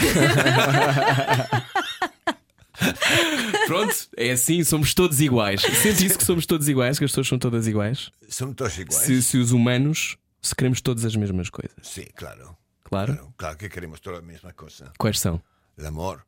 Pronto, 3.67 3.93
é 4.15 4.31
assim, 4.31 4.63
somos 4.63 4.93
todos 4.93 5.19
iguais. 5.19 5.61
Sente 5.61 6.05
isso 6.05 6.17
que 6.17 6.23
somos 6.23 6.45
todos 6.45 6.67
iguais, 6.69 6.97
que 6.97 7.05
as 7.05 7.11
pessoas 7.11 7.27
são 7.27 7.37
todas 7.37 7.67
iguais. 7.67 8.09
Son 8.29 8.53
todos 8.53 8.77
iguales. 8.77 9.05
Se, 9.05 9.21
se 9.21 9.37
os 9.37 9.51
humanos, 9.51 10.17
se 10.41 10.55
queremos 10.55 10.81
todas 10.81 11.03
as 11.05 11.15
mesmas 11.15 11.49
coisas. 11.49 11.75
Sí, 11.81 12.05
claro. 12.15 12.57
Claro. 12.83 13.13
Claro, 13.15 13.33
claro 13.37 13.57
que 13.57 13.69
queremos 13.69 13.99
toda 13.99 14.17
la 14.17 14.21
misma 14.23 14.53
cosa. 14.53 14.91
Quais 14.97 15.19
são? 15.19 15.41
El 15.77 15.85
amor, 15.85 16.25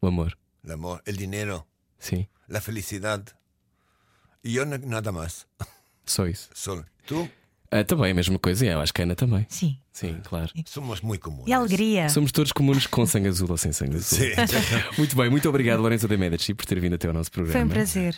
O 0.00 0.06
amor. 0.06 0.36
el 0.64 0.72
amor, 0.72 1.02
el 1.06 1.16
dinero, 1.16 1.66
Sim, 1.98 2.26
la 2.48 2.60
felicidad. 2.60 3.22
Yo 4.44 4.64
na- 4.64 4.78
nada 4.78 5.12
más. 5.12 5.46
só 6.06 6.26
isso. 6.26 6.48
Solo. 6.54 6.84
Tú 7.06 7.28
Ah, 7.70 7.82
também 7.84 8.12
a 8.12 8.14
mesma 8.14 8.38
coisa, 8.38 8.64
e 8.64 8.68
eu 8.68 8.80
acho 8.80 8.94
que 8.94 9.02
a 9.02 9.04
Ana 9.04 9.16
também. 9.16 9.44
Sim. 9.48 9.76
Sim, 9.92 10.20
claro. 10.22 10.50
somos 10.66 11.00
muy 11.00 11.18
comunes. 11.18 11.48
E 11.48 11.52
alegria. 11.52 12.08
Somos 12.08 12.30
todos 12.30 12.52
comuns 12.52 12.86
com 12.86 13.04
sangue 13.06 13.28
azul 13.28 13.50
ou 13.50 13.56
sem 13.56 13.72
sangue 13.72 13.96
azul. 13.96 14.18
Sí. 14.18 14.32
Muito 14.98 15.16
bem, 15.16 15.28
muito 15.30 15.48
obrigado, 15.48 15.80
Lourenço 15.80 16.06
de 16.06 16.16
Medici, 16.16 16.54
por 16.54 16.64
ter 16.66 16.78
vindo 16.78 16.94
até 16.94 17.08
ao 17.08 17.14
nosso 17.14 17.30
programa. 17.32 17.58
Foi 17.58 17.64
um 17.64 17.68
prazer. 17.68 18.16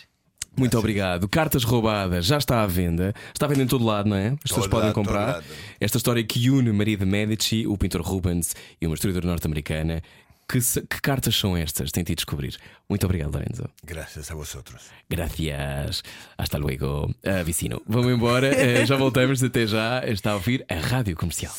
Muito 0.57 0.77
obrigado. 0.77 1.27
Cartas 1.27 1.63
roubadas 1.63 2.25
já 2.25 2.37
está 2.37 2.61
à 2.61 2.67
venda. 2.67 3.13
Está 3.33 3.45
à 3.45 3.49
venda 3.49 3.63
em 3.63 3.67
todo 3.67 3.83
lado, 3.85 4.09
não 4.09 4.17
é? 4.17 4.29
As 4.29 4.39
pessoas 4.43 4.61
Todo 4.65 4.69
podem 4.71 4.87
lado, 4.87 4.95
comprar. 4.95 5.25
lado. 5.35 5.45
Esta 5.79 5.97
história 5.97 6.23
que 6.23 6.49
une 6.49 6.71
Maria 6.71 6.97
de 6.97 7.05
Medici, 7.05 7.65
o 7.65 7.77
pintor 7.77 8.01
Rubens 8.01 8.55
e 8.79 8.85
uma 8.85 8.93
historiadora 8.95 9.25
norte-americana. 9.27 10.01
Que, 10.49 10.59
que 10.59 11.01
cartas 11.01 11.35
são 11.35 11.55
estas? 11.55 11.91
Tentei 11.91 12.15
descobrir. 12.15 12.57
Muito 12.89 13.05
obrigado, 13.05 13.33
Lorenzo. 13.33 13.69
Gracias 13.83 14.31
a 14.31 14.33
vosotros. 14.33 14.81
Gracias. 15.07 16.03
Hasta 16.39 16.57
luego. 16.57 17.13
Ah, 17.23 17.43
vicino. 17.43 17.83
Vamos 17.85 18.11
embora. 18.11 18.49
Eh, 18.59 18.85
já 18.85 18.97
voltamos. 18.97 19.43
Até 19.43 19.67
já. 19.67 20.01
Está 20.05 20.31
a 20.31 20.35
ouvir 20.35 20.65
a 20.67 20.75
Rádio 20.75 21.15
Comercial. 21.15 21.53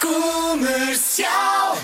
Comercial. 0.00 1.76